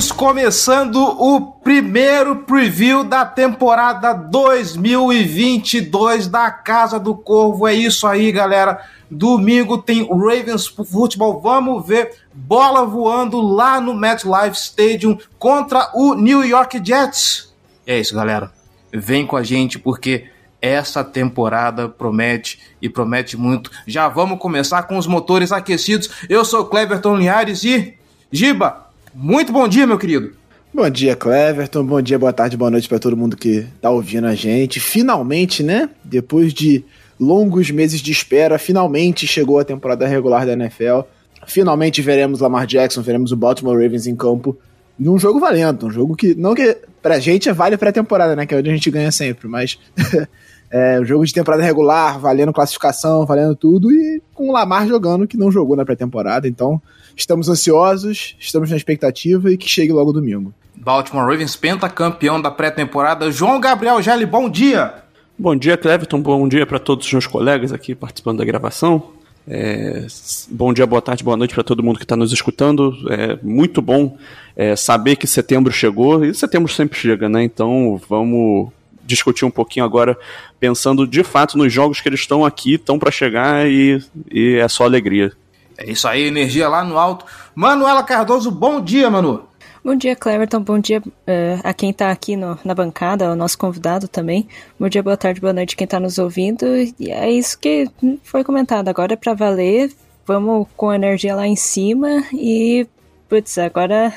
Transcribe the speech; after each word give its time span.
Estamos 0.00 0.12
começando 0.12 0.96
o 0.96 1.52
primeiro 1.62 2.36
preview 2.36 3.04
da 3.04 3.26
temporada 3.26 4.14
2022 4.14 6.26
da 6.26 6.50
Casa 6.50 6.98
do 6.98 7.14
Corvo. 7.14 7.68
É 7.68 7.74
isso 7.74 8.06
aí, 8.06 8.32
galera. 8.32 8.82
Domingo 9.10 9.76
tem 9.76 10.08
Ravens 10.08 10.66
Futebol. 10.66 11.38
Vamos 11.42 11.86
ver 11.86 12.12
bola 12.32 12.86
voando 12.86 13.42
lá 13.42 13.78
no 13.78 13.94
MetLife 13.94 14.56
Stadium 14.56 15.18
contra 15.38 15.90
o 15.92 16.14
New 16.14 16.42
York 16.42 16.80
Jets. 16.82 17.52
É 17.86 18.00
isso, 18.00 18.14
galera. 18.14 18.50
Vem 18.90 19.26
com 19.26 19.36
a 19.36 19.42
gente 19.42 19.78
porque 19.78 20.30
essa 20.62 21.04
temporada 21.04 21.90
promete 21.90 22.58
e 22.80 22.88
promete 22.88 23.36
muito. 23.36 23.70
Já 23.86 24.08
vamos 24.08 24.38
começar 24.38 24.84
com 24.84 24.96
os 24.96 25.06
motores 25.06 25.52
aquecidos. 25.52 26.08
Eu 26.26 26.42
sou 26.42 26.64
Cleverton 26.64 27.18
Linhares 27.18 27.64
e 27.64 27.98
Giba, 28.32 28.89
muito 29.14 29.52
bom 29.52 29.66
dia, 29.66 29.86
meu 29.86 29.98
querido. 29.98 30.32
Bom 30.72 30.88
dia, 30.88 31.16
Cleverton. 31.16 31.84
Bom 31.84 32.00
dia, 32.00 32.18
boa 32.18 32.32
tarde, 32.32 32.56
boa 32.56 32.70
noite 32.70 32.88
para 32.88 32.98
todo 32.98 33.16
mundo 33.16 33.36
que 33.36 33.66
tá 33.80 33.90
ouvindo 33.90 34.26
a 34.26 34.34
gente. 34.34 34.78
Finalmente, 34.78 35.62
né? 35.62 35.90
Depois 36.04 36.54
de 36.54 36.84
longos 37.18 37.70
meses 37.70 38.00
de 38.00 38.12
espera, 38.12 38.58
finalmente 38.58 39.26
chegou 39.26 39.58
a 39.58 39.64
temporada 39.64 40.06
regular 40.06 40.46
da 40.46 40.52
NFL. 40.52 41.00
Finalmente 41.46 42.00
veremos 42.00 42.40
Lamar 42.40 42.66
Jackson, 42.66 43.02
veremos 43.02 43.32
o 43.32 43.36
Baltimore 43.36 43.74
Ravens 43.74 44.06
em 44.06 44.14
campo 44.14 44.56
num 45.00 45.18
jogo 45.18 45.40
valendo, 45.40 45.86
um 45.86 45.90
jogo 45.90 46.14
que 46.14 46.34
não 46.34 46.54
que 46.54 46.76
pra 47.00 47.18
gente 47.18 47.48
é 47.48 47.52
vale 47.54 47.78
pré-temporada, 47.78 48.36
né, 48.36 48.44
que 48.44 48.54
é 48.54 48.58
onde 48.58 48.68
a 48.68 48.72
gente 48.74 48.90
ganha 48.90 49.10
sempre, 49.10 49.48
mas 49.48 49.78
é 50.70 51.00
um 51.00 51.04
jogo 51.04 51.26
de 51.26 51.32
temporada 51.32 51.62
regular, 51.62 52.18
valendo 52.18 52.52
classificação, 52.52 53.26
valendo 53.26 53.56
tudo 53.56 53.90
e 53.90 54.22
com 54.32 54.48
o 54.48 54.52
Lamar 54.52 54.86
jogando 54.86 55.26
que 55.26 55.36
não 55.36 55.50
jogou 55.50 55.76
na 55.76 55.84
pré-temporada, 55.84 56.46
então 56.46 56.80
Estamos 57.20 57.48
ansiosos, 57.50 58.34
estamos 58.38 58.70
na 58.70 58.76
expectativa 58.76 59.50
e 59.50 59.56
que 59.56 59.68
chegue 59.68 59.92
logo 59.92 60.12
domingo. 60.12 60.54
Baltimore 60.74 61.26
Ravens, 61.26 61.54
pentacampeão 61.54 62.40
da 62.40 62.50
pré-temporada. 62.50 63.30
João 63.30 63.60
Gabriel 63.60 64.00
Gelli, 64.00 64.24
bom 64.24 64.48
dia! 64.48 64.94
Bom 65.38 65.54
dia, 65.54 65.76
Cleverton. 65.76 66.20
Bom 66.20 66.48
dia 66.48 66.66
para 66.66 66.78
todos 66.78 67.06
os 67.06 67.12
meus 67.12 67.26
colegas 67.26 67.72
aqui 67.72 67.94
participando 67.94 68.38
da 68.38 68.44
gravação. 68.44 69.10
É, 69.48 70.06
bom 70.50 70.72
dia, 70.72 70.86
boa 70.86 71.02
tarde, 71.02 71.24
boa 71.24 71.36
noite 71.36 71.54
para 71.54 71.64
todo 71.64 71.82
mundo 71.82 71.98
que 71.98 72.04
está 72.04 72.16
nos 72.16 72.32
escutando. 72.32 72.94
É 73.10 73.38
muito 73.42 73.82
bom 73.82 74.16
é, 74.56 74.76
saber 74.76 75.16
que 75.16 75.26
setembro 75.26 75.72
chegou 75.72 76.24
e 76.24 76.34
setembro 76.34 76.72
sempre 76.72 76.98
chega, 76.98 77.28
né? 77.28 77.42
Então 77.42 78.00
vamos 78.08 78.70
discutir 79.10 79.44
um 79.44 79.50
pouquinho 79.50 79.84
agora, 79.84 80.16
pensando 80.58 81.06
de 81.06 81.22
fato 81.22 81.58
nos 81.58 81.72
jogos 81.72 82.00
que 82.00 82.08
eles 82.08 82.20
estão 82.20 82.44
aqui, 82.44 82.74
estão 82.74 82.98
para 82.98 83.10
chegar 83.10 83.68
e, 83.68 84.02
e 84.30 84.56
é 84.56 84.68
só 84.68 84.84
alegria. 84.84 85.32
É 85.76 85.90
isso 85.90 86.06
aí, 86.06 86.22
energia 86.24 86.68
lá 86.68 86.84
no 86.84 86.98
alto. 86.98 87.24
Manuela 87.54 88.02
Cardoso, 88.02 88.50
bom 88.50 88.80
dia, 88.80 89.08
Manu. 89.10 89.48
Bom 89.82 89.94
dia, 89.96 90.14
Cleverton. 90.14 90.60
Bom 90.60 90.78
dia 90.78 91.00
uh, 91.00 91.60
a 91.64 91.72
quem 91.72 91.88
está 91.88 92.10
aqui 92.10 92.36
no, 92.36 92.58
na 92.62 92.74
bancada, 92.74 93.32
o 93.32 93.36
nosso 93.36 93.56
convidado 93.56 94.06
também. 94.06 94.46
Bom 94.78 94.90
dia, 94.90 95.02
boa 95.02 95.16
tarde, 95.16 95.40
boa 95.40 95.54
noite 95.54 95.74
quem 95.74 95.86
está 95.86 95.98
nos 95.98 96.18
ouvindo. 96.18 96.66
E 96.98 97.10
é 97.10 97.30
isso 97.30 97.58
que 97.58 97.88
foi 98.22 98.44
comentado. 98.44 98.88
Agora 98.88 99.14
é 99.14 99.16
para 99.16 99.32
valer. 99.32 99.90
Vamos 100.26 100.68
com 100.76 100.90
a 100.90 100.94
energia 100.94 101.34
lá 101.34 101.46
em 101.46 101.56
cima 101.56 102.22
e, 102.32 102.86
putz, 103.26 103.56
agora, 103.56 104.12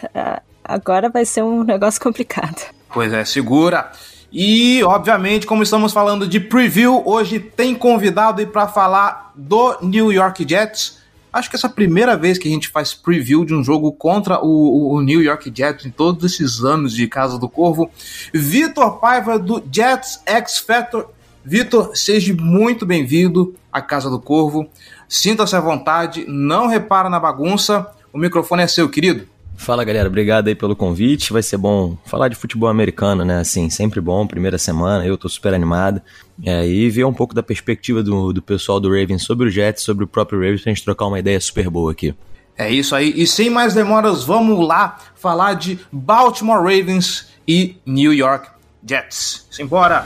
agora 0.64 1.10
vai 1.10 1.24
ser 1.24 1.44
um 1.44 1.64
negócio 1.64 2.00
complicado. 2.04 2.62
Pois 2.94 3.14
é, 3.14 3.24
segura. 3.24 3.90
E, 4.34 4.84
obviamente, 4.84 5.46
como 5.46 5.62
estamos 5.62 5.94
falando 5.94 6.28
de 6.28 6.40
preview, 6.40 7.04
hoje 7.06 7.40
tem 7.40 7.76
convidado 7.76 8.42
aí 8.42 8.48
para 8.48 8.68
falar 8.68 9.32
do 9.36 9.78
New 9.82 10.12
York 10.12 10.44
Jets 10.50 11.04
Acho 11.34 11.50
que 11.50 11.56
essa 11.56 11.66
é 11.66 11.70
a 11.70 11.74
primeira 11.74 12.16
vez 12.16 12.38
que 12.38 12.48
a 12.48 12.52
gente 12.52 12.70
faz 12.70 12.94
preview 12.94 13.44
de 13.44 13.56
um 13.56 13.64
jogo 13.64 13.92
contra 13.92 14.40
o, 14.40 14.94
o 14.94 15.02
New 15.02 15.20
York 15.20 15.52
Jets 15.54 15.84
em 15.84 15.90
todos 15.90 16.24
esses 16.32 16.64
anos 16.64 16.94
de 16.94 17.08
Casa 17.08 17.40
do 17.40 17.50
Corvo. 17.50 17.90
Vitor 18.32 19.00
Paiva 19.00 19.40
do 19.40 19.64
Jets 19.72 20.22
X 20.28 20.60
Factor. 20.60 21.10
Vitor, 21.44 21.96
seja 21.96 22.36
muito 22.36 22.86
bem-vindo 22.86 23.56
à 23.72 23.82
Casa 23.82 24.12
do 24.12 24.20
Corvo. 24.20 24.70
Sinta-se 25.10 25.56
à 25.56 25.60
vontade, 25.60 26.24
não 26.28 26.68
repara 26.68 27.10
na 27.10 27.20
bagunça. 27.20 27.88
O 28.14 28.20
microfone 28.20 28.62
é 28.62 28.68
seu, 28.68 28.88
querido. 28.88 29.28
Fala 29.56 29.84
galera, 29.84 30.10
obrigado 30.10 30.48
aí 30.48 30.56
pelo 30.56 30.76
convite. 30.76 31.32
Vai 31.32 31.42
ser 31.42 31.58
bom 31.58 31.98
falar 32.06 32.28
de 32.28 32.36
futebol 32.36 32.70
americano, 32.70 33.24
né? 33.24 33.40
Assim, 33.40 33.70
sempre 33.70 34.02
bom, 34.02 34.28
primeira 34.28 34.58
semana, 34.58 35.06
eu 35.06 35.18
tô 35.18 35.30
super 35.30 35.54
animado. 35.54 36.02
É, 36.44 36.68
e 36.68 36.90
ver 36.90 37.06
um 37.06 37.14
pouco 37.14 37.34
da 37.34 37.44
perspectiva 37.44 38.04
do, 38.04 38.34
do 38.34 38.42
pessoal 38.42 38.80
do 38.80 38.90
Ravens 38.90 39.24
sobre 39.24 39.48
o 39.48 39.52
Jets, 39.52 39.84
sobre 39.84 40.04
o 40.04 40.08
próprio 40.08 40.40
Ravens, 40.40 40.62
pra 40.62 40.72
gente 40.72 40.84
trocar 40.84 41.06
uma 41.06 41.20
ideia 41.20 41.40
super 41.40 41.70
boa 41.70 41.92
aqui. 41.92 42.14
É 42.58 42.72
isso 42.72 42.96
aí, 42.96 43.14
e 43.16 43.26
sem 43.26 43.50
mais 43.50 43.74
demoras, 43.74 44.24
vamos 44.24 44.68
lá 44.68 45.00
falar 45.16 45.56
de 45.56 45.80
Baltimore 45.92 46.62
Ravens 46.62 47.30
e 47.48 47.78
New 47.86 48.14
York 48.14 48.48
Jets. 48.86 49.48
Simbora! 49.50 50.06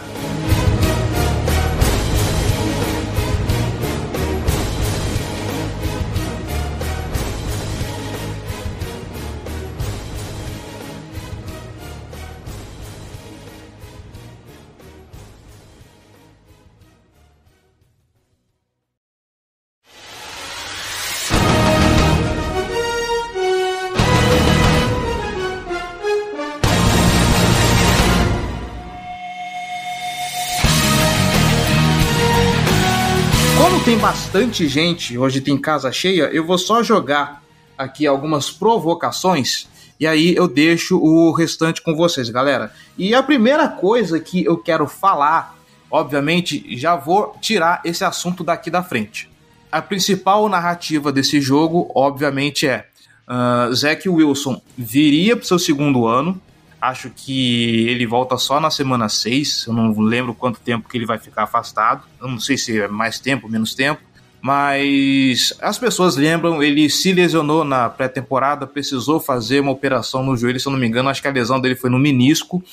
Tem 33.87 33.97
bastante 33.97 34.67
gente, 34.67 35.17
hoje 35.17 35.39
tem 35.39 35.57
casa 35.57 35.89
cheia, 35.93 36.23
eu 36.23 36.45
vou 36.45 36.57
só 36.57 36.83
jogar 36.83 37.41
aqui 37.77 38.05
algumas 38.05 38.51
provocações 38.51 39.65
e 39.97 40.05
aí 40.05 40.35
eu 40.35 40.45
deixo 40.45 40.99
o 40.99 41.31
restante 41.31 41.81
com 41.81 41.95
vocês, 41.95 42.29
galera. 42.29 42.73
E 42.97 43.15
a 43.15 43.23
primeira 43.23 43.69
coisa 43.69 44.19
que 44.19 44.43
eu 44.43 44.57
quero 44.57 44.87
falar, 44.87 45.55
obviamente, 45.89 46.65
já 46.75 46.97
vou 46.97 47.33
tirar 47.39 47.79
esse 47.85 48.03
assunto 48.03 48.43
daqui 48.43 48.69
da 48.69 48.83
frente. 48.83 49.29
A 49.71 49.81
principal 49.81 50.49
narrativa 50.49 51.09
desse 51.09 51.39
jogo, 51.39 51.89
obviamente, 51.95 52.67
é 52.67 52.87
uh, 53.25 53.73
Zach 53.73 54.09
Wilson 54.09 54.61
viria 54.77 55.37
para 55.37 55.45
seu 55.45 55.57
segundo 55.57 56.05
ano, 56.05 56.41
Acho 56.79 57.09
que 57.09 57.87
ele 57.87 58.05
volta 58.05 58.37
só 58.37 58.59
na 58.59 58.69
semana 58.69 59.09
6. 59.09 59.65
Eu 59.67 59.73
não 59.73 59.99
lembro 59.99 60.33
quanto 60.33 60.59
tempo 60.59 60.87
que 60.87 60.97
ele 60.97 61.05
vai 61.05 61.17
ficar 61.17 61.43
afastado. 61.43 62.03
Eu 62.21 62.27
não 62.27 62.39
sei 62.39 62.57
se 62.57 62.79
é 62.79 62.87
mais 62.87 63.19
tempo, 63.19 63.49
menos 63.49 63.73
tempo. 63.73 64.01
Mas 64.41 65.53
as 65.59 65.77
pessoas 65.77 66.15
lembram, 66.15 66.61
ele 66.61 66.89
se 66.89 67.11
lesionou 67.11 67.63
na 67.63 67.89
pré-temporada, 67.89 68.67
precisou 68.67 69.19
fazer 69.19 69.59
uma 69.59 69.71
operação 69.71 70.23
no 70.23 70.37
joelho, 70.37 70.59
se 70.59 70.67
eu 70.67 70.71
não 70.71 70.79
me 70.79 70.87
engano, 70.87 71.09
acho 71.09 71.21
que 71.21 71.27
a 71.27 71.31
lesão 71.31 71.59
dele 71.59 71.75
foi 71.75 71.89
no 71.89 71.97
menisco. 71.97 72.63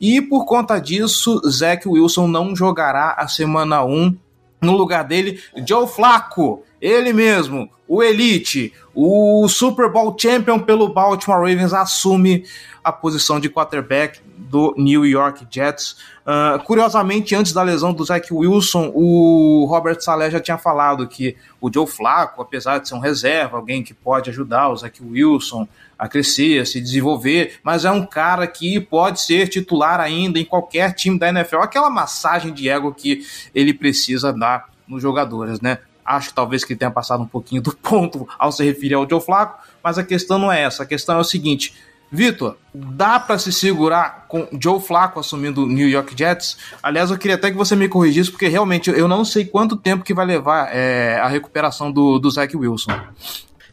E 0.00 0.22
por 0.22 0.44
conta 0.44 0.78
disso, 0.78 1.40
Zach 1.48 1.86
Wilson 1.86 2.28
não 2.28 2.54
jogará 2.54 3.14
a 3.18 3.26
semana 3.28 3.84
1. 3.84 4.16
No 4.62 4.76
lugar 4.76 5.02
dele, 5.02 5.40
Joe 5.66 5.88
Flacco, 5.88 6.62
ele 6.82 7.12
mesmo, 7.12 7.70
o 7.86 8.02
Elite, 8.02 8.72
o 8.92 9.46
Super 9.48 9.88
Bowl 9.88 10.16
Champion 10.18 10.58
pelo 10.58 10.92
Baltimore 10.92 11.38
Ravens, 11.38 11.72
assume 11.72 12.44
a 12.82 12.90
posição 12.90 13.38
de 13.38 13.48
quarterback 13.48 14.18
do 14.36 14.74
New 14.76 15.06
York 15.06 15.46
Jets. 15.48 15.96
Uh, 16.26 16.62
curiosamente, 16.64 17.36
antes 17.36 17.52
da 17.52 17.62
lesão 17.62 17.92
do 17.92 18.04
Zach 18.04 18.32
Wilson, 18.34 18.90
o 18.94 19.64
Robert 19.68 20.00
Saleh 20.00 20.30
já 20.32 20.40
tinha 20.40 20.58
falado 20.58 21.06
que 21.06 21.36
o 21.60 21.72
Joe 21.72 21.86
Flacco, 21.86 22.42
apesar 22.42 22.78
de 22.78 22.88
ser 22.88 22.96
um 22.96 22.98
reserva, 22.98 23.56
alguém 23.56 23.84
que 23.84 23.94
pode 23.94 24.28
ajudar 24.30 24.68
o 24.68 24.76
Zach 24.76 25.00
Wilson 25.00 25.68
a 25.96 26.08
crescer, 26.08 26.60
a 26.60 26.66
se 26.66 26.80
desenvolver, 26.80 27.60
mas 27.62 27.84
é 27.84 27.90
um 27.92 28.04
cara 28.04 28.44
que 28.48 28.80
pode 28.80 29.20
ser 29.20 29.48
titular 29.48 30.00
ainda 30.00 30.40
em 30.40 30.44
qualquer 30.44 30.92
time 30.94 31.16
da 31.16 31.28
NFL. 31.28 31.58
Aquela 31.58 31.88
massagem 31.88 32.52
de 32.52 32.68
ego 32.68 32.92
que 32.92 33.24
ele 33.54 33.72
precisa 33.72 34.32
dar 34.32 34.72
nos 34.88 35.00
jogadores, 35.00 35.60
né? 35.60 35.78
Acho 36.04 36.34
talvez 36.34 36.64
que 36.64 36.72
ele 36.72 36.78
tenha 36.78 36.90
passado 36.90 37.22
um 37.22 37.26
pouquinho 37.26 37.62
do 37.62 37.74
ponto 37.82 38.26
ao 38.38 38.52
se 38.52 38.64
referir 38.64 38.94
ao 38.94 39.08
Joe 39.08 39.20
Flacco, 39.20 39.62
mas 39.82 39.98
a 39.98 40.04
questão 40.04 40.38
não 40.38 40.50
é 40.50 40.62
essa. 40.62 40.82
A 40.82 40.86
questão 40.86 41.16
é 41.16 41.20
o 41.20 41.24
seguinte: 41.24 41.74
Vitor, 42.14 42.56
dá 42.74 43.18
para 43.18 43.38
se 43.38 43.50
segurar 43.50 44.26
com 44.28 44.46
Joe 44.60 44.78
Flacco 44.78 45.18
assumindo 45.18 45.64
o 45.64 45.66
New 45.66 45.88
York 45.88 46.14
Jets? 46.14 46.58
Aliás, 46.82 47.10
eu 47.10 47.16
queria 47.16 47.36
até 47.36 47.50
que 47.50 47.56
você 47.56 47.74
me 47.74 47.88
corrigisse, 47.88 48.30
porque 48.30 48.48
realmente 48.48 48.90
eu 48.90 49.08
não 49.08 49.24
sei 49.24 49.46
quanto 49.46 49.78
tempo 49.78 50.04
que 50.04 50.12
vai 50.12 50.26
levar 50.26 50.68
é, 50.74 51.18
a 51.18 51.26
recuperação 51.26 51.90
do, 51.90 52.18
do 52.18 52.30
Zach 52.30 52.54
Wilson. 52.54 52.92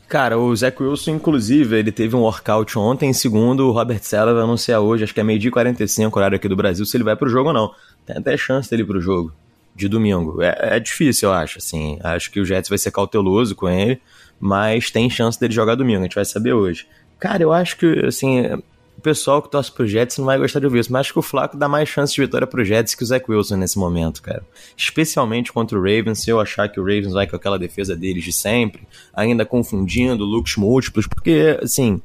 Cara, 0.07 0.39
o 0.39 0.55
Zach 0.55 0.81
Wilson, 0.81 1.11
inclusive, 1.11 1.77
ele 1.77 1.91
teve 1.91 2.15
um 2.15 2.21
workout 2.21 2.79
ontem, 2.79 3.11
segundo 3.11 3.67
o 3.67 3.71
Robert 3.71 3.99
Sala 4.01 4.33
vai 4.33 4.41
anunciar 4.41 4.79
hoje, 4.79 5.03
acho 5.03 5.13
que 5.13 5.19
é 5.19 5.23
meio-dia 5.23 5.51
45, 5.51 6.17
horário 6.17 6.37
aqui 6.37 6.47
do 6.47 6.55
Brasil, 6.55 6.85
se 6.85 6.95
ele 6.95 7.03
vai 7.03 7.17
pro 7.17 7.29
jogo 7.29 7.49
ou 7.49 7.53
não. 7.53 7.71
Tem 8.05 8.17
até 8.17 8.37
chance 8.37 8.69
dele 8.69 8.83
ir 8.83 8.85
pro 8.85 9.01
jogo, 9.01 9.33
de 9.75 9.87
domingo. 9.87 10.41
É, 10.41 10.75
é 10.75 10.79
difícil, 10.79 11.29
eu 11.29 11.33
acho, 11.33 11.57
assim. 11.57 11.97
Acho 12.03 12.31
que 12.31 12.39
o 12.39 12.45
Jets 12.45 12.69
vai 12.69 12.77
ser 12.77 12.91
cauteloso 12.91 13.55
com 13.55 13.69
ele, 13.69 14.01
mas 14.39 14.91
tem 14.91 15.09
chance 15.09 15.39
dele 15.39 15.53
jogar 15.53 15.75
domingo, 15.75 15.99
a 15.99 16.03
gente 16.03 16.15
vai 16.15 16.25
saber 16.25 16.53
hoje. 16.53 16.87
Cara, 17.19 17.43
eu 17.43 17.51
acho 17.51 17.77
que, 17.77 18.05
assim, 18.05 18.45
o 18.99 19.01
pessoal 19.01 19.41
que 19.41 19.49
torce 19.49 19.71
pro 19.71 19.87
Jets 19.87 20.17
não 20.17 20.25
vai 20.25 20.37
gostar 20.37 20.59
de 20.59 20.65
ouvir 20.65 20.79
isso, 20.79 20.91
mas 20.91 21.01
acho 21.01 21.13
que 21.13 21.19
o 21.19 21.21
Flaco 21.21 21.55
dá 21.55 21.69
mais 21.69 21.87
chance 21.87 22.13
de 22.13 22.19
vitória 22.19 22.45
pro 22.45 22.65
Jets 22.65 22.95
que 22.95 23.03
o 23.03 23.05
Zach 23.05 23.25
Wilson 23.29 23.55
nesse 23.55 23.79
momento, 23.79 24.21
cara. 24.21 24.43
Especialmente 24.75 25.53
contra 25.53 25.77
o 25.77 25.81
Ravens, 25.81 26.21
se 26.21 26.29
eu 26.29 26.39
achar 26.39 26.67
que 26.67 26.79
o 26.79 26.83
Ravens 26.83 27.13
vai 27.13 27.25
com 27.25 27.35
aquela 27.35 27.57
defesa 27.57 27.95
deles 27.95 28.25
de 28.25 28.33
sempre, 28.33 28.85
ainda 29.13 29.45
confundindo 29.45 30.25
looks 30.25 30.57
múltiplos, 30.57 31.07
porque, 31.07 31.57
assim, 31.61 32.01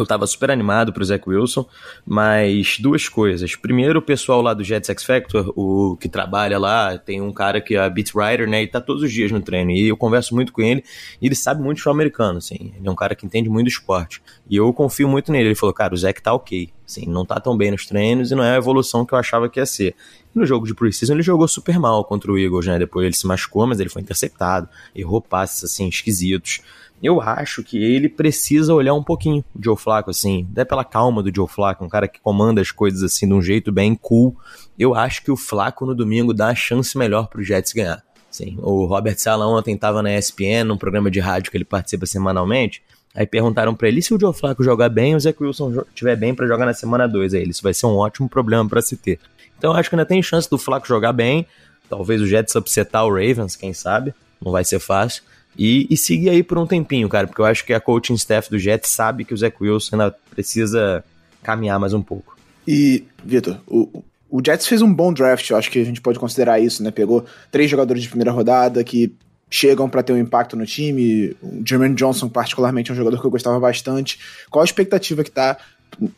eu 0.00 0.06
tava 0.06 0.26
super 0.26 0.50
animado 0.50 0.92
pro 0.92 1.04
Zach 1.04 1.22
Wilson, 1.28 1.66
mas 2.06 2.78
duas 2.78 3.08
coisas. 3.08 3.56
Primeiro, 3.56 3.98
o 3.98 4.02
pessoal 4.02 4.40
lá 4.40 4.54
do 4.54 4.62
Jets 4.62 4.88
X 4.90 5.04
Factor, 5.04 5.52
o 5.56 5.96
que 5.96 6.08
trabalha 6.08 6.58
lá, 6.58 6.96
tem 6.98 7.20
um 7.20 7.32
cara 7.32 7.60
que 7.60 7.76
é 7.76 7.90
beat 7.90 8.14
writer, 8.14 8.48
né, 8.48 8.62
e 8.62 8.66
tá 8.66 8.80
todos 8.80 9.02
os 9.02 9.12
dias 9.12 9.30
no 9.30 9.40
treino, 9.40 9.70
e 9.70 9.88
eu 9.88 9.96
converso 9.96 10.34
muito 10.34 10.52
com 10.52 10.62
ele, 10.62 10.84
e 11.20 11.26
ele 11.26 11.34
sabe 11.34 11.62
muito 11.62 11.82
de 11.82 11.88
americano, 11.88 12.38
assim, 12.38 12.72
ele 12.76 12.86
é 12.86 12.90
um 12.90 12.94
cara 12.94 13.14
que 13.14 13.24
entende 13.26 13.48
muito 13.48 13.66
do 13.66 13.70
esporte, 13.70 14.22
e 14.48 14.56
eu 14.56 14.72
confio 14.72 15.08
muito 15.08 15.32
nele. 15.32 15.48
Ele 15.48 15.54
falou, 15.54 15.74
cara, 15.74 15.94
o 15.94 15.96
Zach 15.96 16.20
tá 16.22 16.32
ok, 16.32 16.70
assim, 16.86 17.06
não 17.06 17.24
tá 17.24 17.40
tão 17.40 17.56
bem 17.56 17.70
nos 17.70 17.86
treinos 17.86 18.30
e 18.30 18.34
não 18.34 18.42
é 18.42 18.54
a 18.54 18.56
evolução 18.56 19.04
que 19.04 19.12
eu 19.14 19.18
achava 19.18 19.48
que 19.48 19.60
ia 19.60 19.66
ser. 19.66 19.94
No 20.34 20.46
jogo 20.46 20.66
de 20.66 20.74
preseason 20.74 21.14
ele 21.14 21.22
jogou 21.22 21.48
super 21.48 21.78
mal 21.78 22.04
contra 22.04 22.30
o 22.30 22.38
Eagles, 22.38 22.66
né, 22.66 22.78
depois 22.78 23.04
ele 23.04 23.16
se 23.16 23.26
machucou, 23.26 23.66
mas 23.66 23.80
ele 23.80 23.88
foi 23.88 24.02
interceptado, 24.02 24.68
errou 24.94 25.20
passes, 25.20 25.64
assim, 25.64 25.88
esquisitos 25.88 26.60
eu 27.02 27.20
acho 27.20 27.62
que 27.62 27.82
ele 27.82 28.08
precisa 28.08 28.74
olhar 28.74 28.94
um 28.94 29.02
pouquinho 29.02 29.44
o 29.54 29.62
Joe 29.62 29.76
Flacco, 29.76 30.10
assim, 30.10 30.46
até 30.52 30.64
pela 30.64 30.84
calma 30.84 31.22
do 31.22 31.34
Joe 31.34 31.48
Flacco, 31.48 31.84
um 31.84 31.88
cara 31.88 32.08
que 32.08 32.20
comanda 32.20 32.60
as 32.60 32.70
coisas 32.70 33.02
assim 33.02 33.26
de 33.26 33.34
um 33.34 33.42
jeito 33.42 33.70
bem 33.70 33.94
cool. 33.94 34.36
Eu 34.78 34.94
acho 34.94 35.22
que 35.22 35.30
o 35.30 35.36
Flacco 35.36 35.86
no 35.86 35.94
domingo 35.94 36.34
dá 36.34 36.48
a 36.48 36.54
chance 36.54 36.96
melhor 36.98 37.28
pro 37.28 37.42
Jets 37.42 37.72
ganhar. 37.72 38.02
Sim, 38.30 38.58
o 38.60 38.84
Robert 38.84 39.18
Sala 39.18 39.46
ontem 39.46 39.74
estava 39.74 40.02
na 40.02 40.16
ESPN, 40.16 40.64
num 40.66 40.76
programa 40.76 41.10
de 41.10 41.18
rádio 41.18 41.50
que 41.50 41.56
ele 41.56 41.64
participa 41.64 42.04
semanalmente. 42.04 42.82
Aí 43.14 43.26
perguntaram 43.26 43.74
para 43.74 43.88
ele 43.88 44.02
se 44.02 44.12
o 44.12 44.20
Joe 44.20 44.34
Flacco 44.34 44.62
jogar 44.62 44.88
bem, 44.88 45.14
o 45.16 45.20
Zach 45.20 45.42
Wilson 45.42 45.84
estiver 45.88 46.14
bem 46.14 46.34
para 46.34 46.46
jogar 46.46 46.66
na 46.66 46.74
semana 46.74 47.08
2. 47.08 47.34
Aí 47.34 47.48
isso 47.48 47.62
vai 47.62 47.72
ser 47.72 47.86
um 47.86 47.96
ótimo 47.96 48.28
problema 48.28 48.68
para 48.68 48.82
se 48.82 48.96
ter. 48.96 49.18
Então 49.56 49.72
acho 49.72 49.88
que 49.88 49.96
ainda 49.96 50.06
tem 50.06 50.22
chance 50.22 50.48
do 50.48 50.58
Flacco 50.58 50.86
jogar 50.86 51.12
bem. 51.12 51.46
Talvez 51.88 52.20
o 52.20 52.26
Jets 52.26 52.54
upsetar 52.54 53.06
o 53.06 53.08
Ravens, 53.08 53.56
quem 53.56 53.72
sabe. 53.72 54.14
Não 54.40 54.52
vai 54.52 54.64
ser 54.64 54.78
fácil. 54.78 55.22
E, 55.56 55.86
e 55.90 55.96
seguir 55.96 56.30
aí 56.30 56.42
por 56.42 56.58
um 56.58 56.66
tempinho, 56.66 57.08
cara, 57.08 57.26
porque 57.26 57.40
eu 57.40 57.46
acho 57.46 57.64
que 57.64 57.72
a 57.72 57.80
coaching 57.80 58.14
staff 58.14 58.48
do 58.48 58.58
Jets 58.58 58.90
sabe 58.90 59.24
que 59.24 59.34
o 59.34 59.36
Zach 59.36 59.56
Wilson 59.60 59.96
ainda 59.96 60.16
precisa 60.30 61.04
caminhar 61.42 61.78
mais 61.80 61.92
um 61.92 62.02
pouco. 62.02 62.36
E, 62.66 63.04
Vitor, 63.24 63.58
o, 63.66 64.04
o 64.30 64.42
Jets 64.44 64.66
fez 64.66 64.82
um 64.82 64.92
bom 64.92 65.12
draft, 65.12 65.48
eu 65.50 65.56
acho 65.56 65.70
que 65.70 65.80
a 65.80 65.84
gente 65.84 66.00
pode 66.00 66.18
considerar 66.18 66.60
isso, 66.60 66.82
né? 66.82 66.90
Pegou 66.90 67.24
três 67.50 67.70
jogadores 67.70 68.02
de 68.02 68.08
primeira 68.08 68.30
rodada 68.30 68.84
que 68.84 69.12
chegam 69.50 69.88
para 69.88 70.02
ter 70.02 70.12
um 70.12 70.18
impacto 70.18 70.56
no 70.56 70.66
time. 70.66 71.34
O 71.42 71.62
Jermaine 71.66 71.94
Johnson, 71.94 72.28
particularmente, 72.28 72.90
é 72.90 72.94
um 72.94 72.96
jogador 72.96 73.20
que 73.20 73.26
eu 73.26 73.30
gostava 73.30 73.58
bastante. 73.58 74.18
Qual 74.50 74.62
a 74.62 74.64
expectativa 74.64 75.24
que 75.24 75.30
tá, 75.30 75.56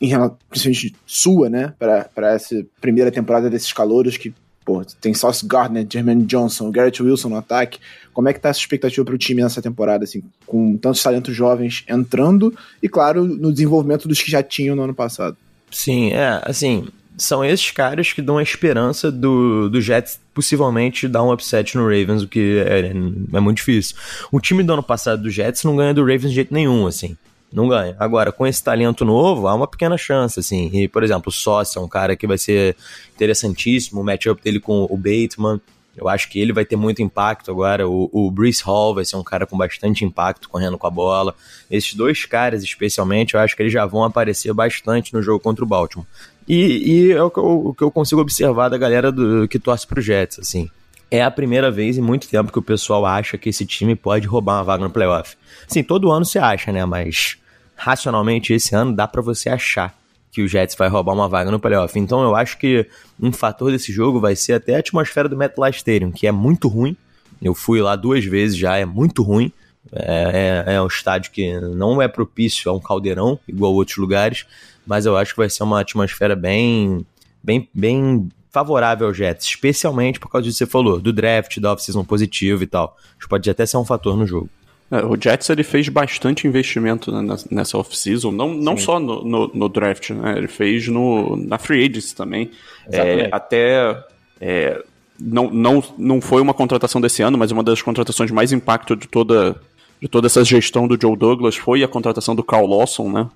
em 0.01 0.07
relação, 0.07 0.37
principalmente 0.49 0.95
sua, 1.05 1.49
né, 1.49 1.73
para 1.79 2.33
essa 2.33 2.63
primeira 2.79 3.11
temporada 3.11 3.49
desses 3.49 3.71
calouros 3.71 4.17
que 4.17 4.33
Pô, 4.71 4.85
tem 5.01 5.13
Sauce 5.13 5.45
Gardner, 5.45 5.85
Jermaine 5.91 6.23
Johnson, 6.23 6.71
Garrett 6.71 7.03
Wilson 7.03 7.27
no 7.27 7.35
ataque. 7.35 7.77
Como 8.13 8.29
é 8.29 8.33
que 8.33 8.39
tá 8.39 8.47
essa 8.47 8.59
expectativa 8.59 9.03
para 9.03 9.13
o 9.13 9.17
time 9.17 9.41
nessa 9.41 9.61
temporada, 9.61 10.05
assim, 10.05 10.23
com 10.47 10.77
tantos 10.77 11.03
talentos 11.03 11.35
jovens 11.35 11.83
entrando 11.89 12.55
e, 12.81 12.87
claro, 12.87 13.25
no 13.25 13.51
desenvolvimento 13.51 14.07
dos 14.07 14.21
que 14.21 14.31
já 14.31 14.41
tinham 14.41 14.73
no 14.73 14.83
ano 14.83 14.93
passado? 14.93 15.35
Sim, 15.69 16.13
é, 16.13 16.41
assim, 16.45 16.87
são 17.17 17.43
esses 17.43 17.69
caras 17.71 18.13
que 18.13 18.21
dão 18.21 18.37
a 18.37 18.43
esperança 18.43 19.11
do, 19.11 19.69
do 19.69 19.81
Jets 19.81 20.21
possivelmente 20.33 21.05
dar 21.05 21.23
um 21.23 21.33
upset 21.33 21.75
no 21.75 21.83
Ravens, 21.83 22.23
o 22.23 22.27
que 22.29 22.63
é, 22.65 22.91
é 22.91 23.39
muito 23.41 23.57
difícil. 23.57 23.97
O 24.31 24.39
time 24.39 24.63
do 24.63 24.71
ano 24.71 24.83
passado 24.83 25.23
do 25.23 25.29
Jets 25.29 25.65
não 25.65 25.75
ganha 25.75 25.93
do 25.93 25.99
Ravens 26.01 26.29
de 26.29 26.35
jeito 26.35 26.53
nenhum, 26.53 26.87
assim 26.87 27.17
não 27.51 27.67
ganha. 27.67 27.95
Agora, 27.99 28.31
com 28.31 28.47
esse 28.47 28.63
talento 28.63 29.03
novo, 29.03 29.47
há 29.47 29.53
uma 29.53 29.67
pequena 29.67 29.97
chance, 29.97 30.39
assim. 30.39 30.69
E, 30.73 30.87
por 30.87 31.03
exemplo, 31.03 31.29
o 31.29 31.31
Sócio 31.31 31.79
é 31.79 31.81
um 31.81 31.87
cara 31.87 32.15
que 32.15 32.25
vai 32.25 32.37
ser 32.37 32.75
interessantíssimo, 33.15 34.01
o 34.01 34.03
matchup 34.03 34.41
dele 34.41 34.59
com 34.59 34.87
o 34.89 34.97
Bateman. 34.97 35.59
Eu 35.95 36.07
acho 36.07 36.29
que 36.29 36.39
ele 36.39 36.53
vai 36.53 36.63
ter 36.63 36.77
muito 36.77 37.01
impacto 37.01 37.51
agora. 37.51 37.87
O, 37.87 38.09
o 38.13 38.31
Brees 38.31 38.61
Hall 38.61 38.95
vai 38.95 39.03
ser 39.03 39.17
um 39.17 39.23
cara 39.23 39.45
com 39.45 39.57
bastante 39.57 40.05
impacto 40.05 40.47
correndo 40.47 40.77
com 40.77 40.87
a 40.87 40.89
bola. 40.89 41.35
Esses 41.69 41.93
dois 41.93 42.25
caras, 42.25 42.63
especialmente, 42.63 43.33
eu 43.33 43.41
acho 43.41 43.55
que 43.55 43.61
eles 43.61 43.73
já 43.73 43.85
vão 43.85 44.03
aparecer 44.03 44.53
bastante 44.53 45.13
no 45.13 45.21
jogo 45.21 45.39
contra 45.41 45.65
o 45.65 45.67
Baltimore. 45.67 46.07
E, 46.47 47.09
e 47.09 47.11
é 47.11 47.21
o 47.21 47.29
que, 47.29 47.39
eu, 47.39 47.67
o 47.67 47.73
que 47.73 47.83
eu 47.83 47.91
consigo 47.91 48.21
observar 48.21 48.69
da 48.69 48.77
galera 48.77 49.11
do, 49.11 49.47
que 49.47 49.59
torce 49.59 49.85
pro 49.85 50.01
Jets, 50.01 50.39
assim 50.39 50.69
é 51.11 51.21
a 51.21 51.29
primeira 51.29 51.69
vez 51.69 51.97
em 51.97 52.01
muito 52.01 52.27
tempo 52.29 52.51
que 52.51 52.57
o 52.57 52.61
pessoal 52.61 53.05
acha 53.05 53.37
que 53.37 53.49
esse 53.49 53.65
time 53.65 53.95
pode 53.95 54.25
roubar 54.25 54.59
uma 54.59 54.63
vaga 54.63 54.83
no 54.85 54.89
playoff. 54.89 55.35
Sim, 55.67 55.83
todo 55.83 56.09
ano 56.09 56.23
se 56.23 56.39
acha, 56.39 56.71
né? 56.71 56.85
Mas 56.85 57.37
racionalmente 57.75 58.53
esse 58.53 58.73
ano 58.73 58.95
dá 58.95 59.05
para 59.05 59.21
você 59.21 59.49
achar 59.49 59.93
que 60.31 60.41
o 60.41 60.47
Jets 60.47 60.75
vai 60.75 60.87
roubar 60.87 61.13
uma 61.13 61.27
vaga 61.27 61.51
no 61.51 61.59
playoff. 61.59 61.99
Então 61.99 62.23
eu 62.23 62.33
acho 62.33 62.57
que 62.57 62.87
um 63.21 63.33
fator 63.33 63.71
desse 63.71 63.91
jogo 63.91 64.21
vai 64.21 64.37
ser 64.37 64.53
até 64.53 64.75
a 64.75 64.79
atmosfera 64.79 65.27
do 65.27 65.35
MetLife 65.35 65.79
Stadium, 65.79 66.11
que 66.11 66.25
é 66.25 66.31
muito 66.31 66.69
ruim. 66.69 66.95
Eu 67.41 67.53
fui 67.53 67.81
lá 67.81 67.97
duas 67.97 68.23
vezes 68.23 68.57
já, 68.57 68.77
é 68.77 68.85
muito 68.85 69.21
ruim. 69.21 69.51
É, 69.91 70.63
é, 70.67 70.75
é 70.75 70.81
um 70.81 70.87
estádio 70.87 71.31
que 71.31 71.59
não 71.59 72.01
é 72.01 72.07
propício 72.07 72.71
a 72.71 72.73
um 72.73 72.79
caldeirão, 72.79 73.37
igual 73.45 73.73
outros 73.73 73.97
lugares, 73.97 74.45
mas 74.85 75.05
eu 75.05 75.17
acho 75.17 75.33
que 75.33 75.39
vai 75.39 75.49
ser 75.49 75.63
uma 75.63 75.81
atmosfera 75.81 76.35
bem, 76.35 77.05
bem, 77.43 77.67
bem 77.73 78.29
favorável 78.51 79.07
ao 79.07 79.13
Jets, 79.13 79.45
especialmente 79.45 80.19
por 80.19 80.29
causa 80.29 80.43
disso 80.43 80.57
que 80.59 80.65
você 80.65 80.71
falou, 80.71 80.99
do 80.99 81.13
draft, 81.13 81.57
da 81.59 81.71
off-season 81.71 82.03
positivo 82.03 82.63
e 82.63 82.67
tal. 82.67 82.97
Isso 83.17 83.29
pode 83.29 83.49
até 83.49 83.65
ser 83.65 83.77
um 83.77 83.85
fator 83.85 84.17
no 84.17 84.27
jogo. 84.27 84.49
É, 84.91 85.05
o 85.05 85.15
Jets 85.19 85.49
ele 85.49 85.63
fez 85.63 85.87
bastante 85.87 86.45
investimento 86.45 87.11
né, 87.11 87.35
nessa 87.49 87.77
off-season, 87.77 88.31
não, 88.31 88.53
não 88.53 88.75
só 88.75 88.99
no, 88.99 89.23
no, 89.23 89.47
no, 89.53 89.69
draft, 89.69 90.09
né? 90.09 90.37
ele 90.37 90.49
fez 90.49 90.89
no, 90.89 91.37
na 91.37 91.57
free 91.57 91.85
agency 91.85 92.13
também. 92.13 92.51
É, 92.91 93.29
até 93.31 94.03
é, 94.41 94.83
não, 95.17 95.49
não, 95.49 95.83
não 95.97 96.19
foi 96.19 96.41
uma 96.41 96.53
contratação 96.53 96.99
desse 96.99 97.21
ano, 97.21 97.37
mas 97.37 97.51
uma 97.51 97.63
das 97.63 97.81
contratações 97.81 98.31
mais 98.31 98.51
impacto 98.51 98.95
de 98.95 99.07
toda, 99.07 99.55
de 100.01 100.07
toda 100.07 100.25
essa 100.25 100.43
gestão 100.43 100.87
do 100.87 100.97
Joe 100.99 101.15
Douglas 101.15 101.55
foi 101.55 101.83
a 101.83 101.87
contratação 101.87 102.35
do 102.35 102.43
Carl 102.43 102.65
Lawson, 102.65 103.11
né? 103.11 103.29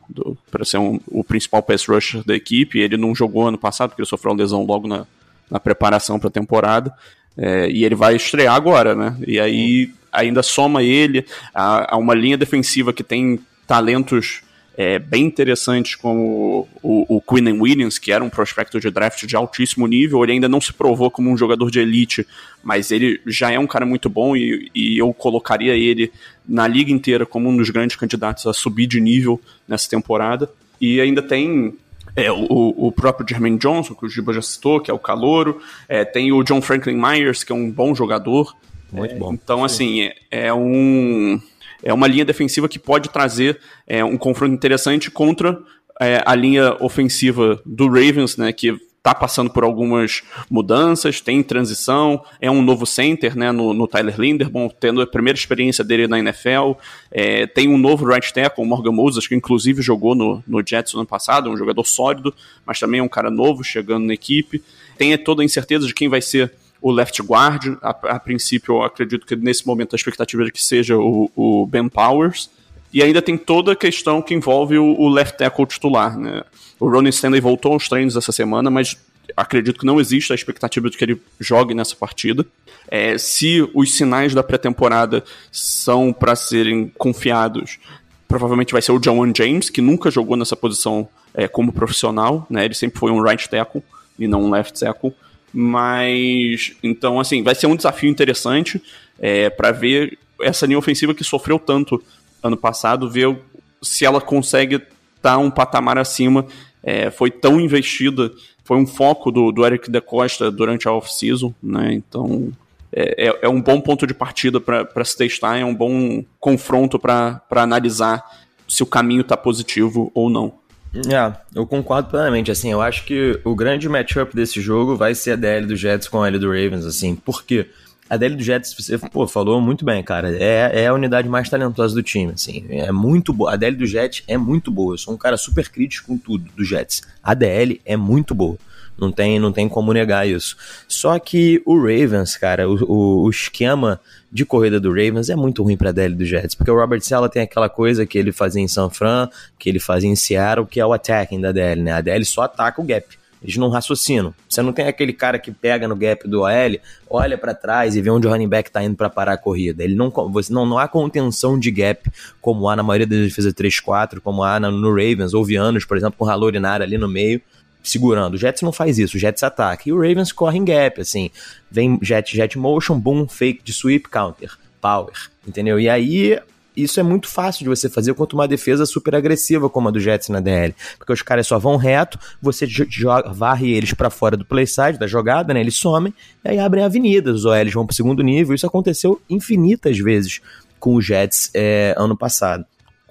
Para 0.50 0.66
ser 0.66 0.80
um, 0.80 1.00
o 1.08 1.24
principal 1.24 1.62
pass 1.62 1.86
rusher 1.86 2.24
da 2.26 2.36
equipe. 2.36 2.80
Ele 2.80 2.98
não 2.98 3.14
jogou 3.14 3.48
ano 3.48 3.58
passado, 3.58 3.90
porque 3.90 4.02
ele 4.02 4.10
sofreu 4.10 4.32
uma 4.32 4.40
lesão 4.40 4.66
logo 4.66 4.88
na, 4.88 5.06
na 5.50 5.60
preparação 5.60 6.18
para 6.18 6.30
a 6.30 6.32
temporada. 6.32 6.92
É, 7.38 7.70
e 7.70 7.86
ele 7.86 7.94
vai 7.94 8.16
estrear 8.16 8.56
agora, 8.56 8.96
né? 8.96 9.16
E 9.28 9.40
aí 9.40 9.92
ainda 10.12 10.42
soma 10.42 10.82
ele 10.82 11.24
a, 11.54 11.94
a 11.94 11.98
uma 11.98 12.16
linha 12.16 12.38
defensiva 12.38 12.92
que 12.92 13.04
tem 13.04 13.40
talentos 13.68 14.42
é, 14.78 15.00
bem 15.00 15.26
interessantes 15.26 15.96
como 15.96 16.68
o, 16.82 17.18
o 17.18 17.22
Quinn 17.22 17.62
Williams, 17.62 17.98
que 17.98 18.12
era 18.12 18.24
um 18.24 18.30
prospecto 18.30 18.80
de 18.80 18.90
draft 18.90 19.26
de 19.26 19.36
altíssimo 19.36 19.88
nível, 19.88 20.22
ele 20.24 20.34
ainda 20.34 20.50
não 20.50 20.60
se 20.60 20.74
provou 20.74 21.10
como 21.10 21.30
um 21.30 21.38
jogador 21.38 21.72
de 21.72 21.80
elite, 21.80 22.28
mas 22.64 22.92
ele 22.92 23.22
já 23.26 23.52
é 23.52 23.60
um 23.60 23.68
cara 23.68 23.86
muito 23.86 24.10
bom 24.10 24.36
e, 24.36 24.70
e 24.76 24.98
eu 24.98 25.14
colocaria 25.14 25.76
ele 25.76 26.12
na 26.48 26.68
liga 26.68 26.92
inteira 26.92 27.26
como 27.26 27.50
um 27.50 27.58
dos 27.58 27.70
grandes 27.70 27.96
candidatos 27.96 28.46
a 28.46 28.54
subir 28.54 28.88
de 28.88 29.00
nível 29.00 29.40
nessa 29.68 29.90
temporada. 29.90 30.50
E 30.80 31.00
ainda 31.00 31.22
tem 31.22 31.74
é, 32.16 32.32
o, 32.32 32.74
o 32.78 32.92
próprio 32.92 33.28
Jermaine 33.28 33.58
Johnson, 33.58 33.94
que 33.94 34.06
o 34.06 34.10
Giba 34.10 34.34
já 34.34 34.42
citou, 34.42 34.80
que 34.80 34.90
é 34.90 34.94
o 34.94 35.00
calouro. 35.00 35.62
É, 35.88 36.06
tem 36.06 36.32
o 36.32 36.44
John 36.44 36.62
Franklin 36.62 36.96
Myers, 36.96 37.44
que 37.44 37.52
é 37.52 37.56
um 37.56 37.70
bom 37.70 37.94
jogador. 37.94 38.56
Muito 38.92 39.16
é, 39.16 39.18
bom. 39.18 39.34
Então, 39.34 39.64
assim, 39.64 40.04
é, 40.04 40.48
é, 40.48 40.54
um, 40.54 41.40
é 41.84 41.94
uma 41.94 42.08
linha 42.08 42.26
defensiva 42.26 42.70
que 42.70 42.80
pode 42.80 43.10
trazer 43.10 43.60
é, 43.86 44.04
um 44.04 44.18
confronto 44.18 44.54
interessante 44.54 45.12
contra 45.12 45.60
é, 46.00 46.22
a 46.26 46.36
linha 46.36 46.76
ofensiva 46.80 47.62
do 47.66 47.88
Ravens, 47.88 48.38
né, 48.38 48.52
que 48.52 48.78
está 49.06 49.14
passando 49.14 49.52
por 49.52 49.64
algumas 49.64 50.24
mudanças, 50.50 51.22
tem 51.22 51.44
transição, 51.44 52.26
é 52.42 52.50
um 52.50 52.64
novo 52.64 52.88
center 52.88 53.38
né, 53.38 53.52
no, 53.52 53.72
no 53.72 53.88
Tyler 53.88 54.20
Linderbaum, 54.20 54.68
tendo 54.68 55.00
a 55.00 55.06
primeira 55.06 55.38
experiência 55.38 55.84
dele 55.84 56.08
na 56.08 56.18
NFL, 56.18 56.72
é, 57.12 57.46
tem 57.46 57.68
um 57.68 57.78
novo 57.78 58.04
right 58.08 58.34
tackle, 58.34 58.64
o 58.64 58.68
Morgan 58.68 58.92
Moses, 58.92 59.28
que 59.28 59.36
inclusive 59.36 59.84
jogou 59.84 60.16
no, 60.16 60.44
no 60.48 60.64
Jets 60.66 60.94
no 60.94 61.02
ano 61.02 61.08
passado, 61.08 61.52
um 61.52 61.56
jogador 61.58 61.86
sólido, 61.86 62.34
mas 62.66 62.80
também 62.80 63.00
é 63.00 63.04
um 63.04 63.08
cara 63.08 63.30
novo 63.30 63.64
chegando 63.64 64.08
na 64.08 64.14
equipe, 64.16 64.64
tem 64.98 65.16
toda 65.20 65.44
a 65.44 65.46
incerteza 65.46 65.86
de 65.86 65.94
quem 65.94 66.10
vai 66.10 66.22
ser 66.22 66.52
o 66.82 66.92
left 66.92 67.22
guard. 67.22 67.78
A, 67.84 67.90
a, 67.90 68.20
princípio, 68.20 68.76
eu 68.76 68.84
acredito 68.84 69.26
que 69.26 69.36
nesse 69.36 69.68
momento 69.68 69.96
a 69.96 69.98
expectativa 69.98 70.44
é 70.48 70.50
que 70.50 70.64
seja 70.64 70.98
o, 70.98 71.32
o, 71.36 71.68
Ben 71.68 71.88
Powers. 71.88 72.50
E 72.94 73.04
ainda 73.04 73.22
tem 73.22 73.38
toda 73.38 73.74
a 73.74 73.76
questão 73.76 74.22
que 74.22 74.34
envolve 74.34 74.78
o, 74.78 75.00
o 75.00 75.10
left 75.10 75.38
tackle 75.38 75.66
titular. 75.66 76.18
Né? 76.18 76.44
O 76.80 76.90
Ronnie 76.90 77.10
Stanley 77.10 77.42
voltou 77.42 77.74
aos 77.74 77.88
treinos 77.88 78.16
essa 78.16 78.32
semana, 78.32 78.70
mas 78.70 78.98
acredito 79.36 79.80
que 79.80 79.86
não 79.86 80.00
existe 80.00 80.32
a 80.32 80.36
expectativa 80.36 80.90
de 80.90 80.98
que 80.98 81.04
ele 81.04 81.22
jogue 81.40 81.74
nessa 81.74 81.96
partida. 81.96 82.46
É, 82.88 83.18
se 83.18 83.68
os 83.74 83.94
sinais 83.94 84.34
da 84.34 84.44
pré-temporada 84.44 85.24
são 85.52 86.14
para 86.14 86.36
serem 86.36 86.92
confiados, 86.98 87.80
provavelmente 88.28 88.74
vai 88.74 88.82
ser 88.82 88.92
o 88.92 89.00
John 89.00 89.32
James, 89.36 89.70
que 89.70 89.82
nunca 89.82 90.12
jogou 90.12 90.38
nessa 90.38 90.56
posição 90.56 91.08
é, 91.34 91.48
como 91.48 91.72
profissional, 91.72 92.46
né? 92.50 92.66
ele 92.66 92.74
sempre 92.74 93.00
foi 93.00 93.12
um 93.12 93.22
right 93.22 93.50
tackle 93.50 93.84
e 94.18 94.28
não 94.28 94.44
um 94.44 94.52
left 94.52 94.80
tackle. 94.80 95.14
Mas, 95.54 96.74
então, 96.84 97.20
assim, 97.20 97.42
vai 97.42 97.56
ser 97.56 97.68
um 97.68 97.76
desafio 97.76 98.10
interessante 98.10 98.82
é, 99.18 99.50
para 99.50 99.72
ver 99.72 100.18
essa 100.42 100.66
linha 100.66 100.78
ofensiva 100.78 101.14
que 101.14 101.24
sofreu 101.24 101.58
tanto 101.58 102.04
ano 102.44 102.58
passado, 102.58 103.10
ver 103.10 103.38
se 103.82 104.04
ela 104.04 104.20
consegue 104.20 104.82
está 105.26 105.38
um 105.38 105.50
patamar 105.50 105.98
acima, 105.98 106.46
é, 106.84 107.10
foi 107.10 107.32
tão 107.32 107.60
investida, 107.60 108.32
foi 108.64 108.78
um 108.78 108.86
foco 108.86 109.32
do, 109.32 109.52
do 109.52 109.66
Eric 109.66 109.90
da 109.90 110.00
Costa 110.00 110.52
durante 110.52 110.88
a 110.88 110.92
off-season, 110.92 111.54
né? 111.62 111.94
Então 111.94 112.52
é, 112.94 113.28
é, 113.28 113.40
é 113.42 113.50
um 113.50 113.60
bom 113.60 113.82
ponto 113.82 114.06
de 114.06 114.14
partida 114.14 114.62
para 114.62 115.04
se 115.04 115.18
testar, 115.18 115.58
é 115.58 115.66
um 115.66 115.74
bom 115.74 116.24
confronto 116.40 117.00
para 117.00 117.42
analisar 117.50 118.24
se 118.68 118.84
o 118.84 118.86
caminho 118.86 119.22
está 119.22 119.36
positivo 119.36 120.12
ou 120.14 120.30
não. 120.30 120.54
É, 120.96 121.34
eu 121.54 121.68
concordo 121.68 122.10
plenamente, 122.10 122.50
assim, 122.50 122.72
eu 122.72 122.82
acho 122.82 123.04
que 123.04 123.38
o 123.44 123.54
grande 123.54 123.90
matchup 123.90 124.34
desse 124.34 124.62
jogo 124.62 124.96
vai 124.96 125.14
ser 125.14 125.32
a 125.32 125.36
DL 125.36 125.66
do 125.66 125.76
Jets 125.76 126.08
com 126.08 126.22
a 126.22 126.28
L 126.28 126.40
do 126.40 126.48
Ravens, 126.48 126.86
assim, 126.86 127.16
por 127.16 127.44
quê? 127.44 127.68
A 128.08 128.18
DL 128.18 128.36
do 128.36 128.44
Jets, 128.44 128.76
você 128.78 128.98
pô, 129.00 129.28
falou 129.28 129.60
muito 129.60 129.84
bem, 129.84 130.04
cara, 130.04 130.32
é, 130.32 130.84
é 130.84 130.88
a 130.88 130.94
unidade 130.94 131.28
mais 131.28 131.50
talentosa 131.50 131.96
do 131.96 132.04
time, 132.04 132.34
assim, 132.34 132.66
é 132.70 132.92
muito 132.92 133.34
boa, 133.34 133.54
a 133.54 133.56
DL 133.56 133.76
do 133.76 133.86
Jets 133.86 134.24
é 134.28 134.38
muito 134.38 134.70
boa, 134.70 134.94
eu 134.94 134.98
sou 134.98 135.14
um 135.14 135.18
cara 135.18 135.38
super 135.38 135.70
crítico 135.70 136.10
com 136.10 136.18
tudo 136.18 136.46
do 136.56 136.64
Jets, 136.64 137.02
a 137.24 137.34
DL 137.34 137.82
é 137.84 137.98
muito 137.98 138.36
boa. 138.36 138.58
Não 138.98 139.12
tem, 139.12 139.40
não 139.40 139.52
tem 139.52 139.68
como 139.68 139.92
negar 139.92 140.26
isso. 140.26 140.56
Só 140.88 141.20
que 141.20 141.62
o 141.66 141.76
Ravens, 141.78 142.38
cara, 142.38 142.70
o, 142.70 142.76
o, 142.86 143.24
o 143.24 143.30
esquema 143.30 144.00
de 144.32 144.46
corrida 144.46 144.80
do 144.80 144.90
Ravens 144.90 145.30
é 145.30 145.36
muito 145.36 145.64
ruim 145.64 145.76
para 145.76 145.90
a 145.90 146.08
do 146.10 146.26
Jets, 146.26 146.56
porque 146.56 146.72
o 146.72 146.80
Robert 146.80 147.02
Sala 147.02 147.28
tem 147.30 147.42
aquela 147.42 147.70
coisa 147.70 148.06
que 148.06 148.18
ele 148.18 148.32
fazia 148.32 148.62
em 148.62 148.68
San 148.68 148.90
Fran, 148.90 149.30
que 149.60 149.68
ele 149.68 149.80
fazia 149.80 150.10
em 150.10 150.16
Seattle, 150.16 150.66
que 150.66 150.80
é 150.80 150.86
o 150.86 150.94
attacking 150.94 151.42
da 151.42 151.52
DL, 151.52 151.82
né? 151.82 151.92
A 151.92 152.02
DL 152.02 152.24
só 152.24 152.44
ataca 152.44 152.82
o 152.82 152.86
gap. 152.86 153.06
Eles 153.46 153.58
não 153.58 153.70
raciocinam. 153.70 154.34
Você 154.50 154.64
não 154.64 154.74
tem 154.74 154.88
aquele 154.88 155.14
cara 155.14 155.38
que 155.38 155.52
pega 155.52 155.88
no 155.88 155.96
gap 155.96 156.28
do 156.28 156.42
OL, 156.42 156.80
olha 157.08 157.38
para 157.38 157.54
trás 157.54 157.96
e 157.96 158.02
vê 158.02 158.10
onde 158.10 158.26
o 158.26 158.30
running 158.32 158.50
back 158.50 158.72
tá 158.72 158.84
indo 158.84 158.96
para 158.96 159.08
parar 159.08 159.34
a 159.34 159.38
corrida. 159.38 159.84
Ele 159.84 159.94
não, 159.94 160.10
você, 160.32 160.52
não, 160.52 160.66
não 160.66 160.80
há 160.80 160.88
contenção 160.88 161.60
de 161.60 161.70
gap 161.70 162.10
como 162.42 162.68
há 162.68 162.76
na 162.76 162.82
maioria 162.82 163.06
das 163.06 163.20
defesas 163.20 163.54
3-4, 163.54 164.20
como 164.20 164.44
há 164.44 164.60
no 164.60 164.90
Ravens 164.90 165.36
ou 165.36 165.46
Vianos, 165.46 165.86
por 165.86 165.96
exemplo, 165.96 166.16
com 166.18 166.26
o 166.26 166.30
Halorinara 166.30 166.84
ali 166.84 166.98
no 166.98 167.08
meio 167.08 167.40
segurando. 167.84 168.34
O 168.34 168.38
Jets 168.38 168.64
não 168.64 168.72
faz 168.72 168.98
isso, 168.98 169.16
o 169.16 169.20
Jets 169.20 169.44
ataca. 169.44 169.84
E 169.86 169.94
o 169.94 169.98
Ravens 169.98 170.32
corre 170.32 170.58
em 170.58 170.66
gap, 170.66 171.00
assim. 171.00 171.30
Vem 171.70 172.00
jet, 172.02 172.36
jet 172.36 172.58
motion, 172.58 173.00
boom, 173.00 173.28
fake 173.28 173.64
de 173.64 173.72
sweep, 173.72 174.10
counter, 174.10 174.58
power, 174.82 175.14
entendeu? 175.48 175.80
E 175.80 175.88
aí 175.88 176.40
isso 176.76 177.00
é 177.00 177.04
muito 177.04 177.28
fácil 177.28 177.64
de 177.64 177.70
você 177.70 177.90
fazer 177.90 178.14
quanto 178.14 178.34
uma 178.34 178.48
defesa 178.48 178.86
super 178.86 179.16
agressiva 179.16 179.70
como 179.70 179.88
a 179.88 179.92
do 179.92 180.00
Jets 180.00 180.30
na 180.30 180.40
DL. 180.40 180.76
Porque 180.98 181.14
os 181.14 181.22
caras 181.22 181.48
só 181.48 181.58
vão 181.58 181.78
reto, 181.78 182.20
você 182.42 182.66
joga, 182.68 183.32
varre 183.32 183.72
eles 183.72 183.94
para 183.94 184.10
fora 184.10 184.36
do 184.36 184.46
playside, 184.46 185.00
da 185.00 185.08
jogada, 185.08 185.54
né? 185.54 185.60
Eles 185.60 185.76
somem, 185.76 186.14
e 186.44 186.50
aí 186.50 186.60
abrem 186.60 186.84
avenidas, 186.84 187.36
os 187.36 187.46
OLs 187.46 187.74
vão 187.74 187.86
pro 187.86 187.96
segundo 187.96 188.24
nível. 188.24 188.54
Isso 188.56 188.68
aconteceu 188.68 189.22
infinitas 189.30 189.98
vezes 189.98 190.42
com 190.80 190.96
os 190.96 191.06
Jets 191.06 191.50
é, 191.54 191.96
ano 191.98 192.18
passado. 192.18 192.66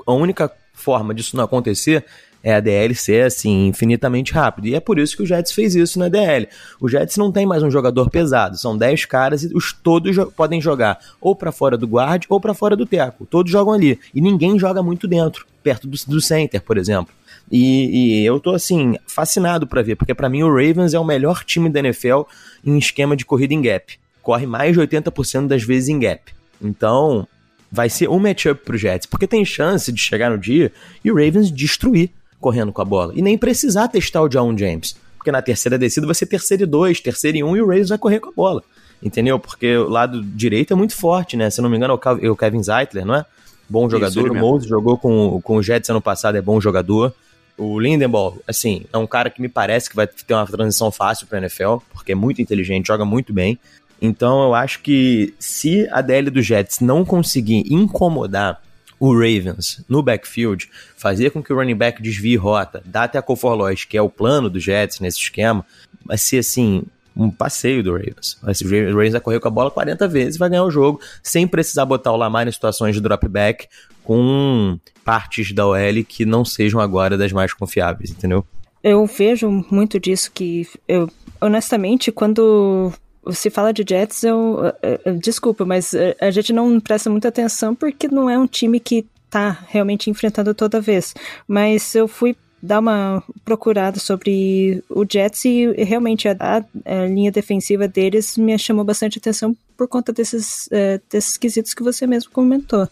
A 0.06 0.12
única 0.12 0.50
forma 0.72 1.14
disso 1.14 1.36
não 1.36 1.44
acontecer 1.44 2.04
é 2.44 2.54
a 2.54 2.60
DL 2.60 2.94
ser 2.94 3.24
assim 3.24 3.68
infinitamente 3.68 4.34
rápido. 4.34 4.68
E 4.68 4.74
é 4.74 4.80
por 4.80 4.98
isso 4.98 5.16
que 5.16 5.22
o 5.22 5.26
Jets 5.26 5.50
fez 5.50 5.74
isso 5.74 5.98
na 5.98 6.10
DL. 6.10 6.46
O 6.78 6.86
Jets 6.86 7.16
não 7.16 7.32
tem 7.32 7.46
mais 7.46 7.62
um 7.62 7.70
jogador 7.70 8.10
pesado, 8.10 8.58
são 8.58 8.76
10 8.76 9.06
caras 9.06 9.42
e 9.44 9.56
os 9.56 9.72
todos 9.72 10.14
jo 10.14 10.26
podem 10.26 10.60
jogar 10.60 10.98
ou 11.18 11.34
para 11.34 11.50
fora 11.50 11.78
do 11.78 11.86
guard 11.86 12.24
ou 12.28 12.38
para 12.38 12.52
fora 12.52 12.76
do 12.76 12.84
teco. 12.84 13.24
Todos 13.24 13.50
jogam 13.50 13.72
ali 13.72 13.98
e 14.14 14.20
ninguém 14.20 14.58
joga 14.58 14.82
muito 14.82 15.08
dentro, 15.08 15.46
perto 15.62 15.88
do, 15.88 15.96
do 16.06 16.20
center, 16.20 16.60
por 16.60 16.76
exemplo. 16.76 17.14
E, 17.50 18.20
e, 18.20 18.24
eu 18.24 18.38
tô 18.38 18.54
assim 18.54 18.94
fascinado 19.06 19.66
para 19.66 19.82
ver, 19.82 19.96
porque 19.96 20.14
para 20.14 20.28
mim 20.28 20.42
o 20.42 20.48
Ravens 20.48 20.92
é 20.92 20.98
o 20.98 21.04
melhor 21.04 21.44
time 21.44 21.70
da 21.70 21.80
NFL 21.80 22.22
em 22.64 22.76
esquema 22.76 23.16
de 23.16 23.24
corrida 23.24 23.54
em 23.54 23.62
gap. 23.62 23.98
Corre 24.22 24.46
mais 24.46 24.74
de 24.74 24.80
80% 24.80 25.46
das 25.46 25.62
vezes 25.62 25.88
em 25.88 25.98
gap. 25.98 26.32
Então, 26.60 27.26
vai 27.70 27.88
ser 27.88 28.08
um 28.08 28.18
matchup 28.18 28.64
pro 28.64 28.78
Jets, 28.78 29.06
porque 29.06 29.26
tem 29.26 29.44
chance 29.44 29.90
de 29.90 30.00
chegar 30.00 30.30
no 30.30 30.38
dia 30.38 30.70
e 31.04 31.10
o 31.10 31.14
Ravens 31.14 31.50
destruir 31.50 32.10
correndo 32.44 32.74
com 32.74 32.82
a 32.82 32.84
bola. 32.84 33.14
E 33.16 33.22
nem 33.22 33.38
precisar 33.38 33.88
testar 33.88 34.20
o 34.20 34.28
John 34.28 34.54
James. 34.56 34.94
Porque 35.16 35.32
na 35.32 35.40
terceira 35.40 35.78
descida 35.78 36.04
vai 36.06 36.14
ser 36.14 36.26
terceiro 36.26 36.64
e 36.64 36.66
dois, 36.66 37.00
terceiro 37.00 37.38
e 37.38 37.42
um, 37.42 37.56
e 37.56 37.62
o 37.62 37.66
Ravens 37.66 37.88
vai 37.88 37.96
correr 37.96 38.20
com 38.20 38.28
a 38.28 38.32
bola. 38.32 38.62
Entendeu? 39.02 39.38
Porque 39.38 39.74
o 39.78 39.88
lado 39.88 40.22
direito 40.22 40.74
é 40.74 40.76
muito 40.76 40.94
forte, 40.94 41.38
né? 41.38 41.48
Se 41.48 41.62
não 41.62 41.70
me 41.70 41.78
engano, 41.78 41.98
é 42.20 42.28
o 42.28 42.36
Kevin 42.36 42.62
Zeitler, 42.62 43.06
não 43.06 43.14
é? 43.14 43.24
Bom 43.66 43.88
jogador. 43.88 44.30
o 44.30 44.34
Moses 44.34 44.68
jogou 44.68 44.98
com, 44.98 45.40
com 45.40 45.56
o 45.56 45.62
Jets 45.62 45.88
ano 45.88 46.02
passado, 46.02 46.36
é 46.36 46.42
bom 46.42 46.60
jogador. 46.60 47.14
O 47.56 47.80
Lindenball, 47.80 48.36
assim, 48.46 48.84
é 48.92 48.98
um 48.98 49.06
cara 49.06 49.30
que 49.30 49.40
me 49.40 49.48
parece 49.48 49.88
que 49.88 49.96
vai 49.96 50.06
ter 50.06 50.34
uma 50.34 50.46
transição 50.46 50.90
fácil 50.90 51.26
para 51.26 51.38
NFL, 51.38 51.76
porque 51.94 52.12
é 52.12 52.14
muito 52.14 52.42
inteligente, 52.42 52.88
joga 52.88 53.06
muito 53.06 53.32
bem. 53.32 53.58
Então 54.02 54.42
eu 54.42 54.54
acho 54.54 54.80
que 54.80 55.32
se 55.38 55.88
a 55.90 56.02
DL 56.02 56.28
do 56.28 56.42
Jets 56.42 56.80
não 56.80 57.06
conseguir 57.06 57.64
incomodar 57.72 58.60
o 58.98 59.12
Ravens 59.12 59.84
no 59.88 60.02
backfield, 60.02 60.70
fazer 60.96 61.30
com 61.30 61.42
que 61.42 61.52
o 61.52 61.56
running 61.56 61.76
back 61.76 62.02
desvie 62.02 62.36
rota, 62.36 62.82
dá 62.84 63.04
até 63.04 63.18
a 63.18 63.22
Coforlois, 63.22 63.84
que 63.84 63.96
é 63.96 64.02
o 64.02 64.08
plano 64.08 64.48
do 64.48 64.60
Jets 64.60 65.00
nesse 65.00 65.18
esquema, 65.18 65.64
vai 66.04 66.18
ser 66.18 66.38
assim, 66.38 66.84
um 67.16 67.30
passeio 67.30 67.82
do 67.82 67.92
Ravens. 67.92 68.38
O 68.42 68.46
Ravens 68.46 69.12
vai 69.12 69.20
correr 69.20 69.40
com 69.40 69.48
a 69.48 69.50
bola 69.50 69.70
40 69.70 70.08
vezes 70.08 70.36
vai 70.36 70.48
ganhar 70.48 70.64
o 70.64 70.70
jogo, 70.70 71.00
sem 71.22 71.46
precisar 71.46 71.84
botar 71.84 72.12
o 72.12 72.16
Lamar 72.16 72.48
em 72.48 72.52
situações 72.52 72.94
de 72.94 73.00
dropback, 73.00 73.68
com 74.02 74.78
partes 75.04 75.52
da 75.52 75.66
OL 75.66 76.04
que 76.06 76.24
não 76.24 76.44
sejam 76.44 76.80
agora 76.80 77.16
das 77.16 77.32
mais 77.32 77.52
confiáveis, 77.52 78.10
entendeu? 78.10 78.44
Eu 78.82 79.06
vejo 79.06 79.50
muito 79.70 79.98
disso 79.98 80.30
que 80.32 80.68
eu, 80.86 81.08
honestamente, 81.40 82.12
quando 82.12 82.92
se 83.30 83.50
fala 83.50 83.72
de 83.72 83.84
Jets, 83.88 84.22
eu, 84.24 84.72
eu, 84.82 85.00
eu, 85.04 85.18
desculpa, 85.18 85.64
mas 85.64 85.92
a 86.20 86.30
gente 86.30 86.52
não 86.52 86.80
presta 86.80 87.10
muita 87.10 87.28
atenção 87.28 87.74
porque 87.74 88.08
não 88.08 88.28
é 88.28 88.38
um 88.38 88.46
time 88.46 88.78
que 88.78 89.06
tá 89.30 89.64
realmente 89.68 90.10
enfrentando 90.10 90.54
toda 90.54 90.80
vez. 90.80 91.14
Mas 91.48 91.94
eu 91.94 92.06
fui 92.06 92.36
dar 92.62 92.78
uma 92.78 93.22
procurada 93.44 93.98
sobre 93.98 94.82
o 94.88 95.04
Jets 95.04 95.44
e 95.44 95.66
realmente 95.84 96.26
a, 96.28 96.64
a 96.84 97.06
linha 97.06 97.30
defensiva 97.30 97.86
deles 97.86 98.38
me 98.38 98.58
chamou 98.58 98.84
bastante 98.84 99.18
atenção 99.18 99.54
por 99.76 99.86
conta 99.86 100.12
desses, 100.12 100.66
uh, 100.68 101.00
desses 101.10 101.36
quesitos 101.36 101.74
que 101.74 101.82
você 101.82 102.06
mesmo 102.06 102.30
comentou. 102.30 102.88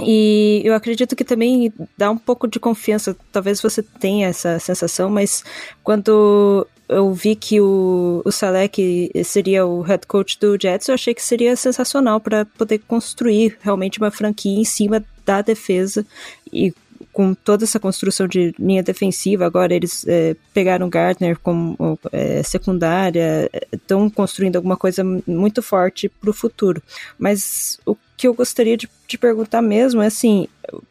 E 0.00 0.62
eu 0.64 0.72
acredito 0.74 1.16
que 1.16 1.24
também 1.24 1.72
dá 1.96 2.10
um 2.10 2.16
pouco 2.16 2.46
de 2.46 2.60
confiança, 2.60 3.16
talvez 3.32 3.60
você 3.60 3.82
tenha 3.82 4.28
essa 4.28 4.58
sensação, 4.60 5.10
mas 5.10 5.42
quando 5.82 6.64
eu 6.88 7.12
vi 7.12 7.36
que 7.36 7.60
o, 7.60 8.22
o 8.24 8.32
Salek 8.32 9.10
seria 9.24 9.66
o 9.66 9.82
head 9.82 10.06
coach 10.06 10.38
do 10.38 10.56
Jets, 10.60 10.88
eu 10.88 10.94
achei 10.94 11.14
que 11.14 11.22
seria 11.22 11.54
sensacional 11.54 12.20
para 12.20 12.44
poder 12.44 12.78
construir 12.78 13.58
realmente 13.60 13.98
uma 13.98 14.10
franquia 14.10 14.58
em 14.58 14.64
cima 14.64 15.04
da 15.24 15.42
defesa 15.42 16.06
e 16.52 16.72
com 17.18 17.34
toda 17.34 17.64
essa 17.64 17.80
construção 17.80 18.28
de 18.28 18.54
linha 18.60 18.80
defensiva, 18.80 19.44
agora 19.44 19.74
eles 19.74 20.06
é, 20.06 20.36
pegaram 20.54 20.88
Gardner 20.88 21.36
como 21.36 21.98
é, 22.12 22.44
secundária, 22.44 23.50
estão 23.72 24.08
construindo 24.08 24.54
alguma 24.54 24.76
coisa 24.76 25.02
muito 25.26 25.60
forte 25.60 26.08
para 26.08 26.30
o 26.30 26.32
futuro. 26.32 26.80
Mas 27.18 27.80
o 27.84 27.96
que 28.16 28.28
eu 28.28 28.34
gostaria 28.34 28.76
de, 28.76 28.88
de, 29.08 29.18
perguntar 29.18 29.60
mesmo 29.60 30.00
é 30.00 30.06
assim, 30.06 30.46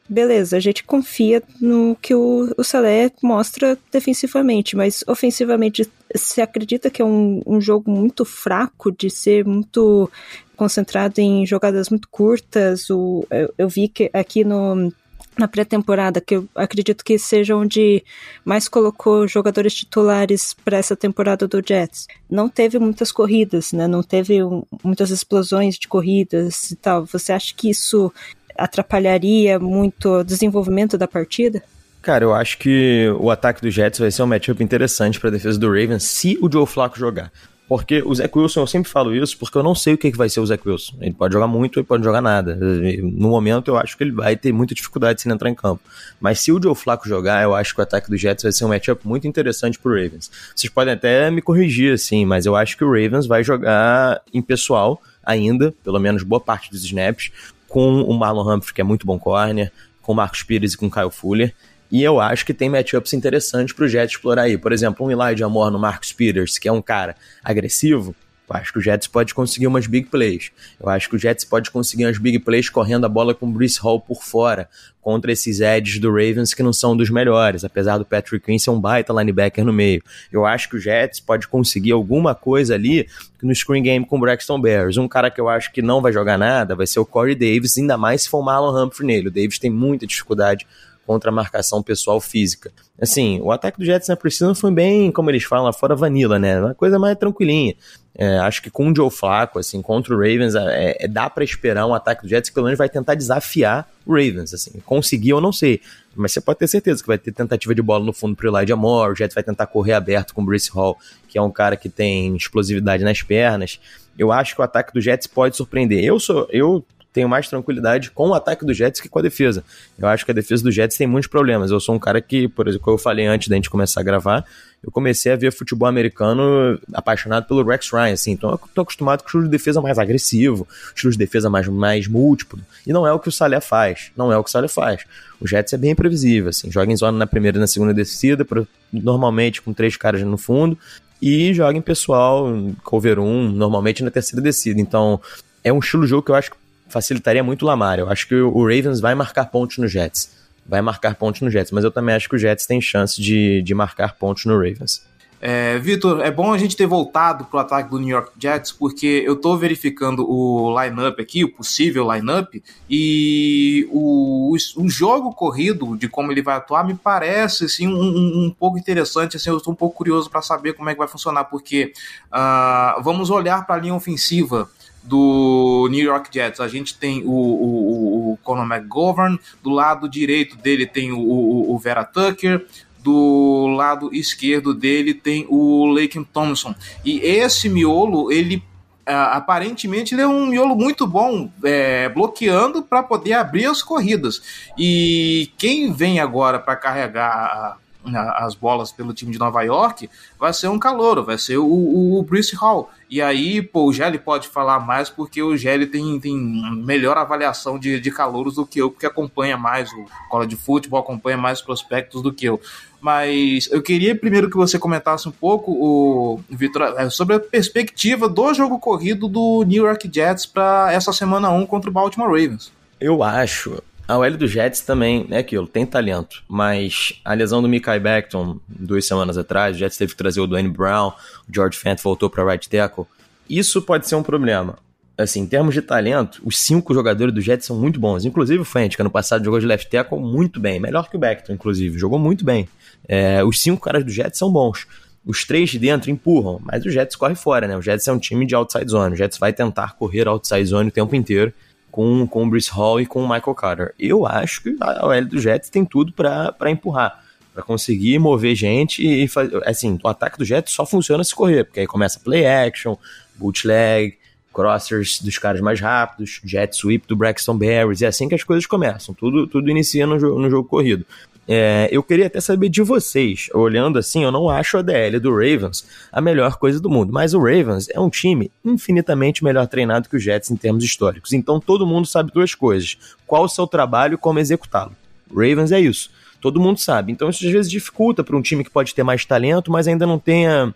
beleza, 0.09 0.57
a 0.57 0.59
gente 0.59 0.83
confia 0.83 1.41
no 1.61 1.95
que 2.01 2.13
o, 2.13 2.53
o 2.57 2.63
Salé 2.63 3.09
mostra 3.23 3.77
defensivamente, 3.89 4.75
mas 4.75 5.05
ofensivamente, 5.07 5.89
você 6.13 6.41
acredita 6.41 6.89
que 6.89 7.01
é 7.01 7.05
um, 7.05 7.41
um 7.47 7.61
jogo 7.61 7.89
muito 7.89 8.25
fraco 8.25 8.91
de 8.91 9.09
ser 9.09 9.45
muito 9.45 10.11
concentrado 10.57 11.21
em 11.21 11.45
jogadas 11.45 11.89
muito 11.89 12.09
curtas? 12.09 12.89
O, 12.89 13.25
eu, 13.31 13.53
eu 13.57 13.69
vi 13.69 13.87
que 13.87 14.09
aqui 14.11 14.43
no 14.43 14.91
na 15.37 15.47
pré-temporada, 15.47 16.21
que 16.21 16.35
eu 16.35 16.47
acredito 16.55 17.03
que 17.03 17.17
seja 17.17 17.55
onde 17.55 18.03
mais 18.43 18.67
colocou 18.67 19.27
jogadores 19.27 19.73
titulares 19.73 20.53
para 20.65 20.77
essa 20.77 20.95
temporada 20.95 21.47
do 21.47 21.61
Jets. 21.65 22.07
Não 22.29 22.49
teve 22.49 22.79
muitas 22.79 23.11
corridas, 23.11 23.71
né? 23.71 23.87
Não 23.87 24.03
teve 24.03 24.39
muitas 24.83 25.09
explosões 25.09 25.77
de 25.77 25.87
corridas 25.87 26.71
e 26.71 26.75
tal. 26.75 27.05
Você 27.05 27.31
acha 27.31 27.53
que 27.55 27.69
isso 27.69 28.11
atrapalharia 28.57 29.59
muito 29.59 30.09
o 30.09 30.23
desenvolvimento 30.23 30.97
da 30.97 31.07
partida? 31.07 31.63
Cara, 32.01 32.23
eu 32.23 32.33
acho 32.33 32.57
que 32.57 33.09
o 33.19 33.29
ataque 33.29 33.61
do 33.61 33.69
Jets 33.69 33.99
vai 33.99 34.09
ser 34.11 34.23
um 34.23 34.27
matchup 34.27 34.63
interessante 34.63 35.19
para 35.19 35.29
a 35.29 35.33
defesa 35.33 35.59
do 35.59 35.67
Ravens 35.67 36.03
se 36.03 36.37
o 36.41 36.51
Joe 36.51 36.65
Flacco 36.65 36.97
jogar. 36.97 37.31
Porque 37.67 38.01
o 38.01 38.15
Zach 38.15 38.31
Wilson, 38.37 38.61
eu 38.61 38.67
sempre 38.67 38.89
falo 38.89 39.13
isso, 39.13 39.37
porque 39.37 39.57
eu 39.57 39.63
não 39.63 39.75
sei 39.75 39.93
o 39.93 39.97
que, 39.97 40.09
que 40.09 40.17
vai 40.17 40.29
ser 40.29 40.39
o 40.39 40.45
Zach 40.45 40.65
Wilson. 40.65 40.95
Ele 41.01 41.13
pode 41.13 41.33
jogar 41.33 41.47
muito, 41.47 41.79
ele 41.79 41.85
pode 41.85 42.03
jogar 42.03 42.21
nada. 42.21 42.55
No 42.55 43.29
momento, 43.29 43.69
eu 43.69 43.77
acho 43.77 43.97
que 43.97 44.03
ele 44.03 44.13
vai 44.13 44.37
ter 44.37 44.53
muita 44.53 44.73
dificuldade 44.73 45.21
se 45.21 45.27
ele 45.27 45.35
entrar 45.35 45.49
em 45.49 45.55
campo. 45.55 45.81
Mas 46.19 46.39
se 46.39 46.51
o 46.51 46.61
Joe 46.61 46.73
Flacco 46.73 47.07
jogar, 47.07 47.43
eu 47.43 47.53
acho 47.53 47.73
que 47.73 47.81
o 47.81 47.83
ataque 47.83 48.09
do 48.09 48.15
Jets 48.15 48.43
vai 48.43 48.53
ser 48.53 48.63
um 48.63 48.69
matchup 48.69 49.05
muito 49.05 49.27
interessante 49.27 49.77
pro 49.77 49.91
Ravens. 49.91 50.31
Vocês 50.55 50.71
podem 50.71 50.93
até 50.93 51.29
me 51.29 51.41
corrigir, 51.41 51.93
assim, 51.93 52.25
mas 52.25 52.45
eu 52.45 52.55
acho 52.55 52.77
que 52.77 52.85
o 52.85 52.87
Ravens 52.87 53.27
vai 53.27 53.43
jogar 53.43 54.21
em 54.33 54.41
pessoal 54.41 55.01
ainda, 55.21 55.73
pelo 55.83 55.99
menos 55.99 56.23
boa 56.23 56.39
parte 56.39 56.71
dos 56.71 56.85
snaps, 56.85 57.31
com 57.67 58.01
o 58.01 58.13
Marlon 58.17 58.55
Humphrey, 58.55 58.73
que 58.73 58.81
é 58.81 58.83
muito 58.83 59.05
bom 59.05 59.19
corner, 59.19 59.73
com 60.01 60.13
o 60.13 60.15
Marcos 60.15 60.41
Pires 60.41 60.73
e 60.73 60.77
com 60.77 60.87
o 60.87 60.91
Kyle 60.91 61.11
Fuller. 61.11 61.53
E 61.91 62.03
eu 62.03 62.19
acho 62.19 62.45
que 62.45 62.53
tem 62.53 62.69
matchups 62.69 63.13
interessantes 63.13 63.73
pro 63.73 63.87
Jets 63.87 64.15
explorar 64.15 64.43
aí. 64.43 64.57
Por 64.57 64.71
exemplo, 64.71 65.05
um 65.05 65.11
Elijah 65.11 65.47
Moore 65.47 65.71
no 65.71 65.79
Marcus 65.79 66.11
Peters, 66.11 66.57
que 66.57 66.67
é 66.67 66.71
um 66.71 66.81
cara 66.81 67.15
agressivo, 67.43 68.15
Eu 68.49 68.55
acho 68.55 68.71
que 68.71 68.79
o 68.79 68.81
Jets 68.81 69.07
pode 69.07 69.33
conseguir 69.33 69.67
umas 69.67 69.87
big 69.87 70.07
plays. 70.07 70.51
Eu 70.79 70.87
acho 70.87 71.09
que 71.09 71.15
o 71.17 71.19
Jets 71.19 71.43
pode 71.43 71.69
conseguir 71.69 72.05
umas 72.05 72.17
big 72.17 72.39
plays 72.39 72.69
correndo 72.69 73.05
a 73.05 73.09
bola 73.09 73.35
com 73.35 73.45
o 73.45 73.51
Bruce 73.51 73.77
Hall 73.81 73.99
por 73.99 74.23
fora, 74.23 74.69
contra 75.01 75.31
esses 75.31 75.59
edges 75.59 75.99
do 75.99 76.09
Ravens 76.09 76.53
que 76.53 76.63
não 76.63 76.71
são 76.71 76.95
dos 76.95 77.09
melhores, 77.09 77.65
apesar 77.65 77.97
do 77.97 78.05
Patrick 78.05 78.45
Quinn 78.45 78.57
ser 78.57 78.69
um 78.69 78.79
baita 78.79 79.13
linebacker 79.13 79.65
no 79.65 79.73
meio. 79.73 80.01
Eu 80.31 80.45
acho 80.45 80.69
que 80.69 80.77
o 80.77 80.79
Jets 80.79 81.19
pode 81.19 81.47
conseguir 81.47 81.91
alguma 81.91 82.33
coisa 82.33 82.75
ali 82.75 83.07
no 83.41 83.53
screen 83.53 83.83
game 83.83 84.05
com 84.05 84.17
o 84.17 84.19
Braxton 84.19 84.59
Bears. 84.59 84.97
Um 84.97 85.07
cara 85.07 85.29
que 85.29 85.41
eu 85.41 85.49
acho 85.49 85.71
que 85.71 85.81
não 85.81 86.01
vai 86.01 86.13
jogar 86.13 86.37
nada 86.37 86.73
vai 86.73 86.87
ser 86.87 86.99
o 86.99 87.05
Corey 87.05 87.35
Davis, 87.35 87.77
ainda 87.77 87.97
mais 87.97 88.23
se 88.23 88.29
for 88.29 88.39
o 88.39 88.43
Marlon 88.43 88.85
Humphrey 88.85 89.07
nele. 89.07 89.27
O 89.27 89.31
Davis 89.31 89.59
tem 89.59 89.69
muita 89.69 90.07
dificuldade 90.07 90.65
contra 91.07 91.31
a 91.31 91.33
marcação 91.33 91.81
pessoal 91.81 92.19
física. 92.19 92.69
Assim, 93.01 93.39
o 93.41 93.49
ataque 93.49 93.79
do 93.79 93.85
Jets 93.85 94.09
na 94.09 94.15
Priscila 94.17 94.53
foi 94.53 94.71
bem, 94.71 95.09
como 95.09 95.31
eles 95.31 95.43
falam 95.45 95.63
lá 95.63 95.71
fora, 95.71 95.95
vanilla, 95.95 96.37
né? 96.37 96.59
Uma 96.59 96.75
coisa 96.75 96.99
mais 96.99 97.17
tranquilinha. 97.17 97.75
É, 98.13 98.39
acho 98.39 98.61
que 98.61 98.69
com 98.69 98.91
o 98.91 98.95
Joe 98.95 99.09
Flacco, 99.09 99.57
assim, 99.57 99.81
contra 99.81 100.13
o 100.13 100.17
Ravens, 100.17 100.53
é, 100.53 100.97
é, 100.99 101.07
dá 101.07 101.29
para 101.29 101.45
esperar 101.45 101.85
um 101.85 101.93
ataque 101.93 102.23
do 102.23 102.27
Jets 102.27 102.49
que 102.49 102.53
pelo 102.53 102.65
menos 102.65 102.77
vai 102.77 102.89
tentar 102.89 103.15
desafiar 103.15 103.89
o 104.05 104.11
Ravens, 104.11 104.53
assim. 104.53 104.81
Conseguir 104.85 105.29
eu 105.29 105.39
não 105.39 105.53
sei, 105.53 105.79
mas 106.13 106.33
você 106.33 106.41
pode 106.41 106.59
ter 106.59 106.67
certeza 106.67 107.01
que 107.01 107.07
vai 107.07 107.17
ter 107.17 107.31
tentativa 107.31 107.73
de 107.73 107.81
bola 107.81 108.03
no 108.03 108.11
fundo 108.11 108.35
pro 108.35 108.49
Elijah 108.49 108.75
Moore, 108.75 109.13
o 109.13 109.15
Jets 109.15 109.33
vai 109.33 109.43
tentar 109.43 109.67
correr 109.67 109.93
aberto 109.93 110.33
com 110.33 110.41
o 110.41 110.45
Bruce 110.45 110.69
Hall, 110.71 110.97
que 111.29 111.37
é 111.37 111.41
um 111.41 111.51
cara 111.51 111.77
que 111.77 111.87
tem 111.87 112.35
explosividade 112.35 113.03
nas 113.03 113.21
pernas. 113.21 113.79
Eu 114.17 114.31
acho 114.31 114.55
que 114.55 114.61
o 114.61 114.63
ataque 114.63 114.91
do 114.91 114.99
Jets 114.99 115.27
pode 115.27 115.55
surpreender. 115.55 116.03
Eu 116.03 116.19
sou, 116.19 116.47
eu 116.51 116.83
tenho 117.17 117.27
mais 117.27 117.49
tranquilidade 117.49 118.11
com 118.11 118.29
o 118.29 118.33
ataque 118.35 118.63
do 118.63 118.71
Jets 118.71 119.01
que 119.01 119.09
com 119.09 119.17
a 119.17 119.23
defesa. 119.23 119.63
Eu 119.97 120.07
acho 120.07 120.23
que 120.23 120.29
a 120.29 120.33
defesa 120.35 120.61
do 120.61 120.71
Jets 120.71 120.95
tem 120.95 121.07
muitos 121.07 121.27
problemas. 121.27 121.71
Eu 121.71 121.79
sou 121.79 121.95
um 121.95 121.99
cara 121.99 122.21
que, 122.21 122.47
por 122.47 122.67
exemplo, 122.67 122.85
como 122.85 122.93
eu 122.93 122.99
falei 122.99 123.25
antes 123.25 123.47
da 123.47 123.55
gente 123.55 123.71
começar 123.71 124.01
a 124.01 124.03
gravar, 124.03 124.45
eu 124.83 124.91
comecei 124.91 125.31
a 125.31 125.35
ver 125.35 125.51
futebol 125.51 125.89
americano 125.89 126.79
apaixonado 126.93 127.47
pelo 127.47 127.63
Rex 127.63 127.89
Ryan, 127.91 128.13
assim. 128.13 128.33
Então 128.33 128.51
eu 128.51 128.59
tô 128.71 128.81
acostumado 128.81 129.21
com 129.21 129.25
o 129.25 129.29
estilo 129.29 129.43
de 129.45 129.49
defesa 129.49 129.81
mais 129.81 129.97
agressivo, 129.97 130.67
estilo 130.95 131.11
de 131.11 131.17
defesa 131.17 131.49
mais, 131.49 131.67
mais 131.67 132.07
múltiplo. 132.07 132.59
E 132.85 132.93
não 132.93 133.07
é 133.07 133.11
o 133.11 133.17
que 133.17 133.29
o 133.29 133.31
Salé 133.31 133.59
faz. 133.59 134.11
Não 134.15 134.31
é 134.31 134.37
o 134.37 134.43
que 134.43 134.49
o 134.49 134.51
Salé 134.51 134.67
faz. 134.67 135.03
O 135.41 135.47
Jets 135.47 135.73
é 135.73 135.77
bem 135.77 135.89
imprevisível, 135.89 136.49
assim. 136.49 136.69
Joga 136.69 136.91
em 136.91 136.95
zona 136.95 137.17
na 137.17 137.25
primeira 137.25 137.57
e 137.57 137.59
na 137.59 137.65
segunda 137.65 137.95
descida, 137.95 138.45
normalmente 138.93 139.59
com 139.59 139.73
três 139.73 139.97
caras 139.97 140.21
no 140.21 140.37
fundo. 140.37 140.77
E 141.19 141.51
joga 141.51 141.75
em 141.75 141.81
pessoal, 141.81 142.45
cover 142.83 143.17
1, 143.17 143.53
normalmente 143.53 144.03
na 144.03 144.11
terceira 144.11 144.39
descida. 144.39 144.79
Então, 144.79 145.19
é 145.63 145.73
um 145.73 145.79
estilo 145.79 146.03
de 146.03 146.09
jogo 146.09 146.21
que 146.21 146.29
eu 146.29 146.35
acho 146.35 146.51
que 146.51 146.66
facilitaria 146.89 147.43
muito 147.43 147.63
o 147.63 147.65
Lamar. 147.65 147.99
Eu 147.99 148.09
acho 148.09 148.27
que 148.27 148.35
o 148.35 148.61
Ravens 148.61 148.99
vai 148.99 149.15
marcar 149.15 149.45
pontos 149.45 149.77
no 149.77 149.87
Jets. 149.87 150.35
Vai 150.65 150.81
marcar 150.81 151.15
pontos 151.15 151.41
no 151.41 151.49
Jets, 151.49 151.71
mas 151.71 151.83
eu 151.83 151.91
também 151.91 152.13
acho 152.13 152.27
que 152.27 152.35
o 152.35 152.39
Jets 152.39 152.65
tem 152.65 152.81
chance 152.81 153.21
de, 153.21 153.61
de 153.61 153.73
marcar 153.73 154.15
pontos 154.15 154.45
no 154.45 154.55
Ravens. 154.55 155.01
É, 155.39 155.77
Vitor, 155.77 156.21
é 156.21 156.31
bom 156.31 156.51
a 156.51 156.57
gente 156.57 156.75
ter 156.75 156.87
voltado 156.87 157.45
para 157.45 157.57
o 157.57 157.59
ataque 157.59 157.91
do 157.91 157.99
New 157.99 158.09
York 158.09 158.31
Jets, 158.39 158.71
porque 158.71 159.23
eu 159.25 159.33
estou 159.33 159.55
verificando 159.55 160.27
o 160.27 160.75
lineup 160.81 161.19
aqui, 161.19 161.43
o 161.43 161.53
possível 161.53 162.11
lineup, 162.11 162.55
e 162.89 163.87
o, 163.91 164.55
o 164.77 164.89
jogo 164.89 165.31
corrido, 165.33 165.95
de 165.95 166.07
como 166.07 166.31
ele 166.31 166.41
vai 166.41 166.55
atuar, 166.55 166.83
me 166.83 166.95
parece 166.95 167.65
assim, 167.65 167.87
um, 167.87 168.45
um 168.45 168.55
pouco 168.57 168.79
interessante. 168.79 169.37
Assim, 169.37 169.49
eu 169.49 169.57
estou 169.57 169.73
um 169.73 169.75
pouco 169.75 169.95
curioso 169.95 170.29
para 170.29 170.41
saber 170.41 170.73
como 170.73 170.89
é 170.89 170.93
que 170.93 170.99
vai 170.99 171.07
funcionar, 171.07 171.43
porque 171.45 171.93
uh, 172.31 173.01
vamos 173.03 173.29
olhar 173.29 173.65
para 173.67 173.75
a 173.75 173.79
linha 173.79 173.93
ofensiva 173.93 174.67
do 175.07 175.87
New 175.89 176.03
York 176.03 176.29
Jets. 176.31 176.59
A 176.59 176.67
gente 176.67 176.97
tem 176.97 177.23
o, 177.25 177.31
o, 177.31 178.33
o 178.33 178.37
Conor 178.43 178.65
McGovern, 178.65 179.39
do 179.63 179.69
lado 179.69 180.09
direito 180.09 180.57
dele 180.57 180.85
tem 180.85 181.11
o, 181.11 181.19
o, 181.19 181.73
o 181.73 181.79
Vera 181.79 182.03
Tucker, 182.03 182.65
do 182.99 183.67
lado 183.67 184.13
esquerdo 184.13 184.73
dele 184.73 185.13
tem 185.13 185.45
o 185.49 185.85
Laken 185.85 186.25
Thompson. 186.25 186.75
E 187.05 187.19
esse 187.19 187.69
miolo, 187.69 188.31
ele 188.31 188.61
aparentemente 189.05 190.13
ele 190.13 190.21
é 190.21 190.27
um 190.27 190.47
miolo 190.47 190.75
muito 190.75 191.07
bom 191.07 191.49
é, 191.63 192.09
bloqueando 192.09 192.83
para 192.83 193.01
poder 193.01 193.33
abrir 193.33 193.65
as 193.65 193.81
corridas. 193.81 194.41
E 194.77 195.49
quem 195.57 195.93
vem 195.93 196.19
agora 196.19 196.59
para 196.59 196.75
carregar 196.75 197.77
as 198.05 198.55
bolas 198.55 198.91
pelo 198.91 199.13
time 199.13 199.31
de 199.31 199.39
Nova 199.39 199.61
York, 199.63 200.09
vai 200.39 200.53
ser 200.53 200.67
um 200.67 200.79
calouro, 200.79 201.23
vai 201.23 201.37
ser 201.37 201.57
o, 201.57 201.65
o, 201.65 202.19
o 202.19 202.23
Bruce 202.23 202.55
Hall. 202.55 202.89
E 203.09 203.21
aí, 203.21 203.61
pô, 203.61 203.85
o 203.85 203.93
Gelli 203.93 204.17
pode 204.17 204.47
falar 204.47 204.79
mais 204.79 205.09
porque 205.09 205.41
o 205.41 205.55
Gelli 205.55 205.87
tem, 205.87 206.19
tem 206.19 206.37
melhor 206.37 207.17
avaliação 207.17 207.79
de, 207.79 207.99
de 207.99 208.11
calouros 208.11 208.55
do 208.55 208.65
que 208.65 208.79
eu, 208.79 208.91
porque 208.91 209.05
acompanha 209.05 209.57
mais 209.57 209.91
o 209.93 210.05
cola 210.29 210.45
de 210.45 210.55
futebol, 210.55 210.99
acompanha 210.99 211.37
mais 211.37 211.61
prospectos 211.61 212.21
do 212.21 212.33
que 212.33 212.45
eu. 212.45 212.59
Mas 212.99 213.69
eu 213.71 213.81
queria 213.81 214.15
primeiro 214.15 214.49
que 214.49 214.57
você 214.57 214.79
comentasse 214.79 215.27
um 215.27 215.31
pouco, 215.31 215.71
o 215.71 216.39
Vitor, 216.49 216.95
é, 216.97 217.09
sobre 217.09 217.35
a 217.35 217.39
perspectiva 217.39 218.27
do 218.27 218.53
jogo 218.53 218.79
corrido 218.79 219.27
do 219.27 219.63
New 219.63 219.85
York 219.85 220.09
Jets 220.11 220.45
para 220.45 220.91
essa 220.91 221.13
semana 221.13 221.49
1 221.49 221.65
contra 221.67 221.89
o 221.89 221.93
Baltimore 221.93 222.29
Ravens. 222.29 222.71
Eu 222.99 223.21
acho 223.21 223.81
a 224.07 224.17
OL 224.17 224.37
do 224.37 224.47
Jets 224.47 224.81
também 224.81 225.27
é 225.29 225.39
aquilo, 225.39 225.67
tem 225.67 225.85
talento, 225.85 226.41
mas 226.47 227.19
a 227.25 227.33
lesão 227.33 227.61
do 227.61 227.67
Mikai 227.67 227.99
Beckton 227.99 228.57
duas 228.67 229.05
semanas 229.05 229.37
atrás, 229.37 229.75
o 229.75 229.79
Jets 229.79 229.97
teve 229.97 230.13
que 230.13 230.17
trazer 230.17 230.39
o 230.39 230.47
Dwayne 230.47 230.69
Brown, 230.69 231.09
o 231.09 231.53
George 231.53 231.77
Fent 231.77 232.01
voltou 232.01 232.29
para 232.29 232.45
right 232.45 232.69
tackle. 232.69 233.05
Isso 233.49 233.81
pode 233.81 234.07
ser 234.07 234.15
um 234.15 234.23
problema. 234.23 234.77
Assim, 235.17 235.41
em 235.41 235.45
termos 235.47 235.73
de 235.73 235.81
talento, 235.81 236.41
os 236.45 236.59
cinco 236.59 236.93
jogadores 236.93 237.33
do 237.33 237.41
Jets 237.41 237.65
são 237.65 237.75
muito 237.75 237.99
bons. 237.99 238.23
Inclusive 238.23 238.61
o 238.61 238.65
Fent, 238.65 238.95
que 238.95 239.01
ano 239.01 239.09
passado 239.09 239.43
jogou 239.43 239.59
de 239.59 239.65
left 239.65 239.89
tackle 239.89 240.19
muito 240.19 240.59
bem, 240.59 240.79
melhor 240.79 241.09
que 241.09 241.15
o 241.15 241.19
Beckton, 241.19 241.53
inclusive, 241.53 241.97
jogou 241.97 242.19
muito 242.19 242.45
bem. 242.45 242.69
É, 243.07 243.43
os 243.43 243.59
cinco 243.59 243.81
caras 243.81 244.05
do 244.05 244.11
Jets 244.11 244.37
são 244.37 244.51
bons. 244.51 244.85
Os 245.25 245.43
três 245.43 245.71
de 245.71 245.79
dentro 245.79 246.11
empurram, 246.11 246.61
mas 246.63 246.85
o 246.85 246.89
Jets 246.89 247.15
corre 247.15 247.35
fora, 247.35 247.67
né? 247.67 247.75
O 247.75 247.81
Jets 247.81 248.07
é 248.07 248.13
um 248.13 248.19
time 248.19 248.45
de 248.45 248.55
outside 248.55 248.89
zone. 248.89 249.15
O 249.15 249.17
Jets 249.17 249.37
vai 249.37 249.51
tentar 249.51 249.95
correr 249.95 250.27
outside 250.27 250.65
zone 250.65 250.89
o 250.89 250.91
tempo 250.91 251.15
inteiro 251.15 251.51
com, 251.97 252.27
com 252.27 252.45
o 252.45 252.47
Bruce 252.47 252.69
Hall 252.69 253.01
e 253.01 253.07
com 253.07 253.23
o 253.23 253.27
Michael 253.27 253.55
Carter. 253.55 253.95
Eu 253.97 254.27
acho 254.27 254.61
que 254.61 254.77
a 254.79 255.07
OL 255.07 255.25
do 255.25 255.39
Jets 255.39 255.67
tem 255.67 255.83
tudo 255.83 256.13
para 256.13 256.69
empurrar, 256.69 257.23
para 257.51 257.63
conseguir 257.63 258.19
mover 258.19 258.53
gente 258.53 259.03
e 259.03 259.27
fazer. 259.27 259.67
Assim, 259.67 259.97
o 260.03 260.07
ataque 260.07 260.37
do 260.37 260.45
Jets 260.45 260.71
só 260.71 260.85
funciona 260.85 261.23
se 261.23 261.33
correr, 261.33 261.63
porque 261.63 261.79
aí 261.79 261.87
começa 261.87 262.19
play 262.19 262.45
action, 262.45 262.95
bootleg, 263.33 264.15
crossers 264.53 265.19
dos 265.19 265.39
caras 265.39 265.59
mais 265.59 265.81
rápidos, 265.81 266.39
jet 266.43 266.75
sweep 266.75 267.07
do 267.07 267.15
Braxton 267.15 267.57
Berries, 267.57 268.03
é 268.03 268.05
assim 268.07 268.29
que 268.29 268.35
as 268.35 268.43
coisas 268.43 268.67
começam, 268.67 269.15
tudo, 269.15 269.47
tudo 269.47 269.67
inicia 269.67 270.05
no, 270.05 270.17
no 270.37 270.49
jogo 270.51 270.69
corrido. 270.69 271.03
É, 271.47 271.87
eu 271.91 272.03
queria 272.03 272.27
até 272.27 272.41
saber 272.41 272.67
de 272.67 272.81
vocês. 272.81 273.49
Olhando 273.53 273.97
assim, 273.97 274.23
eu 274.23 274.31
não 274.31 274.49
acho 274.49 274.77
a 274.77 274.81
DL 274.81 275.19
do 275.19 275.31
Ravens 275.31 275.85
a 276.11 276.19
melhor 276.19 276.57
coisa 276.57 276.79
do 276.79 276.89
mundo, 276.89 277.13
mas 277.13 277.33
o 277.33 277.39
Ravens 277.39 277.87
é 277.89 277.99
um 277.99 278.09
time 278.09 278.51
infinitamente 278.65 279.43
melhor 279.43 279.65
treinado 279.67 280.09
que 280.09 280.17
o 280.17 280.19
Jets 280.19 280.51
em 280.51 280.57
termos 280.57 280.83
históricos. 280.83 281.31
Então 281.31 281.59
todo 281.59 281.87
mundo 281.87 282.05
sabe 282.05 282.31
duas 282.33 282.53
coisas: 282.53 282.97
qual 283.25 283.45
o 283.45 283.49
seu 283.49 283.65
trabalho 283.65 284.15
e 284.15 284.17
como 284.17 284.39
executá-lo. 284.39 284.91
Ravens 285.29 285.71
é 285.71 285.79
isso. 285.79 286.11
Todo 286.41 286.59
mundo 286.59 286.79
sabe. 286.79 287.11
Então 287.11 287.29
isso 287.29 287.45
às 287.45 287.51
vezes 287.51 287.71
dificulta 287.71 288.23
para 288.23 288.35
um 288.35 288.41
time 288.41 288.63
que 288.63 288.69
pode 288.69 288.93
ter 288.93 289.03
mais 289.03 289.23
talento, 289.23 289.71
mas 289.71 289.87
ainda 289.87 290.05
não 290.05 290.19
tenha 290.19 290.75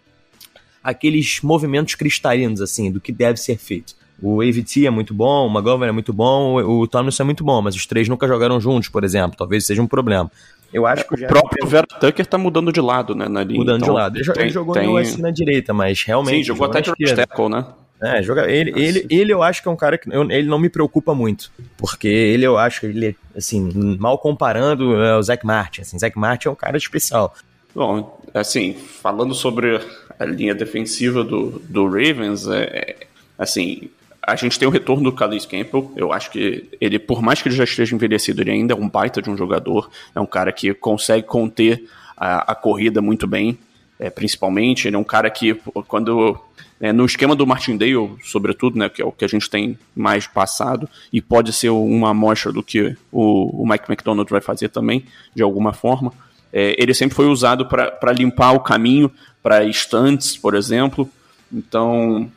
aqueles 0.84 1.42
movimentos 1.42 1.96
cristalinos 1.96 2.62
assim 2.62 2.92
do 2.92 3.02
que 3.02 3.12
deve 3.12 3.38
ser 3.38 3.58
feito. 3.58 3.94
O 4.22 4.42
AVT 4.42 4.86
é 4.86 4.90
muito 4.90 5.16
bom, 5.16 5.48
o 5.48 5.52
McGovern 5.52 5.90
é 5.90 5.92
muito 5.92 6.14
bom, 6.14 6.62
o 6.62 6.88
Thomas 6.88 7.20
é 7.20 7.24
muito 7.24 7.44
bom, 7.44 7.60
mas 7.60 7.76
os 7.76 7.88
três 7.88 8.08
nunca 8.08 8.28
jogaram 8.28 8.62
juntos, 8.62 8.88
por 8.88 9.04
exemplo. 9.04 9.36
Talvez 9.36 9.66
seja 9.66 9.82
um 9.82 9.88
problema. 9.88 10.32
Eu 10.74 10.86
acho 10.86 11.08
que 11.08 11.16
o, 11.16 11.26
o 11.26 11.28
próprio 11.28 11.68
Vera 11.68 11.88
Tucker 11.88 12.26
tá 12.26 12.38
mudando 12.38 12.72
de 12.72 12.80
lado, 12.80 13.14
né, 13.14 13.28
na 13.28 13.44
linha. 13.44 13.60
Mudando 13.60 13.84
então, 13.84 13.94
de 13.94 14.00
lado. 14.00 14.18
Ele, 14.18 14.34
tem, 14.34 14.50
jogou 14.50 14.74
tem... 14.74 14.88
no 14.88 15.00
US 15.00 15.18
na 15.18 15.32
direita, 15.32 15.74
mas 15.74 16.02
realmente. 16.04 16.38
Sim, 16.38 16.44
jogou, 16.44 16.68
até 16.68 16.82
de 16.82 17.16
tackle, 17.16 17.50
né? 17.50 17.66
É, 18.02 18.24
joga, 18.24 18.50
ele, 18.50 18.74
ele, 18.76 19.06
ele 19.12 19.32
eu 19.32 19.44
acho 19.44 19.62
que 19.62 19.68
é 19.68 19.72
um 19.72 19.76
cara 19.76 19.96
que 19.96 20.10
eu, 20.12 20.24
ele 20.32 20.48
não 20.48 20.58
me 20.58 20.70
preocupa 20.70 21.14
muito, 21.14 21.52
porque 21.78 22.08
ele 22.08 22.44
eu 22.44 22.58
acho 22.58 22.80
que 22.80 22.88
ele, 22.88 23.16
assim, 23.38 23.70
mal 24.00 24.18
comparando 24.18 24.96
é, 24.96 25.16
o 25.16 25.22
Zach 25.22 25.46
Martin, 25.46 25.82
assim, 25.82 26.00
Zach 26.00 26.18
Martin 26.18 26.48
é 26.48 26.52
um 26.52 26.56
cara 26.56 26.76
especial. 26.78 27.36
Bom, 27.76 28.20
assim, 28.34 28.74
falando 28.74 29.36
sobre 29.36 29.80
a 30.18 30.26
linha 30.26 30.56
defensiva 30.56 31.24
do, 31.24 31.62
do 31.70 31.86
Ravens, 31.86 32.48
é, 32.48 32.64
é 32.64 33.08
assim, 33.38 33.92
a 34.22 34.36
gente 34.36 34.60
tem 34.60 34.68
o 34.68 34.72
retorno 34.72 35.04
do 35.04 35.16
Calais 35.16 35.46
Campbell. 35.46 35.92
Eu 35.96 36.14
acho 36.14 36.30
que 36.30 36.70
ele, 36.80 37.00
por 37.00 37.22
mais 37.22 37.42
que 37.42 37.48
ele 37.48 37.56
já 37.56 37.64
esteja 37.64 37.96
envelhecido, 37.96 38.42
ele 38.42 38.52
ainda 38.52 38.74
é 38.74 38.78
um 38.78 38.88
baita 38.88 39.22
de 39.22 39.30
um 39.30 39.38
jogador. 39.38 39.90
É 40.14 40.20
um 40.20 40.26
cara 40.26 40.52
que 40.52 40.74
consegue 40.74 41.26
conter 41.26 41.84
a, 42.16 42.52
a 42.52 42.56
corrida 42.56 43.02
muito 43.02 43.26
bem, 43.26 43.58
é, 44.00 44.10
principalmente. 44.10 44.88
Ele 44.88 44.96
é 44.96 45.00
um 45.00 45.04
cara 45.04 45.30
que, 45.30 45.56
quando. 45.88 46.40
É, 46.80 46.92
no 46.92 47.06
esquema 47.06 47.36
do 47.36 47.46
Martindale, 47.46 48.10
sobretudo, 48.24 48.78
né, 48.78 48.90
que 48.90 49.04
é 49.04 49.06
o 49.06 49.12
que 49.12 49.24
a 49.24 49.28
gente 49.28 49.48
tem 49.48 49.78
mais 49.96 50.26
passado, 50.26 50.90
e 51.14 51.22
pode 51.22 51.54
ser 51.54 51.70
uma 51.70 52.10
amostra 52.10 52.52
do 52.52 52.64
que 52.64 52.96
o, 53.12 53.62
o 53.62 53.68
Mike 53.68 53.86
McDonald 53.88 54.28
vai 54.32 54.42
fazer 54.42 54.70
também, 54.70 55.06
de 55.36 55.44
alguma 55.44 55.74
forma. 55.74 56.12
É, 56.52 56.76
ele 56.82 56.94
sempre 56.96 57.16
foi 57.16 57.28
usado 57.28 57.68
para 57.68 58.12
limpar 58.12 58.54
o 58.54 58.60
caminho 58.60 59.12
para 59.44 59.64
estantes, 59.64 60.36
por 60.36 60.56
exemplo. 60.56 61.08
Então, 61.54 62.32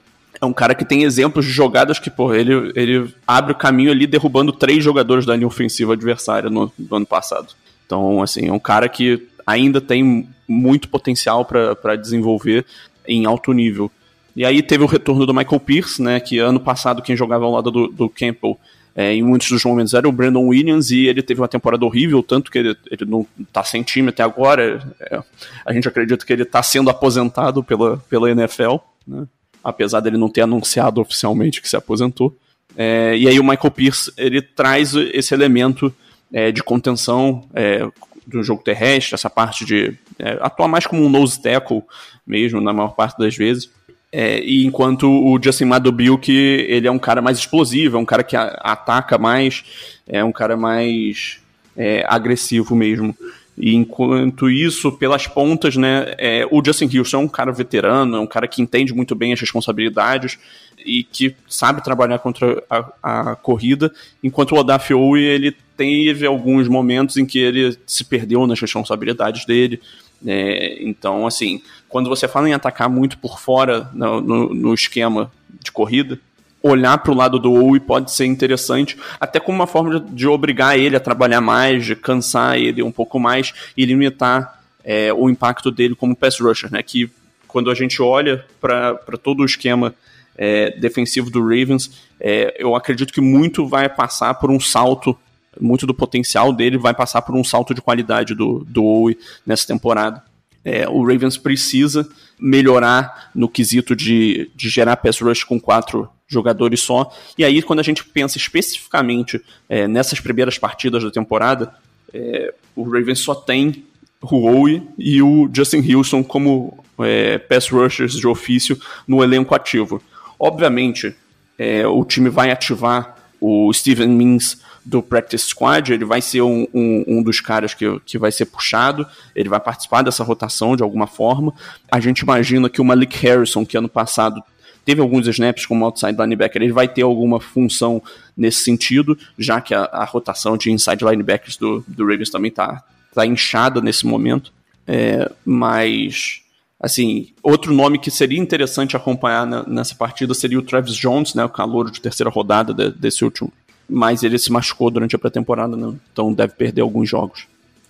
é 0.45 0.47
um 0.47 0.53
cara 0.53 0.75
que 0.75 0.85
tem 0.85 1.03
exemplos 1.03 1.45
de 1.45 1.51
jogadas 1.51 1.99
que, 1.99 2.11
pô, 2.11 2.33
ele, 2.33 2.73
ele 2.75 3.13
abre 3.27 3.53
o 3.53 3.57
caminho 3.57 3.91
ali 3.91 4.07
derrubando 4.07 4.53
três 4.53 4.83
jogadores 4.83 5.27
da 5.27 5.35
linha 5.35 5.47
ofensiva 5.47 5.95
adversária 5.95 6.49
no, 6.49 6.73
no 6.79 6.97
ano 6.97 7.07
passado. 7.07 7.49
Então, 7.87 8.23
assim, 8.23 8.49
é 8.49 8.53
um 8.53 8.59
cara 8.59 8.89
que 8.89 9.27
ainda 9.47 9.81
tem 9.81 10.29
muito 10.47 10.89
potencial 10.89 11.45
para 11.45 11.97
desenvolver 11.97 12.65
em 13.07 13.27
alto 13.27 13.53
nível. 13.53 13.91
E 14.37 14.45
aí 14.45 14.63
teve 14.63 14.85
o 14.85 14.89
retorno 14.89 15.27
do 15.27 15.35
Michael 15.35 15.61
Pierce, 15.61 16.03
né, 16.03 16.19
que 16.21 16.39
ano 16.39 16.61
passado 16.61 17.03
quem 17.03 17.17
jogava 17.17 17.45
ao 17.45 17.53
lado 17.53 17.71
do, 17.71 17.89
do 17.89 18.09
Campbell 18.09 18.59
é, 18.97 19.13
em 19.13 19.23
muitos 19.23 19.49
dos 19.49 19.65
momentos 19.65 19.93
era 19.93 20.09
o 20.09 20.13
Brandon 20.13 20.47
Williams 20.47 20.91
e 20.91 21.07
ele 21.07 21.23
teve 21.23 21.41
uma 21.41 21.49
temporada 21.49 21.85
horrível, 21.85 22.23
tanto 22.23 22.51
que 22.51 22.59
ele, 22.59 22.77
ele 22.89 23.05
não 23.05 23.27
está 23.41 23.65
sem 23.65 23.83
time 23.83 24.11
até 24.11 24.23
agora. 24.23 24.81
É, 25.01 25.21
a 25.67 25.73
gente 25.73 25.89
acredita 25.89 26.25
que 26.25 26.33
ele 26.33 26.45
está 26.45 26.63
sendo 26.63 26.91
aposentado 26.91 27.63
pela, 27.63 27.97
pela 28.09 28.31
NFL, 28.31 28.77
né, 29.07 29.27
apesar 29.65 30.01
dele 30.01 30.19
não 30.19 30.29
ter 30.29 30.43
anunciado 30.43 31.01
oficialmente 31.01 31.63
que 31.63 31.69
se 31.69 31.77
aposentou. 31.77 32.37
É, 32.77 33.17
e 33.17 33.27
aí 33.27 33.41
o 33.41 33.45
Michael 33.45 33.71
Pierce 33.71 34.13
ele 34.17 34.43
traz 34.43 34.95
esse 34.95 35.33
elemento 35.33 35.95
é, 36.33 36.53
de 36.53 36.63
contenção 36.63 37.49
é, 37.55 37.87
do 38.27 38.43
jogo 38.43 38.63
terrestre, 38.63 39.15
essa 39.15 39.31
parte 39.31 39.65
de 39.65 39.95
é, 40.19 40.39
atuar 40.41 40.69
mais 40.69 40.87
como 40.87 41.05
um 41.05 41.09
nose 41.09 41.41
tackle 41.41 41.83
mesmo, 42.27 42.61
na 42.61 42.73
maior 42.73 42.95
parte 42.95 43.19
das 43.19 43.37
vezes. 43.37 43.71
É, 44.11 44.41
e 44.41 44.65
enquanto 44.65 45.09
o 45.09 45.39
Justin 45.43 45.65
Madubilk, 45.65 46.31
ele 46.31 46.87
é 46.87 46.91
um 46.91 46.99
cara 46.99 47.21
mais 47.21 47.39
explosivo, 47.39 47.97
é 47.97 48.01
um 48.01 48.05
cara 48.05 48.23
que 48.23 48.37
a, 48.37 48.47
ataca 48.63 49.19
mais, 49.19 49.65
é 50.07 50.23
um 50.23 50.31
cara 50.31 50.57
mais 50.57 51.41
é, 51.77 52.05
agressivo 52.09 52.77
mesmo. 52.77 53.17
E 53.57 53.75
enquanto 53.75 54.51
isso, 54.51 54.91
pelas 54.93 55.27
pontas, 55.27 55.77
né, 55.77 56.15
é, 56.19 56.47
o 56.51 56.63
Justin 56.65 56.91
Houston 56.99 57.17
é 57.17 57.21
um 57.21 57.29
cara 57.29 57.53
veterano, 57.53 58.17
é 58.17 58.21
um 58.21 58.27
cara 58.27 58.49
que 58.49 58.61
entende 58.61 58.93
muito 58.93 59.15
bem 59.15 59.33
as 59.33 59.41
responsabilidades 59.41 60.39
e 60.85 61.05
que 61.05 61.37
sabe 61.49 61.83
trabalhar 61.83 62.19
contra 62.19 62.63
a, 62.69 63.31
a 63.31 63.37
corrida, 63.37 63.93
enquanto 64.23 64.53
o 64.53 64.59
Odafe 64.59 64.93
ele 64.93 65.57
teve 65.77 66.27
alguns 66.27 66.69
momentos 66.69 67.17
em 67.17 67.25
que 67.25 67.39
ele 67.39 67.77
se 67.87 68.05
perdeu 68.05 68.45
nas 68.47 68.61
responsabilidades 68.61 69.45
dele, 69.45 69.81
é, 70.27 70.83
então, 70.83 71.27
assim, 71.27 71.61
quando 71.89 72.09
você 72.09 72.27
fala 72.27 72.49
em 72.49 72.55
atacar 72.55 72.89
muito 72.89 73.19
por 73.19 73.39
fora 73.39 73.91
no, 73.93 74.21
no, 74.21 74.55
no 74.55 74.75
esquema 74.75 75.31
de 75.63 75.71
corrida, 75.71 76.19
olhar 76.65 76.97
para 76.97 77.13
o 77.13 77.15
lado 77.15 77.39
do 77.39 77.53
Owe 77.53 77.79
pode 77.79 78.11
ser 78.11 78.25
interessante, 78.25 78.97
até 79.21 79.39
como 79.39 79.59
uma 79.59 79.67
forma 79.67 80.01
de, 80.01 80.15
de, 80.15 80.27
obrigar 80.27 80.79
ele 80.79 80.97
a 80.97 81.01
trabalhar 81.01 81.43
mais, 81.43 81.85
de 81.85 81.95
cansar 81.95 82.57
ele 82.57 82.83
um 82.83 82.91
pouco 82.91 83.21
mais 83.21 83.53
e 83.77 83.85
limitar 83.85 84.63
é, 84.83 85.13
o 85.13 85.29
impacto 85.29 85.71
dele 85.71 85.95
como 85.95 86.17
pass 86.17 86.41
rusher, 86.41 86.73
né? 86.73 86.83
Que 86.83 87.11
quando 87.47 87.71
a 87.71 87.75
gente 87.75 88.01
olha 88.01 88.47
para 88.59 88.97
todo 89.23 89.41
o 89.41 89.45
esquema 89.45 89.95
é, 90.39 90.71
defensivo 90.79 91.31
do 91.31 91.43
Ravens, 91.43 91.91
é, 92.19 92.57
eu 92.59 92.75
acredito 92.75 93.13
que 93.13 93.21
muito 93.21 93.69
vai 93.69 93.87
passar 93.87 94.33
por 94.35 94.51
um 94.51 94.59
salto 94.59 95.17
muito 95.61 95.87
do 95.87 95.95
potencial 95.95 96.53
dele 96.53 96.77
vai 96.77 96.93
passar 96.93 97.23
por 97.23 97.37
um 97.37 97.45
salto 97.45 97.73
de 97.73 97.81
qualidade 97.81 98.35
do, 98.35 98.65
do 98.69 98.85
Owe 98.85 99.17
nessa 99.47 99.67
temporada. 99.67 100.21
É, 100.65 100.89
o 100.89 101.05
Ravens 101.05 101.37
precisa 101.37 102.09
melhorar 102.39 103.31
no 103.35 103.49
quesito 103.49 103.95
de, 103.95 104.51
de 104.55 104.69
gerar 104.69 104.97
pass 104.97 105.21
rush 105.21 105.45
com 105.45 105.61
quatro 105.61 106.09
jogadores 106.27 106.81
só. 106.81 107.13
E 107.37 107.45
aí, 107.45 107.63
quando 107.63 107.81
a 107.81 107.83
gente 107.83 108.05
pensa 108.05 108.39
especificamente 108.39 109.41
é, 109.69 109.87
nessas 109.87 110.21
primeiras 110.21 110.59
partidas 110.59 111.05
da 111.05 111.11
temporada, 111.11 111.75
é, 112.13 112.55
o 112.75 112.83
Ravens 112.85 113.21
só 113.21 113.35
tem 113.35 113.85
Owe 114.23 114.83
e 114.99 115.21
o 115.21 115.51
Justin 115.53 115.81
Wilson 115.81 116.25
como 116.25 116.83
é, 117.01 117.39
pass 117.39 117.69
rushers 117.69 118.15
de 118.15 118.27
ofício 118.27 118.79
no 119.07 119.23
elenco 119.23 119.55
ativo. 119.55 120.03
Obviamente, 120.39 121.15
é, 121.59 121.87
o 121.87 122.05
time 122.05 122.29
vai 122.29 122.51
ativar 122.51 123.17
o 123.41 123.73
Steven 123.73 124.09
Means 124.09 124.61
do 124.85 125.03
Practice 125.03 125.49
Squad, 125.49 125.93
ele 125.93 126.05
vai 126.05 126.21
ser 126.21 126.43
um, 126.43 126.67
um, 126.75 127.05
um, 127.07 127.23
dos 127.23 127.41
caras 127.41 127.73
que, 127.73 127.99
que 128.01 128.19
vai 128.19 128.31
ser 128.31 128.45
puxado, 128.47 129.07
ele 129.35 129.49
vai 129.49 129.59
participar 129.59 130.03
dessa 130.03 130.23
rotação 130.23 130.77
de 130.77 130.83
alguma 130.83 131.07
forma. 131.07 131.55
A 131.91 131.99
gente 132.01 132.21
imagina 132.21 132.69
que 132.69 132.81
o 132.81 132.85
Malik 132.85 133.17
Harrison, 133.17 133.65
que 133.65 133.79
ano 133.79 133.89
passado 133.89 134.43
teve 134.85 135.01
alguns 135.01 135.27
snaps 135.27 135.65
como 135.65 135.85
outside 135.85 136.21
linebacker, 136.21 136.63
ele 136.63 136.73
vai 136.73 136.87
ter 136.87 137.03
alguma 137.03 137.41
função 137.41 138.03
nesse 138.37 138.61
sentido, 138.61 139.17
já 139.39 139.61
que 139.61 139.75
a, 139.75 139.85
a 139.85 140.05
rotação 140.05 140.57
de 140.57 140.71
inside 140.71 141.03
linebackers 141.03 141.57
do, 141.57 141.83
do 141.89 142.07
Ravens 142.07 142.31
também 142.31 142.51
está 142.51 142.83
tá 143.15 143.25
inchada 143.25 143.81
nesse 143.81 144.07
momento. 144.07 144.53
É, 144.87 145.31
mas, 145.45 146.43
assim, 146.79 147.29
outro 147.43 147.73
nome 147.73 147.99
que 147.99 148.11
seria 148.11 148.39
interessante 148.39 148.97
acompanhar 148.97 149.47
na, 149.47 149.63
nessa 149.67 149.95
partida 149.95 150.35
seria 150.35 150.59
o 150.59 150.63
Travis 150.63 150.95
Jones, 150.95 151.33
né, 151.35 151.43
o 151.43 151.49
calor 151.49 151.91
de 151.91 152.03
terceira 152.03 152.29
rodada 152.29 152.75
de, 152.75 152.91
desse 152.91 153.25
último, 153.25 153.51
mas 153.89 154.23
ele 154.23 154.39
se 154.39 154.51
machucou 154.51 154.91
durante 154.91 155.15
a 155.17 155.19
pré-temporada, 155.19 155.77
né? 155.77 155.95
então 156.13 156.33
deve 156.33 156.55
perder 156.55 156.83
alguns 156.83 157.09
jogos. 157.09 157.47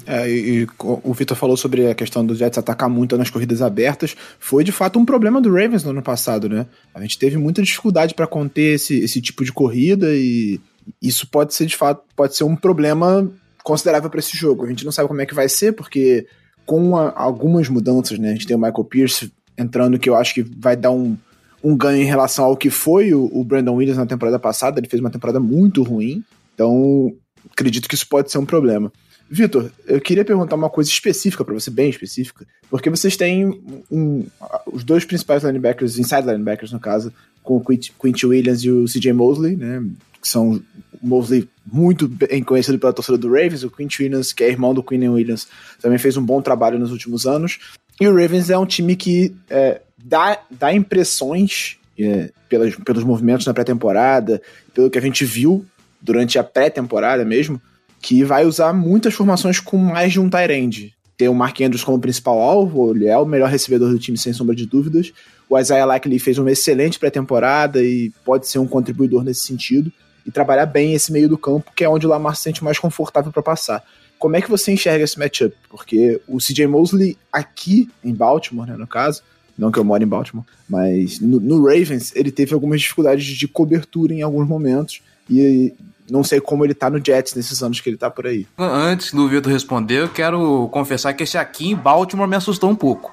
É, 0.06 0.28
e, 0.28 0.62
e 0.62 0.68
o 0.80 1.14
Vitor 1.14 1.36
falou 1.36 1.56
sobre 1.56 1.88
a 1.88 1.94
questão 1.94 2.24
do 2.24 2.34
Jets 2.34 2.58
atacar 2.58 2.88
muito 2.88 3.16
nas 3.16 3.30
corridas 3.30 3.62
abertas. 3.62 4.14
Foi 4.38 4.62
de 4.62 4.72
fato 4.72 4.98
um 4.98 5.04
problema 5.04 5.40
do 5.40 5.50
Ravens 5.50 5.84
no 5.84 5.90
ano 5.90 6.02
passado, 6.02 6.48
né? 6.48 6.66
A 6.94 7.00
gente 7.00 7.18
teve 7.18 7.38
muita 7.38 7.62
dificuldade 7.62 8.14
para 8.14 8.26
conter 8.26 8.74
esse, 8.74 8.98
esse 8.98 9.20
tipo 9.20 9.44
de 9.44 9.52
corrida 9.52 10.14
e 10.14 10.60
isso 11.00 11.26
pode 11.28 11.54
ser 11.54 11.66
de 11.66 11.76
fato 11.76 12.02
pode 12.14 12.36
ser 12.36 12.44
um 12.44 12.56
problema 12.56 13.30
considerável 13.62 14.10
para 14.10 14.20
esse 14.20 14.36
jogo. 14.36 14.64
A 14.64 14.68
gente 14.68 14.84
não 14.84 14.92
sabe 14.92 15.08
como 15.08 15.22
é 15.22 15.26
que 15.26 15.34
vai 15.34 15.48
ser 15.48 15.72
porque 15.72 16.26
com 16.66 16.96
a, 16.96 17.12
algumas 17.16 17.68
mudanças, 17.68 18.18
né? 18.18 18.30
A 18.30 18.32
gente 18.32 18.46
tem 18.46 18.56
o 18.56 18.60
Michael 18.60 18.84
Pierce 18.84 19.32
entrando 19.56 19.98
que 19.98 20.08
eu 20.08 20.16
acho 20.16 20.34
que 20.34 20.42
vai 20.42 20.76
dar 20.76 20.90
um, 20.90 21.16
um 21.64 21.74
ganho 21.74 22.02
em 22.02 22.06
relação 22.06 22.44
ao 22.44 22.56
que 22.56 22.68
foi 22.68 23.14
o, 23.14 23.30
o 23.32 23.42
Brandon 23.42 23.74
Williams 23.74 23.96
na 23.96 24.04
temporada 24.04 24.38
passada. 24.38 24.78
Ele 24.78 24.88
fez 24.88 25.00
uma 25.00 25.10
temporada 25.10 25.40
muito 25.40 25.82
ruim, 25.82 26.22
então 26.54 27.10
acredito 27.50 27.88
que 27.88 27.94
isso 27.94 28.06
pode 28.06 28.30
ser 28.30 28.36
um 28.36 28.44
problema. 28.44 28.92
Vitor, 29.30 29.70
eu 29.86 30.00
queria 30.00 30.24
perguntar 30.24 30.54
uma 30.54 30.68
coisa 30.68 30.90
específica 30.90 31.42
para 31.42 31.54
você, 31.54 31.70
bem 31.70 31.88
específica, 31.88 32.46
porque 32.68 32.90
vocês 32.90 33.16
têm 33.16 33.58
um, 33.90 34.26
os 34.70 34.84
dois 34.84 35.06
principais 35.06 35.42
linebackers, 35.42 35.98
inside 35.98 36.26
linebackers 36.26 36.70
no 36.70 36.78
caso, 36.78 37.10
com 37.42 37.56
o 37.56 37.64
Quint 37.64 38.24
Williams 38.24 38.62
e 38.62 38.70
o 38.70 38.84
CJ 38.84 39.14
Mosley, 39.14 39.56
né? 39.56 39.82
Que 40.20 40.28
são 40.28 40.60
Mosley 41.02 41.48
muito 41.66 42.06
bem 42.06 42.42
conhecido 42.42 42.78
pela 42.78 42.92
torcida 42.92 43.16
do 43.16 43.28
Ravens, 43.28 43.64
o 43.64 43.70
Quint 43.70 43.98
Williams, 44.00 44.32
que 44.32 44.44
é 44.44 44.50
irmão 44.50 44.74
do 44.74 44.82
Quinn 44.82 45.08
Williams, 45.08 45.48
também 45.80 45.98
fez 45.98 46.16
um 46.18 46.24
bom 46.24 46.42
trabalho 46.42 46.78
nos 46.78 46.92
últimos 46.92 47.26
anos. 47.26 47.58
E 48.00 48.06
o 48.06 48.14
Ravens 48.14 48.50
é 48.50 48.58
um 48.58 48.66
time 48.66 48.94
que 48.96 49.34
é, 49.48 49.80
dá, 50.04 50.38
dá 50.50 50.72
impressões 50.72 51.78
é, 51.98 52.30
pelas, 52.48 52.76
pelos 52.76 53.02
movimentos 53.02 53.46
na 53.46 53.54
pré-temporada, 53.54 54.40
pelo 54.74 54.90
que 54.90 54.98
a 54.98 55.02
gente 55.02 55.24
viu 55.24 55.64
durante 56.00 56.38
a 56.38 56.44
pré-temporada 56.44 57.24
mesmo, 57.24 57.60
que 58.02 58.22
vai 58.22 58.44
usar 58.44 58.74
muitas 58.74 59.14
formações 59.14 59.58
com 59.58 59.78
mais 59.78 60.12
de 60.12 60.20
um 60.20 60.28
end. 60.50 60.94
Tem 61.16 61.28
o 61.28 61.34
Mark 61.34 61.58
Andrews 61.60 61.82
como 61.82 61.98
principal 61.98 62.38
alvo, 62.38 62.94
ele 62.94 63.06
é 63.06 63.16
o 63.16 63.24
melhor 63.24 63.48
recebedor 63.48 63.90
do 63.90 63.98
time, 63.98 64.18
sem 64.18 64.32
sombra 64.32 64.54
de 64.54 64.66
dúvidas. 64.66 65.12
O 65.48 65.58
Isaiah 65.58 65.86
Likely 65.86 66.18
fez 66.18 66.36
uma 66.36 66.50
excelente 66.50 66.98
pré-temporada 66.98 67.82
e 67.82 68.12
pode 68.24 68.46
ser 68.48 68.58
um 68.58 68.66
contribuidor 68.66 69.24
nesse 69.24 69.46
sentido. 69.46 69.90
E 70.26 70.30
trabalhar 70.30 70.66
bem 70.66 70.94
esse 70.94 71.12
meio 71.12 71.28
do 71.28 71.38
campo, 71.38 71.70
que 71.74 71.84
é 71.84 71.88
onde 71.88 72.06
o 72.06 72.08
Lamar 72.08 72.34
se 72.34 72.42
sente 72.42 72.64
mais 72.64 72.78
confortável 72.78 73.30
para 73.30 73.42
passar. 73.42 73.82
Como 74.18 74.36
é 74.36 74.40
que 74.40 74.50
você 74.50 74.72
enxerga 74.72 75.04
esse 75.04 75.18
matchup? 75.18 75.54
Porque 75.68 76.20
o 76.26 76.38
CJ 76.38 76.66
Mosley 76.66 77.16
aqui 77.30 77.90
em 78.02 78.14
Baltimore, 78.14 78.66
né, 78.66 78.76
no 78.76 78.86
caso, 78.86 79.22
não 79.56 79.70
que 79.70 79.78
eu 79.78 79.84
moro 79.84 80.02
em 80.02 80.06
Baltimore, 80.06 80.44
mas 80.68 81.20
no, 81.20 81.38
no, 81.40 81.64
Ravens 81.64 82.12
ele 82.14 82.30
teve 82.30 82.54
algumas 82.54 82.80
dificuldades 82.80 83.24
de 83.24 83.46
cobertura 83.46 84.12
em 84.12 84.22
alguns 84.22 84.48
momentos 84.48 85.00
e 85.30 85.72
não 86.10 86.22
sei 86.22 86.40
como 86.40 86.64
ele 86.64 86.74
tá 86.74 86.90
no 86.90 87.02
Jets 87.04 87.34
nesses 87.34 87.62
anos 87.62 87.80
que 87.80 87.88
ele 87.88 87.96
tá 87.96 88.10
por 88.10 88.26
aí. 88.26 88.46
Antes 88.58 89.12
do 89.12 89.28
Vitor 89.28 89.52
responder, 89.52 90.00
eu 90.00 90.08
quero 90.08 90.68
confessar 90.70 91.14
que 91.14 91.22
esse 91.22 91.38
aqui 91.38 91.70
em 91.70 91.76
Baltimore 91.76 92.28
me 92.28 92.36
assustou 92.36 92.70
um 92.70 92.76
pouco. 92.76 93.12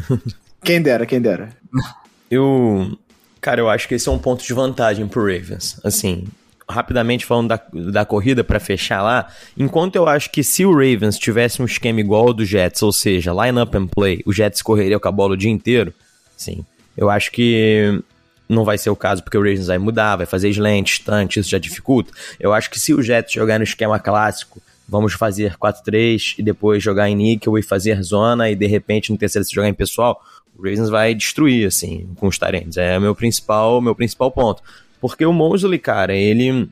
quem 0.62 0.80
dera, 0.80 1.06
quem 1.06 1.20
dera. 1.20 1.50
Eu, 2.30 2.96
cara, 3.40 3.60
eu 3.60 3.68
acho 3.68 3.88
que 3.88 3.94
esse 3.94 4.08
é 4.08 4.12
um 4.12 4.18
ponto 4.18 4.44
de 4.44 4.52
vantagem 4.52 5.08
pro 5.08 5.22
Ravens. 5.22 5.80
Assim, 5.82 6.26
rapidamente 6.70 7.26
falando 7.26 7.48
da, 7.48 7.60
da 7.72 8.04
corrida 8.04 8.42
para 8.42 8.60
fechar 8.60 9.02
lá, 9.02 9.28
enquanto 9.56 9.96
eu 9.96 10.08
acho 10.08 10.30
que 10.30 10.42
se 10.42 10.64
o 10.64 10.72
Ravens 10.72 11.18
tivesse 11.18 11.60
um 11.60 11.64
esquema 11.64 12.00
igual 12.00 12.28
ao 12.28 12.32
do 12.32 12.44
Jets, 12.44 12.82
ou 12.82 12.92
seja, 12.92 13.32
line 13.32 13.60
up 13.60 13.76
and 13.76 13.86
play, 13.86 14.22
o 14.24 14.32
Jets 14.32 14.62
correria 14.62 14.98
com 14.98 15.08
a 15.08 15.12
bola 15.12 15.34
o 15.34 15.36
dia 15.36 15.50
inteiro, 15.50 15.92
sim. 16.36 16.64
Eu 16.96 17.08
acho 17.08 17.30
que 17.30 18.02
não 18.48 18.64
vai 18.64 18.76
ser 18.76 18.90
o 18.90 18.96
caso 18.96 19.22
porque 19.22 19.38
o 19.38 19.40
Ravens 19.40 19.68
vai 19.68 19.78
mudar, 19.78 20.16
vai 20.16 20.26
fazer 20.26 20.48
slant, 20.50 20.88
stunt, 20.88 21.36
isso 21.36 21.48
já 21.50 21.58
dificulta. 21.58 22.12
Eu 22.38 22.52
acho 22.52 22.68
que 22.68 22.80
se 22.80 22.92
o 22.92 23.02
Jets 23.02 23.32
jogar 23.32 23.58
no 23.58 23.64
esquema 23.64 23.98
clássico, 23.98 24.60
vamos 24.88 25.12
fazer 25.12 25.56
4-3 25.56 26.34
e 26.38 26.42
depois 26.42 26.82
jogar 26.82 27.08
em 27.08 27.14
níquel 27.14 27.56
e 27.56 27.62
fazer 27.62 28.02
zona 28.02 28.50
e 28.50 28.56
de 28.56 28.66
repente 28.66 29.12
no 29.12 29.16
terceiro 29.16 29.46
se 29.46 29.54
jogar 29.54 29.68
em 29.68 29.74
pessoal, 29.74 30.20
o 30.58 30.62
Ravens 30.62 30.90
vai 30.90 31.14
destruir 31.14 31.66
assim 31.66 32.08
com 32.16 32.26
os 32.26 32.38
Tyrants. 32.38 32.76
É 32.76 32.98
o 32.98 33.00
meu 33.00 33.14
principal, 33.14 33.80
meu 33.80 33.94
principal 33.94 34.32
ponto. 34.32 34.62
Porque 35.00 35.24
o 35.24 35.32
Mosley, 35.32 35.78
cara, 35.78 36.14
ele 36.14 36.68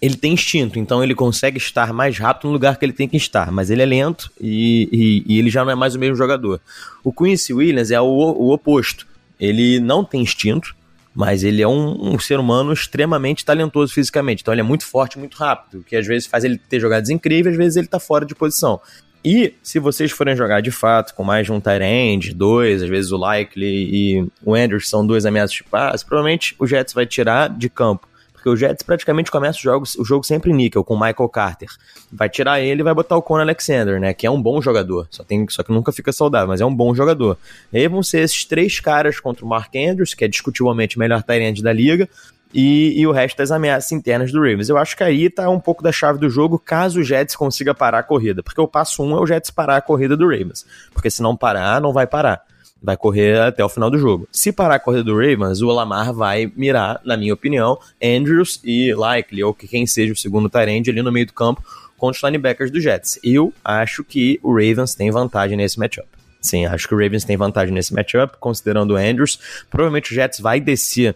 ele 0.00 0.16
tem 0.16 0.32
instinto, 0.32 0.80
então 0.80 1.02
ele 1.02 1.14
consegue 1.14 1.58
estar 1.58 1.92
mais 1.92 2.18
rápido 2.18 2.48
no 2.48 2.52
lugar 2.52 2.76
que 2.76 2.84
ele 2.84 2.92
tem 2.92 3.06
que 3.06 3.16
estar, 3.16 3.52
mas 3.52 3.70
ele 3.70 3.82
é 3.82 3.86
lento 3.86 4.32
e, 4.40 4.88
e, 4.90 5.34
e 5.34 5.38
ele 5.38 5.48
já 5.48 5.64
não 5.64 5.70
é 5.70 5.76
mais 5.76 5.94
o 5.94 5.98
mesmo 5.98 6.16
jogador. 6.16 6.60
O 7.04 7.12
Quincy 7.12 7.54
Williams 7.54 7.92
é 7.92 8.00
o, 8.00 8.04
o 8.04 8.52
oposto. 8.52 9.06
Ele 9.38 9.78
não 9.78 10.04
tem 10.04 10.22
instinto, 10.22 10.74
mas 11.14 11.44
ele 11.44 11.62
é 11.62 11.68
um, 11.68 12.14
um, 12.14 12.18
ser 12.18 12.40
humano 12.40 12.72
extremamente 12.72 13.44
talentoso 13.44 13.94
fisicamente. 13.94 14.42
Então 14.42 14.52
ele 14.52 14.60
é 14.60 14.64
muito 14.64 14.84
forte, 14.84 15.20
muito 15.20 15.36
rápido, 15.36 15.84
que 15.86 15.94
às 15.94 16.04
vezes 16.04 16.26
faz 16.26 16.42
ele 16.42 16.58
ter 16.58 16.80
jogadas 16.80 17.08
incríveis, 17.08 17.54
às 17.54 17.58
vezes 17.58 17.76
ele 17.76 17.86
tá 17.86 18.00
fora 18.00 18.26
de 18.26 18.34
posição. 18.34 18.80
E 19.24 19.54
se 19.62 19.78
vocês 19.78 20.10
forem 20.10 20.34
jogar 20.34 20.60
de 20.60 20.70
fato 20.70 21.14
com 21.14 21.22
mais 21.22 21.46
de 21.46 21.52
um 21.52 21.62
end, 21.80 22.34
dois, 22.34 22.82
às 22.82 22.88
vezes 22.88 23.12
o 23.12 23.16
Likely 23.16 23.66
e 23.66 24.26
o 24.44 24.54
Andrews 24.54 24.88
são 24.88 25.06
dois 25.06 25.24
ameaças 25.24 25.56
de 25.56 25.64
passe, 25.64 26.04
provavelmente 26.04 26.56
o 26.58 26.66
Jets 26.66 26.92
vai 26.92 27.06
tirar 27.06 27.48
de 27.48 27.68
campo. 27.68 28.08
Porque 28.32 28.48
o 28.48 28.56
Jets 28.56 28.82
praticamente 28.82 29.30
começa 29.30 29.56
o 29.60 29.62
jogo, 29.62 29.86
o 29.98 30.04
jogo 30.04 30.26
sempre 30.26 30.52
níquel, 30.52 30.82
com 30.82 30.94
o 30.94 31.00
Michael 31.00 31.28
Carter. 31.28 31.68
Vai 32.12 32.28
tirar 32.28 32.60
ele 32.60 32.80
e 32.80 32.82
vai 32.82 32.92
botar 32.92 33.16
o 33.16 33.22
Conor 33.22 33.42
Alexander, 33.42 34.00
né? 34.00 34.12
Que 34.12 34.26
é 34.26 34.30
um 34.30 34.42
bom 34.42 34.60
jogador. 34.60 35.06
Só, 35.12 35.22
tem, 35.22 35.46
só 35.48 35.62
que 35.62 35.70
nunca 35.70 35.92
fica 35.92 36.10
saudável, 36.10 36.48
mas 36.48 36.60
é 36.60 36.66
um 36.66 36.74
bom 36.74 36.92
jogador. 36.92 37.38
E 37.72 37.78
aí 37.78 37.86
vão 37.86 38.02
ser 38.02 38.18
esses 38.22 38.44
três 38.44 38.80
caras 38.80 39.20
contra 39.20 39.44
o 39.44 39.48
Mark 39.48 39.72
Andrews, 39.76 40.12
que 40.12 40.24
é 40.24 40.28
discutivelmente 40.28 40.96
o 40.96 40.98
melhor 40.98 41.22
end 41.28 41.62
da 41.62 41.72
liga, 41.72 42.08
e, 42.52 43.00
e, 43.00 43.06
o 43.06 43.12
resto 43.12 43.38
das 43.38 43.50
ameaças 43.50 43.92
internas 43.92 44.30
do 44.30 44.38
Ravens. 44.38 44.68
Eu 44.68 44.76
acho 44.76 44.96
que 44.96 45.02
aí 45.02 45.30
tá 45.30 45.48
um 45.48 45.60
pouco 45.60 45.82
da 45.82 45.92
chave 45.92 46.18
do 46.18 46.28
jogo 46.28 46.58
caso 46.58 47.00
o 47.00 47.04
Jets 47.04 47.34
consiga 47.34 47.74
parar 47.74 48.00
a 48.00 48.02
corrida, 48.02 48.42
porque 48.42 48.60
o 48.60 48.68
passo 48.68 49.02
um 49.02 49.16
é 49.16 49.20
o 49.20 49.26
Jets 49.26 49.50
parar 49.50 49.76
a 49.76 49.80
corrida 49.80 50.16
do 50.16 50.28
Ravens, 50.28 50.66
porque 50.92 51.10
se 51.10 51.22
não 51.22 51.36
parar, 51.36 51.80
não 51.80 51.92
vai 51.92 52.06
parar. 52.06 52.42
Vai 52.82 52.96
correr 52.96 53.40
até 53.40 53.64
o 53.64 53.68
final 53.68 53.88
do 53.88 53.96
jogo. 53.96 54.28
Se 54.32 54.50
parar 54.50 54.74
a 54.74 54.80
corrida 54.80 55.04
do 55.04 55.14
Ravens, 55.14 55.62
o 55.62 55.68
Lamar 55.68 56.12
vai 56.12 56.52
mirar, 56.56 57.00
na 57.04 57.16
minha 57.16 57.32
opinião, 57.32 57.78
Andrews 58.02 58.60
e 58.64 58.92
Likely, 58.92 59.44
ou 59.44 59.54
que 59.54 59.68
quem 59.68 59.86
seja 59.86 60.12
o 60.12 60.16
segundo 60.16 60.50
Tyrande 60.50 60.90
ali 60.90 61.00
no 61.00 61.12
meio 61.12 61.26
do 61.26 61.32
campo, 61.32 61.62
contra 61.96 62.16
os 62.16 62.22
linebackers 62.24 62.72
do 62.72 62.80
Jets. 62.80 63.20
Eu 63.22 63.52
acho 63.64 64.02
que 64.02 64.40
o 64.42 64.52
Ravens 64.52 64.96
tem 64.96 65.12
vantagem 65.12 65.56
nesse 65.56 65.78
matchup. 65.78 66.08
Sim, 66.40 66.66
acho 66.66 66.88
que 66.88 66.94
o 66.94 66.98
Ravens 66.98 67.22
tem 67.22 67.36
vantagem 67.36 67.72
nesse 67.72 67.94
matchup, 67.94 68.36
considerando 68.40 68.94
o 68.94 68.96
Andrews. 68.96 69.38
Provavelmente 69.70 70.10
o 70.10 70.14
Jets 70.16 70.40
vai 70.40 70.60
descer 70.60 71.14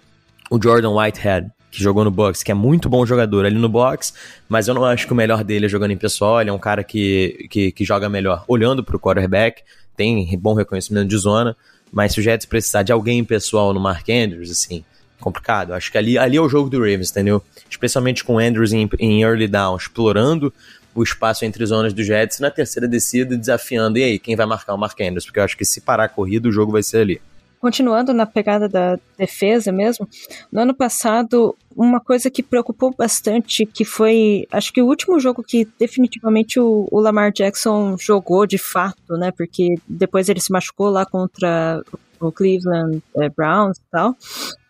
o 0.51 0.61
Jordan 0.63 0.91
Whitehead, 0.91 1.51
que 1.71 1.83
jogou 1.83 2.05
no 2.05 2.11
box, 2.11 2.43
que 2.43 2.51
é 2.51 2.55
muito 2.55 2.89
bom 2.89 3.05
jogador 3.05 3.45
ali 3.45 3.57
no 3.57 3.69
box, 3.69 4.15
mas 4.49 4.69
eu 4.69 4.75
não 4.75 4.85
acho 4.85 5.07
que 5.07 5.13
o 5.13 5.17
melhor 5.17 5.45
dele 5.45 5.67
é 5.67 5.69
jogando 5.69 5.91
em 5.91 5.97
pessoal, 5.97 6.41
ele 6.41 6.51
é 6.51 6.53
um 6.53 6.59
cara 6.59 6.83
que, 6.83 7.47
que, 7.51 7.73
que 7.73 7.85
joga 7.85 8.09
melhor 8.09 8.45
olhando 8.49 8.83
para 8.83 8.97
o 8.97 9.01
quarterback, 9.01 9.63
tem 9.97 10.39
bom 10.39 10.55
reconhecimento 10.55 11.09
de 11.09 11.17
zona, 11.17 11.57
mas 11.93 12.13
se 12.13 12.21
o 12.21 12.23
Jets 12.23 12.47
precisar 12.47 12.83
de 12.83 12.93
alguém 12.93 13.25
pessoal 13.25 13.73
no 13.75 13.81
Mark 13.81 14.09
Andrews, 14.09 14.51
assim, 14.51 14.85
complicado. 15.21 15.73
Acho 15.73 15.91
que 15.91 15.99
ali, 15.99 16.19
ali 16.19 16.37
é 16.37 16.41
o 16.41 16.49
jogo 16.49 16.69
do 16.69 16.79
Ravens, 16.79 17.11
entendeu? 17.11 17.43
Especialmente 17.69 18.23
com 18.23 18.35
o 18.35 18.39
Andrews 18.39 18.73
em, 18.73 18.89
em 18.99 19.23
early 19.23 19.49
down, 19.49 19.77
explorando 19.77 20.53
o 20.95 21.03
espaço 21.03 21.45
entre 21.45 21.65
zonas 21.67 21.93
do 21.93 22.03
Jets 22.03 22.41
na 22.41 22.51
terceira 22.51 22.89
descida, 22.89 23.37
desafiando, 23.37 23.99
e 23.99 24.03
aí, 24.03 24.19
quem 24.19 24.35
vai 24.35 24.47
marcar 24.47 24.75
o 24.75 24.79
Mark 24.79 24.99
Andrews? 25.01 25.27
Porque 25.27 25.39
eu 25.39 25.45
acho 25.45 25.57
que 25.57 25.65
se 25.65 25.81
parar 25.81 26.05
a 26.05 26.09
corrida, 26.09 26.49
o 26.49 26.53
jogo 26.53 26.73
vai 26.73 26.83
ser 26.83 26.99
ali 26.99 27.21
continuando 27.67 28.15
na 28.15 28.25
pegada 28.25 28.69
da 28.69 28.97
defesa 29.19 29.73
mesmo, 29.73 30.09
no 30.53 30.61
ano 30.61 30.73
passado, 30.73 31.53
uma 31.77 31.99
coisa 31.99 32.31
que 32.31 32.41
preocupou 32.41 32.95
bastante, 32.97 33.67
que 33.67 33.85
foi, 33.85 34.47
acho 34.53 34.73
que 34.73 34.81
o 34.81 34.87
último 34.87 35.19
jogo 35.19 35.43
que 35.43 35.67
definitivamente 35.77 36.61
o, 36.61 36.87
o 36.93 37.01
Lamar 37.01 37.33
Jackson 37.33 37.97
jogou 37.99 38.47
de 38.47 38.57
fato, 38.57 39.17
né, 39.17 39.33
porque 39.37 39.75
depois 39.89 40.29
ele 40.29 40.39
se 40.39 40.53
machucou 40.53 40.91
lá 40.91 41.05
contra 41.05 41.83
o 42.21 42.31
Cleveland 42.31 43.03
é, 43.17 43.29
Browns 43.29 43.79
e 43.79 43.91
tal, 43.91 44.15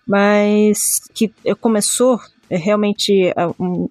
mas 0.08 0.78
que 1.12 1.30
começou 1.60 2.18
é, 2.48 2.56
realmente 2.56 3.30
um, 3.60 3.90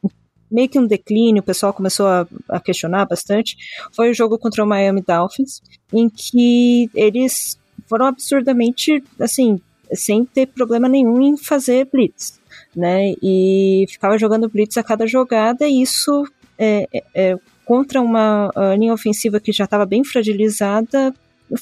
meio 0.50 0.68
que 0.68 0.80
um 0.80 0.88
declínio, 0.88 1.44
o 1.44 1.46
pessoal 1.46 1.72
começou 1.72 2.08
a, 2.08 2.28
a, 2.50 2.60
questionar 2.60 3.06
bastante, 3.06 3.56
foi 3.96 4.10
o 4.10 4.16
jogo 4.16 4.40
contra 4.40 4.64
o 4.64 4.68
Miami 4.68 5.04
Dolphins, 5.08 5.62
em 5.94 6.10
que 6.10 6.90
eles 6.96 7.56
foram 7.88 8.08
absurdamente, 8.08 9.04
assim, 9.20 9.60
sem 9.94 10.26
ter 10.26 10.48
problema 10.48 10.90
nenhum 10.90 11.22
em 11.22 11.38
fazer 11.38 11.88
blitz, 11.92 12.40
né? 12.76 13.14
E 13.22 13.86
ficava 13.90 14.18
jogando 14.18 14.50
blitz 14.50 14.78
a 14.78 14.84
cada 14.84 15.06
jogada 15.06 15.68
e 15.68 15.82
isso 15.82 16.26
é, 16.58 16.88
é, 16.94 17.04
é 17.14 17.38
contra 17.64 18.02
uma 18.02 18.52
linha 18.78 18.94
ofensiva 18.94 19.40
que 19.40 19.52
já 19.52 19.66
estava 19.66 19.86
bem 19.86 20.04
fragilizada 20.04 21.14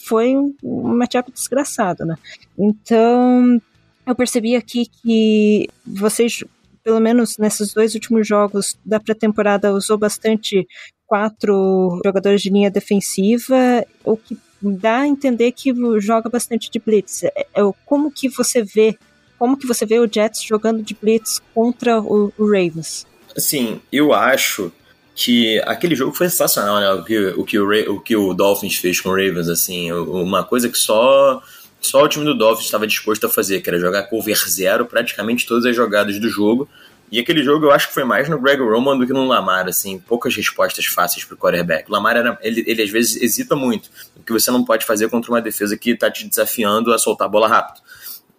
foi 0.06 0.36
um, 0.36 0.54
matchup 0.64 1.32
desgraçado, 1.32 2.06
né? 2.06 2.16
Então 2.58 3.62
eu 4.06 4.16
percebi 4.16 4.56
aqui 4.56 4.86
que 5.02 5.70
vocês 5.86 6.44
pelo 6.84 7.00
menos 7.00 7.38
nesses 7.38 7.74
dois 7.74 7.94
últimos 7.96 8.28
jogos 8.28 8.78
da 8.86 9.00
pré-temporada, 9.00 9.74
usou 9.74 9.98
bastante 9.98 10.68
quatro 11.08 12.02
jogadores 12.06 12.42
de 12.42 12.50
linha 12.50 12.70
defensiva, 12.70 13.86
o 14.04 14.18
que 14.18 14.38
dá 14.72 15.00
a 15.00 15.08
entender 15.08 15.52
que 15.52 15.74
joga 16.00 16.30
bastante 16.30 16.70
de 16.72 16.80
blitz. 16.80 17.24
É, 17.24 17.48
é, 17.54 17.62
como 17.86 18.12
que 18.12 18.30
você 18.30 18.64
vê, 18.64 18.98
como 19.38 19.58
que 19.58 19.68
você 19.68 19.86
vê 19.86 20.00
o 20.00 20.10
Jets 20.12 20.44
jogando 20.44 20.82
de 20.82 20.94
blitz 20.94 21.42
contra 21.54 22.00
o, 22.00 22.32
o 22.38 22.46
Ravens? 22.46 23.06
Assim, 23.36 23.82
eu 23.92 24.14
acho 24.14 24.72
que 25.16 25.60
aquele 25.66 25.96
jogo 25.96 26.14
foi 26.14 26.30
sensacional, 26.30 26.80
né? 26.80 26.92
O 26.92 27.04
que 27.04 27.28
o, 27.28 27.44
que 27.44 27.60
o, 27.60 27.94
o, 27.94 28.00
que 28.00 28.16
o 28.16 28.34
Dolphins 28.34 28.78
fez 28.78 29.00
com 29.00 29.10
o 29.10 29.16
Ravens, 29.16 29.50
assim, 29.50 29.92
uma 29.92 30.44
coisa 30.44 30.70
que 30.70 30.78
só 30.78 31.42
só 31.82 32.02
o 32.04 32.08
time 32.08 32.24
do 32.24 32.38
Dolphins 32.38 32.66
estava 32.66 32.88
disposto 32.88 33.26
a 33.26 33.30
fazer, 33.30 33.62
que 33.62 33.70
era 33.70 33.78
jogar 33.78 34.04
cover 34.04 34.38
zero 34.50 34.86
praticamente 34.86 35.46
todas 35.46 35.66
as 35.66 35.76
jogadas 35.76 36.18
do 36.20 36.30
jogo 36.30 36.68
e 37.14 37.20
aquele 37.20 37.44
jogo 37.44 37.68
eu 37.68 37.72
acho 37.72 37.90
que 37.90 37.94
foi 37.94 38.04
mais 38.04 38.28
no 38.28 38.40
Greg 38.40 38.60
Roman 38.60 38.98
do 38.98 39.06
que 39.06 39.14
no 39.14 39.28
Lamar, 39.28 39.68
assim, 39.68 40.00
poucas 40.00 40.36
respostas 40.36 40.88
fáceis 40.88 41.24
pro 41.24 41.38
quarterback. 41.38 41.88
O 41.88 41.94
Lamar, 41.94 42.18
era, 42.18 42.40
ele, 42.42 42.64
ele 42.66 42.82
às 42.82 42.90
vezes 42.90 43.22
hesita 43.22 43.56
muito, 43.56 43.92
o 44.18 44.24
que 44.24 44.34
você 44.34 44.50
não 44.50 44.66
pode 44.66 44.84
fazer 44.84 45.08
contra 45.12 45.30
uma 45.30 45.40
defesa 45.40 45.78
que 45.78 45.96
tá 45.96 46.10
te 46.10 46.28
desafiando 46.28 46.92
a 46.92 46.98
soltar 46.98 47.28
a 47.28 47.30
bola 47.30 47.48
rápido. 47.48 47.84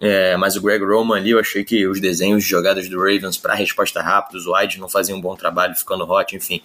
É, 0.01 0.37
mas 0.37 0.57
o 0.57 0.61
Greg 0.61 0.85
Roman 0.85 1.19
ali, 1.19 1.31
eu 1.31 1.39
achei 1.39 1.63
que 1.63 1.87
os 1.87 2.01
desenhos 2.01 2.43
de 2.43 2.51
jogadas 2.51 2.89
do 2.89 2.99
Ravens 2.99 3.37
para 3.37 3.55
resposta 3.55 4.03
rápida, 4.03 4.39
os 4.39 4.45
wide 4.45 4.81
não 4.81 4.89
faziam 4.89 5.19
um 5.19 5.21
bom 5.21 5.37
trabalho 5.37 5.77
ficando 5.77 6.03
hot, 6.11 6.35
enfim. 6.35 6.61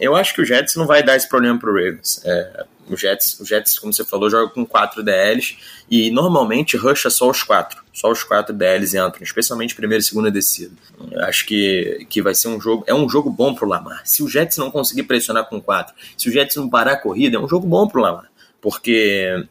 Eu 0.00 0.16
acho 0.16 0.34
que 0.34 0.40
o 0.40 0.44
Jets 0.46 0.74
não 0.74 0.86
vai 0.86 1.02
dar 1.02 1.16
esse 1.16 1.28
problema 1.28 1.58
pro 1.58 1.74
Ravens. 1.74 2.22
É, 2.24 2.64
o 2.88 2.96
Jets, 2.96 3.38
o 3.40 3.44
Jets, 3.44 3.78
como 3.78 3.92
você 3.92 4.04
falou, 4.04 4.28
joga 4.28 4.52
com 4.52 4.66
quatro 4.66 5.02
DLs 5.02 5.56
e 5.90 6.10
normalmente 6.10 6.76
rusha 6.76 7.10
só 7.10 7.30
os 7.30 7.42
quatro. 7.42 7.82
Só 7.92 8.10
os 8.10 8.22
quatro 8.22 8.54
DLs 8.54 8.96
entram, 8.96 9.22
especialmente 9.22 9.74
primeira 9.74 10.00
e 10.00 10.04
segunda 10.04 10.30
descida. 10.30 10.74
Acho 11.18 11.46
que, 11.46 12.06
que 12.08 12.22
vai 12.22 12.34
ser 12.34 12.48
um 12.48 12.60
jogo. 12.60 12.84
É 12.86 12.94
um 12.94 13.08
jogo 13.08 13.30
bom 13.30 13.54
pro 13.54 13.68
Lamar. 13.68 14.02
Se 14.04 14.22
o 14.22 14.28
Jets 14.28 14.56
não 14.56 14.70
conseguir 14.70 15.04
pressionar 15.04 15.48
com 15.48 15.60
quatro, 15.60 15.94
se 16.16 16.28
o 16.28 16.32
Jets 16.32 16.56
não 16.56 16.68
parar 16.68 16.92
a 16.92 16.96
corrida, 16.96 17.36
é 17.36 17.40
um 17.40 17.48
jogo 17.48 17.66
bom 17.66 17.86
pro 17.86 18.00
Lamar. 18.00 18.30
Porque 18.60 19.46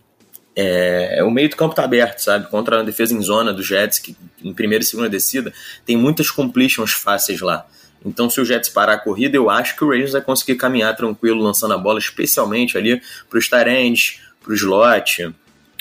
é, 0.56 1.24
o 1.24 1.32
meio 1.32 1.50
do 1.50 1.56
campo 1.56 1.76
tá 1.76 1.84
aberto, 1.84 2.20
sabe? 2.20 2.48
Contra 2.50 2.80
a 2.80 2.84
defesa 2.84 3.14
em 3.14 3.22
zona 3.22 3.54
do 3.54 3.64
Jets, 3.64 4.00
que 4.00 4.16
em 4.44 4.54
primeira 4.54 4.84
e 4.84 4.88
segunda 4.88 5.10
descida, 5.10 5.54
tem 5.86 5.96
muitas 5.96 6.30
completions 6.30 6.92
fáceis 6.92 7.42
lá. 7.42 7.66
Então, 8.06 8.30
se 8.30 8.42
o 8.42 8.46
Jets 8.46 8.70
parar 8.70 8.94
a 8.94 8.98
corrida, 8.98 9.38
eu 9.38 9.50
acho 9.50 9.76
que 9.76 9.84
o 9.84 9.88
Ravens 9.88 10.12
vai 10.12 10.22
conseguir 10.22 10.56
caminhar 10.56 10.96
tranquilo, 10.96 11.42
lançando 11.42 11.74
a 11.74 11.78
bola, 11.78 12.00
especialmente 12.00 12.78
ali 12.78 13.02
para 13.30 13.38
os 13.38 13.48
Tyrands, 13.48 14.20
para 14.42 14.52
o 14.52 14.56
slot, 14.56 15.34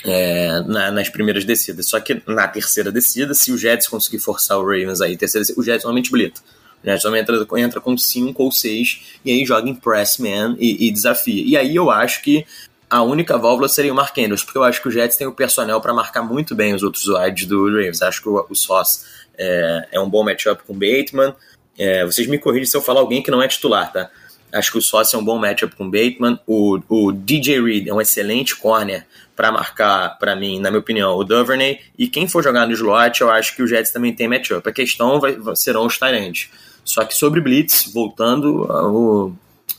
é, 0.03 0.61
na, 0.61 0.91
nas 0.91 1.09
primeiras 1.09 1.45
descidas. 1.45 1.87
Só 1.87 1.99
que 1.99 2.21
na 2.27 2.47
terceira 2.47 2.91
descida, 2.91 3.33
se 3.33 3.51
o 3.51 3.57
Jets 3.57 3.87
conseguir 3.87 4.19
forçar 4.19 4.57
o 4.57 4.63
Ravens 4.63 5.01
aí, 5.01 5.17
terceira 5.17 5.45
o 5.57 5.63
Jets 5.63 5.83
normalmente 5.83 6.11
blita. 6.11 6.41
O 6.83 6.87
Jets 6.87 7.03
normalmente 7.03 7.31
entra, 7.31 7.59
entra 7.59 7.81
com 7.81 7.97
5 7.97 8.43
ou 8.43 8.51
6 8.51 9.19
e 9.23 9.31
aí 9.31 9.45
joga 9.45 9.69
em 9.69 9.75
press 9.75 10.17
man 10.17 10.55
e, 10.59 10.87
e, 10.87 10.91
desafia. 10.91 11.43
E 11.43 11.55
aí 11.57 11.75
eu 11.75 11.89
acho 11.89 12.21
que 12.21 12.45
a 12.89 13.01
única 13.01 13.37
válvula 13.37 13.69
seria 13.69 13.93
o 13.93 13.95
Mark 13.95 14.17
Andrews, 14.17 14.43
porque 14.43 14.57
eu 14.57 14.63
acho 14.63 14.81
que 14.81 14.89
o 14.89 14.91
Jets 14.91 15.15
tem 15.15 15.25
o 15.25 15.31
personnel 15.31 15.79
para 15.79 15.93
marcar 15.93 16.23
muito 16.23 16.53
bem 16.53 16.73
os 16.73 16.83
outros 16.83 17.07
wides 17.07 17.45
do 17.45 17.65
Ravens. 17.67 18.01
Acho 18.01 18.21
que 18.21 18.29
o, 18.29 18.45
o 18.49 18.55
Sauce 18.55 19.05
é, 19.37 19.87
é 19.93 19.99
um 19.99 20.09
bom 20.09 20.23
matchup 20.23 20.63
com 20.63 20.73
o 20.73 20.75
Bateman. 20.75 21.33
É, 21.81 22.05
vocês 22.05 22.27
me 22.27 22.37
corrigem 22.37 22.67
se 22.67 22.77
eu 22.77 22.81
falar 22.81 22.99
alguém 22.99 23.23
que 23.23 23.31
não 23.31 23.41
é 23.41 23.47
titular, 23.47 23.91
tá? 23.91 24.11
Acho 24.53 24.73
que 24.73 24.77
o 24.77 24.81
Sócio 24.81 25.17
é 25.17 25.19
um 25.19 25.25
bom 25.25 25.39
matchup 25.39 25.75
com 25.75 25.85
o 25.85 25.89
Bateman. 25.89 26.39
O, 26.45 26.79
o 26.87 27.11
DJ 27.11 27.59
Reed 27.59 27.87
é 27.87 27.93
um 27.93 27.99
excelente 27.99 28.55
corner 28.55 29.03
para 29.35 29.51
marcar, 29.51 30.19
para 30.19 30.35
mim, 30.35 30.59
na 30.59 30.69
minha 30.69 30.79
opinião, 30.79 31.15
o 31.15 31.23
Duvernay. 31.23 31.79
E 31.97 32.07
quem 32.07 32.27
for 32.27 32.43
jogar 32.43 32.67
no 32.67 32.73
slot, 32.73 33.21
eu 33.21 33.31
acho 33.31 33.55
que 33.55 33.63
o 33.63 33.67
Jets 33.67 33.91
também 33.91 34.13
tem 34.13 34.27
matchup. 34.27 34.69
A 34.69 34.71
questão 34.71 35.19
vai, 35.19 35.35
serão 35.55 35.87
os 35.87 35.97
Tyrants. 35.97 36.49
Só 36.85 37.03
que 37.03 37.15
sobre 37.15 37.41
Blitz, 37.41 37.91
voltando, 37.91 38.67
o, 38.69 39.33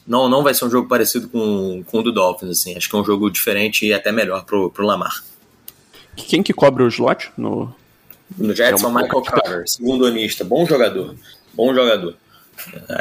não, 0.05 0.29
não 0.29 0.43
vai 0.43 0.55
ser 0.55 0.65
um 0.65 0.71
jogo 0.71 0.89
parecido 0.89 1.29
com, 1.29 1.85
com 1.87 1.99
o 2.01 2.03
do 2.03 2.11
Dolphins. 2.11 2.51
Assim. 2.51 2.77
Acho 2.77 2.91
que 2.91 2.97
é 2.97 2.99
um 2.99 3.05
jogo 3.05 3.31
diferente 3.31 3.87
e 3.87 3.93
até 3.93 4.11
melhor 4.11 4.45
pro, 4.45 4.73
pro 4.73 4.85
Lamar. 4.85 5.23
Quem 6.17 6.43
que 6.43 6.53
cobre 6.53 6.83
o 6.83 6.89
slot 6.89 7.31
no, 7.37 7.73
no 8.37 8.53
Jets 8.53 8.83
é 8.83 8.87
o 8.87 8.93
Michael 8.93 9.23
Carter, 9.23 9.69
segundo 9.69 10.05
onista, 10.05 10.43
bom 10.43 10.67
jogador 10.67 11.15
bom 11.55 11.75
jogador. 11.75 12.17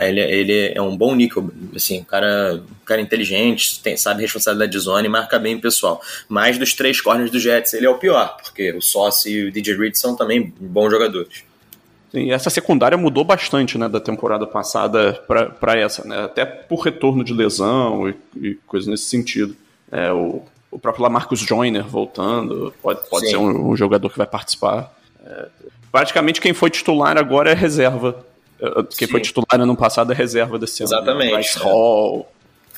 Ele, 0.02 0.22
ele 0.22 0.74
é 0.74 0.82
um 0.82 0.96
bom 0.96 1.14
níquel, 1.14 1.52
assim, 1.76 2.00
um 2.00 2.04
cara, 2.04 2.56
um 2.56 2.86
cara 2.86 3.02
inteligente, 3.02 3.82
tem, 3.82 3.96
sabe 3.98 4.22
responsabilidade 4.22 4.72
de 4.72 4.80
zona 4.80 5.06
e 5.06 5.10
marca 5.10 5.38
bem 5.38 5.56
o 5.56 5.62
pessoal. 5.62 6.02
Mas 6.28 6.58
dos 6.58 6.74
três 6.74 7.00
corners 7.00 7.30
do 7.30 7.40
Jets, 7.40 7.74
ele 7.74 7.86
é 7.86 7.90
o 7.90 7.98
pior, 7.98 8.38
porque 8.42 8.72
o 8.72 8.82
Sauce 8.82 9.30
e 9.30 9.46
o 9.46 9.52
DJ 9.52 9.78
Reed 9.78 9.96
são 9.96 10.16
também 10.16 10.54
bons 10.60 10.90
jogadores. 10.90 11.44
E 12.14 12.32
essa 12.32 12.50
secundária 12.50 12.98
mudou 12.98 13.24
bastante, 13.24 13.78
né, 13.78 13.88
da 13.88 14.00
temporada 14.00 14.46
passada 14.46 15.14
para 15.28 15.80
essa, 15.80 16.06
né, 16.06 16.24
até 16.26 16.44
por 16.44 16.80
retorno 16.82 17.24
de 17.24 17.34
lesão 17.34 18.10
e, 18.10 18.16
e 18.36 18.56
coisas 18.68 18.88
nesse 18.88 19.06
sentido. 19.06 19.56
É, 19.92 20.12
o, 20.12 20.42
o 20.70 20.80
próprio 20.80 21.04
Lamarcus 21.04 21.40
Joyner 21.40 21.86
voltando, 21.86 22.74
pode, 22.82 23.08
pode 23.10 23.30
ser 23.30 23.38
um, 23.38 23.72
um, 23.72 23.78
jogador 23.78 24.10
que 24.10 24.18
vai 24.18 24.28
participar. 24.28 24.94
É, 25.24 25.48
praticamente 25.92 26.42
quem 26.42 26.54
foi 26.54 26.70
titular 26.70 27.18
agora 27.18 27.52
é 27.52 27.54
reserva 27.54 28.26
quem 28.98 29.08
Sim. 29.08 29.12
foi 29.12 29.22
titular 29.22 29.60
ano 29.60 29.76
passado 29.76 30.12
é 30.12 30.16
reserva 30.16 30.60
desse 30.60 30.84
Exatamente, 30.84 31.32
ano. 31.32 31.40
Exatamente. 31.40 31.58
Né? 31.58 31.64
Hall. 31.64 32.32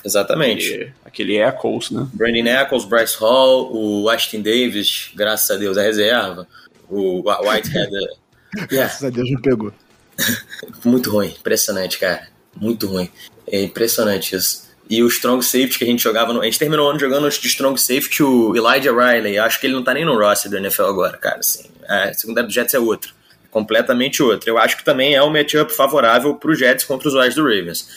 Exatamente. 0.04 0.74
Aquele, 0.74 0.92
aquele 1.04 1.38
Eccles, 1.38 1.90
né? 1.90 2.06
Brandon 2.12 2.46
Eccles, 2.46 2.84
Bryce 2.84 3.16
Hall, 3.18 3.70
o 3.74 4.08
Ashton 4.08 4.40
Davis, 4.40 5.10
graças 5.14 5.50
a 5.50 5.58
Deus, 5.58 5.76
é 5.76 5.82
reserva. 5.82 6.46
O 6.88 7.22
Whitehead. 7.22 7.90
graças 8.68 9.04
a 9.04 9.10
Deus 9.10 9.30
me 9.30 9.40
pegou. 9.40 9.72
Muito 10.84 11.10
ruim, 11.10 11.28
impressionante, 11.28 11.98
cara. 11.98 12.28
Muito 12.54 12.86
ruim. 12.86 13.10
É 13.46 13.62
impressionante 13.62 14.36
isso. 14.36 14.64
E 14.88 15.02
o 15.02 15.08
Strong 15.08 15.42
Safety 15.42 15.78
que 15.78 15.84
a 15.84 15.86
gente 15.86 16.02
jogava. 16.02 16.32
No, 16.32 16.42
a 16.42 16.44
gente 16.44 16.58
terminou 16.58 16.86
o 16.86 16.90
ano 16.90 17.00
jogando 17.00 17.28
de 17.28 17.46
Strong 17.46 17.80
Safety 17.80 18.22
o 18.22 18.54
Elijah 18.54 18.92
Riley. 18.92 19.38
Acho 19.38 19.58
que 19.58 19.66
ele 19.66 19.74
não 19.74 19.82
tá 19.82 19.94
nem 19.94 20.04
no 20.04 20.18
roster 20.18 20.50
do 20.50 20.58
NFL 20.58 20.84
agora, 20.84 21.16
cara. 21.16 21.38
Assim, 21.38 21.64
a 21.88 22.12
secundária 22.12 22.46
do 22.46 22.52
Jets 22.52 22.74
é 22.74 22.78
outro. 22.78 23.14
Completamente 23.54 24.20
outro. 24.20 24.50
Eu 24.50 24.58
acho 24.58 24.76
que 24.76 24.84
também 24.84 25.14
é 25.14 25.22
um 25.22 25.30
matchup 25.30 25.72
favorável 25.72 26.34
pro 26.34 26.56
Jets 26.56 26.84
contra 26.84 27.06
os 27.06 27.14
Wise 27.14 27.36
do 27.36 27.44
Ravens. 27.44 27.88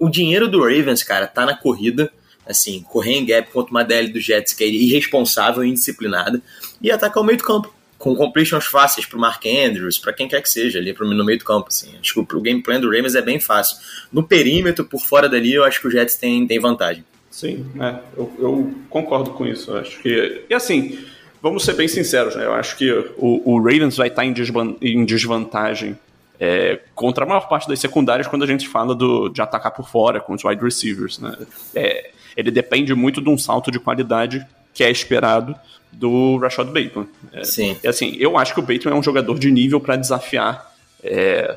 O 0.00 0.08
dinheiro 0.08 0.48
do 0.48 0.60
Ravens, 0.60 1.04
cara, 1.04 1.28
tá 1.28 1.46
na 1.46 1.56
corrida. 1.56 2.10
Assim, 2.44 2.82
correr 2.82 3.12
em 3.12 3.24
gap 3.24 3.48
contra 3.52 3.70
uma 3.70 3.84
DL 3.84 4.08
do 4.08 4.18
Jets 4.18 4.52
que 4.54 4.64
é 4.64 4.66
irresponsável 4.66 5.62
e 5.62 5.68
indisciplinada. 5.68 6.42
E 6.82 6.90
atacar 6.90 7.22
o 7.22 7.26
meio 7.26 7.38
do 7.38 7.44
campo 7.44 7.72
com 7.96 8.16
completions 8.16 8.66
fáceis 8.66 9.06
pro 9.06 9.20
Mark 9.20 9.44
Andrews, 9.46 9.98
para 9.98 10.12
quem 10.12 10.26
quer 10.26 10.42
que 10.42 10.50
seja, 10.50 10.80
ali 10.80 10.92
no 10.98 11.24
meio 11.24 11.38
do 11.38 11.44
campo, 11.44 11.68
assim. 11.68 11.94
Acho 12.00 12.14
que 12.14 12.18
o, 12.18 12.38
o 12.38 12.40
game 12.40 12.60
plan 12.60 12.80
do 12.80 12.90
Ravens 12.90 13.14
é 13.14 13.22
bem 13.22 13.38
fácil. 13.38 13.76
No 14.12 14.24
perímetro, 14.24 14.84
por 14.84 15.00
fora 15.00 15.28
dali, 15.28 15.54
eu 15.54 15.62
acho 15.62 15.80
que 15.80 15.86
o 15.86 15.90
Jets 15.92 16.16
tem, 16.16 16.44
tem 16.44 16.58
vantagem. 16.58 17.04
Sim, 17.30 17.64
é, 17.80 18.00
eu, 18.16 18.32
eu, 18.36 18.74
concordo 18.90 19.30
com 19.30 19.46
isso. 19.46 19.76
Acho 19.76 20.00
que. 20.00 20.44
E 20.50 20.54
assim, 20.54 20.98
vamos 21.42 21.64
ser 21.64 21.74
bem 21.74 21.88
sinceros, 21.88 22.36
né? 22.36 22.44
Eu 22.44 22.54
acho 22.54 22.76
que 22.76 22.90
o, 23.16 23.42
o 23.44 23.58
Ravens 23.58 23.96
vai 23.96 24.08
estar 24.08 24.24
em, 24.24 24.34
em 24.82 25.04
desvantagem 25.04 25.98
é, 26.40 26.80
contra 26.94 27.24
a 27.24 27.26
maior 27.26 27.48
parte 27.48 27.68
das 27.68 27.80
secundárias 27.80 28.26
quando 28.26 28.44
a 28.44 28.46
gente 28.46 28.68
fala 28.68 28.94
do, 28.94 29.28
de 29.28 29.40
atacar 29.40 29.72
por 29.72 29.88
fora 29.88 30.20
com 30.20 30.34
os 30.34 30.44
wide 30.44 30.62
receivers, 30.62 31.18
né? 31.18 31.36
É, 31.74 32.10
ele 32.36 32.50
depende 32.50 32.94
muito 32.94 33.20
de 33.20 33.28
um 33.28 33.36
salto 33.36 33.70
de 33.70 33.80
qualidade 33.80 34.46
que 34.72 34.84
é 34.84 34.90
esperado 34.90 35.54
do 35.90 36.36
Rashad 36.38 36.68
Bateman. 36.68 37.08
É, 37.32 37.44
Sim. 37.44 37.76
E 37.82 37.88
assim, 37.88 38.14
eu 38.18 38.38
acho 38.38 38.54
que 38.54 38.60
o 38.60 38.62
Bateman 38.62 38.94
é 38.94 38.98
um 38.98 39.02
jogador 39.02 39.38
de 39.38 39.50
nível 39.50 39.80
para 39.80 39.96
desafiar 39.96 40.72
é, 41.02 41.56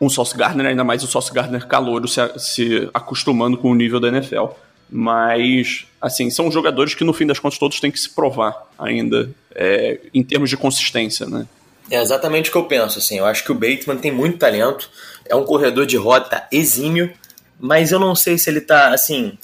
um 0.00 0.08
Sauce 0.08 0.36
Gardner, 0.36 0.66
ainda 0.66 0.84
mais 0.84 1.02
o 1.02 1.06
Sauce 1.06 1.32
Gardner 1.32 1.66
calouro 1.66 2.06
se, 2.06 2.20
se 2.38 2.90
acostumando 2.92 3.56
com 3.56 3.70
o 3.70 3.74
nível 3.74 3.98
da 3.98 4.08
NFL. 4.08 4.46
Mas, 4.90 5.86
assim, 6.00 6.30
são 6.30 6.50
jogadores 6.50 6.94
que 6.94 7.04
no 7.04 7.12
fim 7.12 7.26
das 7.26 7.38
contas 7.38 7.58
todos 7.58 7.80
têm 7.80 7.90
que 7.90 8.00
se 8.00 8.10
provar 8.10 8.66
ainda 8.78 9.30
é, 9.54 10.00
em 10.14 10.22
termos 10.22 10.48
de 10.48 10.56
consistência, 10.56 11.26
né? 11.26 11.46
É 11.90 12.00
exatamente 12.00 12.48
o 12.48 12.52
que 12.52 12.58
eu 12.58 12.64
penso, 12.64 12.98
assim. 12.98 13.18
Eu 13.18 13.26
acho 13.26 13.44
que 13.44 13.52
o 13.52 13.54
Bateman 13.54 13.96
tem 13.98 14.12
muito 14.12 14.38
talento, 14.38 14.90
é 15.26 15.34
um 15.34 15.44
corredor 15.44 15.86
de 15.86 15.96
rota 15.96 16.46
exímio, 16.52 17.12
mas 17.58 17.92
eu 17.92 17.98
não 17.98 18.14
sei 18.14 18.38
se 18.38 18.48
ele 18.48 18.60
tá, 18.60 18.92
assim, 18.92 19.36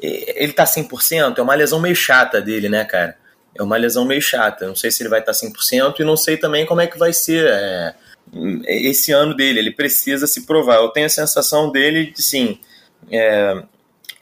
ele 0.00 0.52
tá 0.52 0.64
100%, 0.64 1.38
é 1.38 1.42
uma 1.42 1.54
lesão 1.54 1.80
meio 1.80 1.96
chata 1.96 2.40
dele, 2.40 2.68
né, 2.68 2.84
cara? 2.84 3.16
é 3.54 3.62
uma 3.62 3.76
lesão 3.76 4.04
meio 4.04 4.22
chata. 4.22 4.66
Não 4.66 4.74
sei 4.74 4.90
se 4.90 5.02
ele 5.02 5.10
vai 5.10 5.20
estar 5.20 5.32
100% 5.32 6.00
e 6.00 6.04
não 6.04 6.16
sei 6.16 6.36
também 6.36 6.66
como 6.66 6.80
é 6.80 6.86
que 6.86 6.98
vai 6.98 7.12
ser 7.12 7.46
é, 7.46 7.94
esse 8.66 9.12
ano 9.12 9.34
dele. 9.34 9.58
Ele 9.58 9.70
precisa 9.70 10.26
se 10.26 10.46
provar. 10.46 10.76
Eu 10.76 10.88
tenho 10.88 11.06
a 11.06 11.10
sensação 11.10 11.70
dele 11.70 12.12
de, 12.12 12.22
sim, 12.22 12.58
é, 13.10 13.62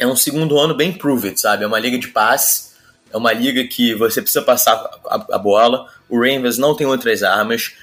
é 0.01 0.07
um 0.07 0.17
segundo 0.17 0.59
ano 0.59 0.75
bem 0.75 0.93
proved, 0.93 1.39
sabe? 1.39 1.63
É 1.63 1.67
uma 1.67 1.79
liga 1.79 1.99
de 1.99 2.09
passe, 2.09 2.71
é 3.13 3.17
uma 3.17 3.33
liga 3.33 3.63
que 3.65 3.95
você 3.95 4.23
precisa 4.23 4.43
passar 4.43 4.73
a, 5.07 5.27
a 5.33 5.39
bola. 5.39 5.87
O 6.09 6.17
Ravens 6.17 6.57
não 6.57 6.75
tem 6.75 6.87
outras 6.87 7.23
armas. 7.23 7.75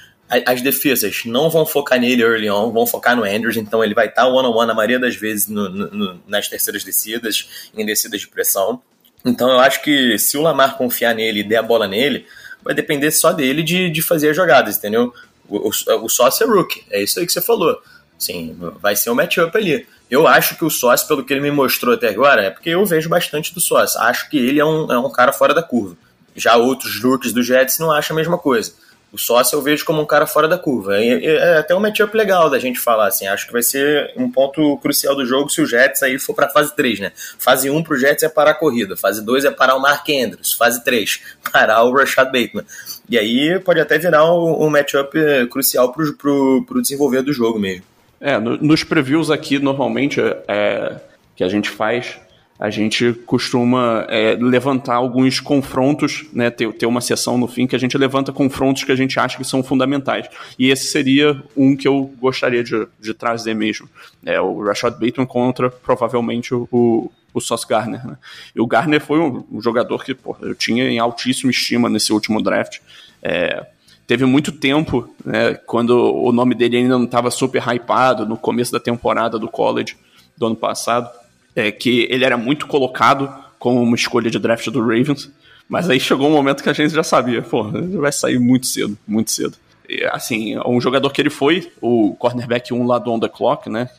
As 0.46 0.62
defesas 0.62 1.24
não 1.26 1.50
vão 1.50 1.66
focar 1.66 2.00
nele 2.00 2.22
early 2.22 2.50
on, 2.50 2.72
vão 2.72 2.86
focar 2.86 3.16
no 3.16 3.24
Andrews, 3.24 3.56
então 3.56 3.82
ele 3.82 3.94
vai 3.94 4.08
estar 4.08 4.28
one-on-one 4.28 4.50
-on 4.50 4.58
-one 4.58 4.68
na 4.68 4.74
maioria 4.74 5.00
das 5.00 5.16
vezes 5.16 5.48
no, 5.48 5.70
no, 5.70 6.22
nas 6.28 6.50
terceiras 6.50 6.84
descidas, 6.84 7.70
em 7.74 7.86
descidas 7.86 8.20
de 8.20 8.28
pressão. 8.28 8.82
Então 9.24 9.50
eu 9.50 9.60
acho 9.60 9.82
que 9.82 10.18
se 10.18 10.38
o 10.38 10.42
Lamar 10.42 10.76
confiar 10.78 11.16
nele 11.16 11.42
e 11.42 11.44
der 11.44 11.58
a 11.58 11.64
bola 11.64 11.88
nele, 11.88 12.26
vai 12.62 12.74
depender 12.74 13.10
só 13.12 13.32
dele 13.32 13.64
de, 13.64 13.90
de 13.90 14.02
fazer 14.02 14.32
as 14.32 14.36
jogadas, 14.36 14.78
entendeu? 14.78 15.14
O, 15.48 15.70
o, 15.70 16.06
o 16.06 16.10
sócio 16.10 16.44
é 16.44 16.48
rookie, 16.48 16.84
é 16.90 17.02
isso 17.02 17.20
aí 17.20 17.26
que 17.26 17.32
você 17.32 17.42
falou. 17.42 17.82
Sim, 18.18 18.58
vai 18.82 18.98
ser 18.98 19.12
um 19.12 19.16
matchup 19.16 19.56
ali. 19.56 19.88
Eu 20.10 20.26
acho 20.26 20.56
que 20.56 20.64
o 20.64 20.70
sócio, 20.70 21.08
pelo 21.08 21.24
que 21.24 21.34
ele 21.34 21.42
me 21.42 21.52
mostrou 21.52 21.94
até 21.94 22.10
agora, 22.10 22.44
é 22.44 22.50
porque 22.50 22.70
eu 22.70 22.86
vejo 22.86 23.10
bastante 23.10 23.54
do 23.54 23.60
sócio. 23.60 24.00
Acho 24.02 24.30
que 24.30 24.38
ele 24.38 24.60
é 24.60 24.66
um, 24.66 24.92
é 24.92 24.98
um 24.98 25.12
cara 25.12 25.34
fora 25.34 25.54
da 25.54 25.62
curva. 25.62 25.98
Já 26.36 26.56
outros 26.56 27.02
rookies 27.02 27.34
do 27.34 27.44
Jets 27.44 27.80
não 27.80 27.92
acham 27.92 28.16
a 28.16 28.20
mesma 28.20 28.38
coisa. 28.38 28.72
O 29.12 29.18
sócio 29.18 29.56
eu 29.56 29.62
vejo 29.62 29.86
como 29.86 30.02
um 30.02 30.06
cara 30.06 30.28
fora 30.28 30.48
da 30.48 30.58
curva. 30.58 30.98
É, 30.98 31.26
é 31.26 31.58
até 31.58 31.74
um 31.74 31.80
matchup 31.80 32.16
legal 32.16 32.50
da 32.50 32.60
gente 32.60 32.80
falar, 32.80 33.08
assim. 33.08 33.26
Acho 33.26 33.48
que 33.48 33.54
vai 33.54 33.64
ser 33.64 34.14
um 34.16 34.30
ponto 34.30 34.78
crucial 34.78 35.16
do 35.16 35.26
jogo 35.26 35.50
se 35.50 35.62
o 35.62 35.66
Jets 35.66 36.04
aí 36.04 36.20
for 36.20 36.34
pra 36.34 36.50
fase 36.50 36.76
3, 36.76 37.00
né? 37.00 37.12
Fase 37.40 37.70
1 37.70 37.84
pro 37.84 37.98
Jets 37.98 38.24
é 38.24 38.30
parar 38.30 38.52
a 38.52 38.54
corrida. 38.54 38.96
Fase 38.96 39.24
2 39.24 39.46
é 39.46 39.52
parar 39.52 39.76
o 39.76 39.82
Mark 39.82 40.08
Andrews. 40.10 40.54
Fase 40.54 40.84
3, 40.84 41.22
parar 41.52 41.84
o 41.84 41.94
Rashad 41.94 42.26
Bateman. 42.26 42.66
E 43.10 43.18
aí 43.18 43.60
pode 43.60 43.80
até 43.80 43.98
virar 43.98 44.26
um, 44.26 44.66
um 44.66 44.70
matchup 44.70 45.18
crucial 45.50 45.92
pro, 45.92 46.14
pro, 46.16 46.66
pro 46.68 46.82
desenvolver 46.82 47.22
do 47.22 47.34
jogo 47.34 47.58
mesmo. 47.58 47.84
É, 48.20 48.40
no, 48.40 48.58
nos 48.58 48.84
previews 48.84 49.30
aqui, 49.30 49.60
normalmente, 49.60 50.20
é, 50.48 51.00
que 51.36 51.44
a 51.44 51.50
gente 51.50 51.70
faz, 51.70 52.20
a 52.60 52.70
gente 52.70 53.14
costuma 53.26 54.06
é, 54.10 54.36
levantar 54.36 54.96
alguns 54.96 55.40
confrontos, 55.40 56.26
né, 56.34 56.50
ter, 56.50 56.72
ter 56.74 56.88
uma 56.88 57.02
sessão 57.02 57.38
no 57.38 57.48
fim 57.48 57.68
que 57.68 57.76
a 57.76 57.80
gente 57.80 57.96
levanta 57.98 58.32
confrontos 58.32 58.84
que 58.84 58.92
a 58.92 58.96
gente 58.96 59.20
acha 59.20 59.38
que 59.38 59.44
são 59.44 59.62
fundamentais. 59.62 60.28
E 60.58 60.70
esse 60.70 60.88
seria 60.88 61.42
um 61.56 61.76
que 61.76 61.88
eu 61.88 62.12
gostaria 62.20 62.64
de, 62.64 62.88
de 63.00 63.14
trazer 63.14 63.54
mesmo. 63.54 63.88
É 64.26 64.42
o 64.42 64.64
Rashad 64.64 64.94
Bateman 64.94 65.28
contra, 65.28 65.70
provavelmente, 65.70 66.54
o, 66.54 67.12
o 67.32 67.40
Sauce 67.40 67.68
Garner. 67.68 68.06
Né? 68.06 68.18
E 68.56 68.60
o 68.60 68.66
Garner 68.66 69.02
foi 69.02 69.20
um, 69.20 69.46
um 69.52 69.62
jogador 69.62 70.04
que 70.04 70.18
eu 70.42 70.56
tinha 70.56 70.90
em 70.90 70.98
altíssima 70.98 71.52
estima 71.52 71.88
nesse 71.90 72.12
último 72.12 72.42
draft. 72.42 72.80
É, 73.22 73.68
teve 74.08 74.26
muito 74.26 74.52
tempo, 74.54 75.14
né, 75.24 75.54
quando 75.54 75.92
o 75.92 76.32
nome 76.32 76.56
dele 76.56 76.78
ainda 76.78 76.98
não 76.98 77.06
estava 77.06 77.30
super 77.30 77.62
hypado, 77.62 78.26
no 78.26 78.38
começo 78.38 78.72
da 78.72 78.80
temporada 78.80 79.38
do 79.38 79.48
college 79.48 79.96
do 80.36 80.48
ano 80.48 80.56
passado 80.56 81.10
é, 81.58 81.72
que 81.72 82.08
ele 82.12 82.24
era 82.24 82.38
muito 82.38 82.68
colocado 82.68 83.34
como 83.58 83.82
uma 83.82 83.96
escolha 83.96 84.30
de 84.30 84.38
draft 84.38 84.70
do 84.70 84.80
Ravens, 84.80 85.32
mas 85.68 85.90
aí 85.90 86.00
chegou 86.00 86.28
um 86.28 86.32
momento 86.32 86.62
que 86.62 86.70
a 86.70 86.74
gente 86.74 86.94
já 86.94 87.02
sabia, 87.02 87.42
pô, 87.42 87.68
ele 87.70 87.98
vai 87.98 88.12
sair 88.12 88.38
muito 88.38 88.68
cedo, 88.68 88.96
muito 89.08 89.32
cedo. 89.32 89.58
E, 89.90 90.04
assim, 90.06 90.56
um 90.60 90.80
jogador 90.80 91.10
que 91.10 91.20
ele 91.20 91.32
foi, 91.32 91.72
o 91.82 92.16
cornerback 92.20 92.72
1 92.72 92.86
lá 92.86 93.00
do 93.00 93.12
On 93.12 93.20
The 93.20 93.28
Clock, 93.28 93.70
né? 93.72 93.90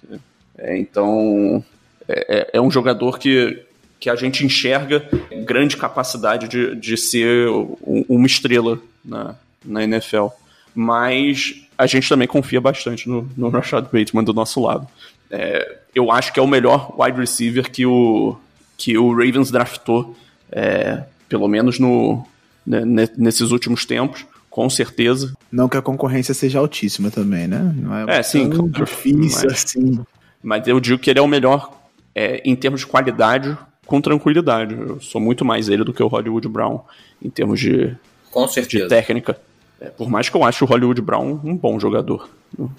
É, 0.56 0.78
então, 0.78 1.64
é, 2.08 2.38
é, 2.38 2.50
é 2.54 2.60
um 2.60 2.70
jogador 2.70 3.18
que, 3.18 3.60
que 3.98 4.08
a 4.08 4.14
gente 4.14 4.46
enxerga 4.46 5.08
grande 5.44 5.76
capacidade 5.76 6.46
de, 6.46 6.76
de 6.76 6.96
ser 6.96 7.48
uma 8.08 8.26
estrela 8.26 8.78
na, 9.04 9.34
na 9.68 9.84
NFL. 9.84 10.26
Mas 10.74 11.62
a 11.76 11.86
gente 11.86 12.08
também 12.08 12.26
confia 12.26 12.60
bastante 12.60 13.08
no, 13.08 13.28
no 13.36 13.48
Rashad 13.48 13.84
Bateman 13.84 14.24
do 14.24 14.32
nosso 14.32 14.60
lado. 14.60 14.86
É, 15.30 15.78
eu 15.94 16.10
acho 16.10 16.32
que 16.32 16.40
é 16.40 16.42
o 16.42 16.46
melhor 16.46 16.94
wide 16.98 17.18
receiver 17.18 17.70
que 17.70 17.84
o, 17.84 18.36
que 18.76 18.96
o 18.96 19.10
Ravens 19.10 19.50
draftou, 19.50 20.16
é, 20.50 21.02
pelo 21.28 21.46
menos 21.48 21.78
no, 21.78 22.24
né, 22.66 23.08
nesses 23.16 23.50
últimos 23.50 23.84
tempos, 23.84 24.24
com 24.48 24.68
certeza. 24.68 25.34
Não 25.52 25.68
que 25.68 25.76
a 25.76 25.82
concorrência 25.82 26.34
seja 26.34 26.58
altíssima 26.58 27.10
também, 27.10 27.46
né? 27.46 27.72
Não 27.76 27.96
é, 27.96 28.18
é 28.18 28.22
sim, 28.22 28.48
claro, 28.48 28.68
difícil 28.68 29.48
mas, 29.48 29.52
assim. 29.52 30.00
Mas 30.42 30.66
eu 30.66 30.80
digo 30.80 30.98
que 30.98 31.10
ele 31.10 31.18
é 31.18 31.22
o 31.22 31.28
melhor 31.28 31.72
é, 32.14 32.40
em 32.44 32.56
termos 32.56 32.80
de 32.80 32.86
qualidade, 32.86 33.56
com 33.86 34.00
tranquilidade. 34.00 34.74
Eu 34.74 35.00
sou 35.00 35.20
muito 35.20 35.44
mais 35.44 35.68
ele 35.68 35.84
do 35.84 35.92
que 35.92 36.02
o 36.02 36.08
Hollywood 36.08 36.48
Brown 36.48 36.80
em 37.22 37.30
termos 37.30 37.60
de, 37.60 37.94
com 38.30 38.46
certeza. 38.48 38.84
de 38.84 38.88
técnica. 38.88 39.38
É, 39.80 39.90
por 39.90 40.10
mais 40.10 40.28
que 40.28 40.36
eu 40.36 40.42
ache 40.42 40.64
o 40.64 40.66
Hollywood 40.66 41.00
Brown 41.00 41.40
um 41.44 41.56
bom 41.56 41.78
jogador. 41.78 42.28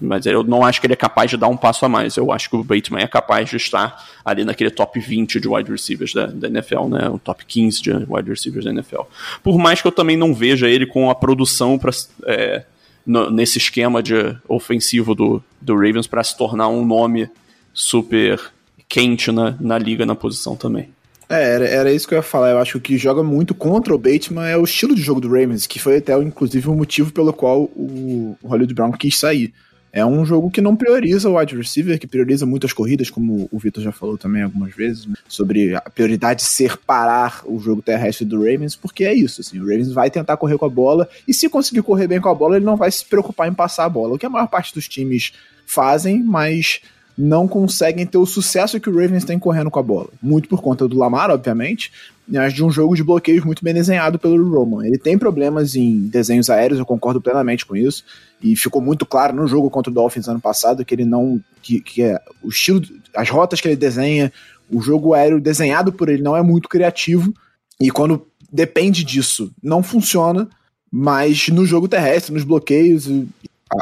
Mas 0.01 0.25
eu 0.25 0.43
não 0.43 0.65
acho 0.65 0.81
que 0.81 0.87
ele 0.87 0.93
é 0.93 0.97
capaz 0.97 1.29
de 1.29 1.37
dar 1.37 1.47
um 1.47 1.55
passo 1.55 1.85
a 1.85 1.89
mais. 1.89 2.17
Eu 2.17 2.31
acho 2.31 2.49
que 2.49 2.55
o 2.55 2.63
Bateman 2.63 3.01
é 3.01 3.07
capaz 3.07 3.49
de 3.49 3.55
estar 3.55 4.05
ali 4.25 4.43
naquele 4.43 4.69
top 4.69 4.99
20 4.99 5.39
de 5.39 5.47
wide 5.47 5.71
receivers 5.71 6.13
da, 6.13 6.25
da 6.25 6.47
NFL, 6.47 6.87
né? 6.87 7.07
O 7.09 7.17
top 7.17 7.45
15 7.45 7.81
de 7.81 7.91
wide 8.07 8.29
receivers 8.29 8.65
da 8.65 8.71
NFL. 8.71 9.03
Por 9.43 9.57
mais 9.57 9.81
que 9.81 9.87
eu 9.87 9.91
também 9.91 10.17
não 10.17 10.33
veja 10.33 10.67
ele 10.67 10.85
com 10.85 11.09
a 11.09 11.15
produção 11.15 11.79
é, 12.25 12.65
nesse 13.05 13.59
esquema 13.59 14.03
de 14.03 14.35
ofensivo 14.47 15.15
do, 15.15 15.41
do 15.61 15.75
Ravens 15.75 16.07
para 16.07 16.23
se 16.23 16.37
tornar 16.37 16.67
um 16.67 16.83
nome 16.83 17.29
super 17.73 18.41
quente 18.89 19.31
na, 19.31 19.55
na 19.59 19.77
liga 19.77 20.05
na 20.05 20.15
posição 20.15 20.55
também. 20.55 20.89
É, 21.29 21.43
era, 21.43 21.67
era 21.67 21.93
isso 21.93 22.07
que 22.07 22.15
eu 22.15 22.17
ia 22.17 22.23
falar. 22.23 22.49
Eu 22.49 22.57
acho 22.57 22.71
que 22.73 22.77
o 22.77 22.81
que 22.81 22.97
joga 22.97 23.21
muito 23.21 23.53
contra 23.53 23.93
o 23.93 23.97
Bateman 23.97 24.47
é 24.47 24.57
o 24.57 24.63
estilo 24.63 24.95
de 24.95 25.01
jogo 25.01 25.21
do 25.21 25.29
Ravens, 25.29 25.67
que 25.67 25.79
foi 25.79 25.97
até, 25.97 26.17
inclusive, 26.17 26.67
o 26.67 26.73
motivo 26.73 27.13
pelo 27.13 27.31
qual 27.31 27.63
o 27.75 28.35
Hollywood 28.43 28.73
Brown 28.73 28.91
quis 28.91 29.17
sair. 29.17 29.53
É 29.91 30.05
um 30.05 30.23
jogo 30.23 30.51
que 30.51 30.61
não 30.61 30.75
prioriza 30.75 31.29
o 31.29 31.37
wide 31.37 31.55
receiver, 31.55 31.99
que 31.99 32.05
prioriza 32.05 32.45
muitas 32.45 32.73
corridas, 32.73 33.09
como 33.09 33.49
o 33.51 33.57
Vitor 33.57 33.83
já 33.83 33.91
falou 33.91 34.17
também 34.17 34.43
algumas 34.43 34.73
vezes, 34.75 35.07
né, 35.07 35.15
sobre 35.27 35.75
a 35.75 35.81
prioridade 35.81 36.43
ser 36.43 36.77
parar 36.77 37.41
o 37.45 37.59
jogo 37.59 37.81
terrestre 37.81 38.23
do 38.23 38.37
Ravens, 38.37 38.75
porque 38.75 39.03
é 39.03 39.15
isso, 39.15 39.41
assim, 39.41 39.57
o 39.57 39.63
Ravens 39.63 39.91
vai 39.91 40.11
tentar 40.11 40.37
correr 40.37 40.59
com 40.59 40.65
a 40.65 40.69
bola, 40.69 41.09
e 41.27 41.33
se 41.33 41.49
conseguir 41.49 41.81
correr 41.81 42.07
bem 42.07 42.21
com 42.21 42.29
a 42.29 42.35
bola, 42.35 42.57
ele 42.57 42.65
não 42.65 42.77
vai 42.77 42.91
se 42.91 43.03
preocupar 43.03 43.47
em 43.47 43.53
passar 43.53 43.85
a 43.85 43.89
bola, 43.89 44.13
o 44.13 44.19
que 44.19 44.27
a 44.27 44.29
maior 44.29 44.47
parte 44.47 44.75
dos 44.75 44.87
times 44.87 45.33
fazem, 45.65 46.23
mas 46.23 46.81
não 47.19 47.49
conseguem 47.49 48.05
ter 48.05 48.17
o 48.17 48.25
sucesso 48.25 48.79
que 48.79 48.89
o 48.89 48.97
Ravens 48.97 49.25
tem 49.25 49.37
correndo 49.37 49.69
com 49.69 49.77
a 49.77 49.83
bola. 49.83 50.07
Muito 50.21 50.47
por 50.47 50.61
conta 50.61 50.87
do 50.87 50.97
Lamar, 50.97 51.29
obviamente, 51.29 51.91
mas 52.25 52.53
de 52.53 52.63
um 52.63 52.71
jogo 52.71 52.95
de 52.95 53.03
bloqueios 53.03 53.43
muito 53.43 53.61
bem 53.61 53.73
desenhado 53.73 54.17
pelo 54.17 54.49
Roman. 54.49 54.85
Ele 54.85 54.97
tem 54.97 55.17
problemas 55.17 55.75
em 55.75 56.07
desenhos 56.07 56.49
aéreos, 56.49 56.79
eu 56.79 56.85
concordo 56.85 57.19
plenamente 57.19 57.65
com 57.65 57.75
isso, 57.75 58.05
e 58.41 58.55
ficou 58.55 58.81
muito 58.81 59.05
claro 59.05 59.35
no 59.35 59.45
jogo 59.47 59.69
contra 59.69 59.91
o 59.91 59.93
Dolphins 59.93 60.29
ano 60.29 60.39
passado 60.39 60.85
que 60.85 60.95
ele 60.95 61.03
não. 61.03 61.41
que, 61.61 61.81
que 61.81 62.03
é 62.03 62.21
o 62.41 62.47
estilo, 62.47 62.81
as 63.13 63.29
rotas 63.29 63.59
que 63.59 63.67
ele 63.67 63.75
desenha, 63.75 64.31
o 64.71 64.81
jogo 64.81 65.13
aéreo 65.13 65.41
desenhado 65.41 65.91
por 65.91 66.07
ele 66.07 66.23
não 66.23 66.37
é 66.37 66.41
muito 66.41 66.69
criativo, 66.69 67.33
e 67.81 67.91
quando 67.91 68.25
depende 68.49 69.03
disso, 69.03 69.51
não 69.61 69.83
funciona, 69.83 70.47
mas 70.89 71.49
no 71.49 71.65
jogo 71.65 71.89
terrestre, 71.89 72.33
nos 72.33 72.45
bloqueios, 72.45 73.09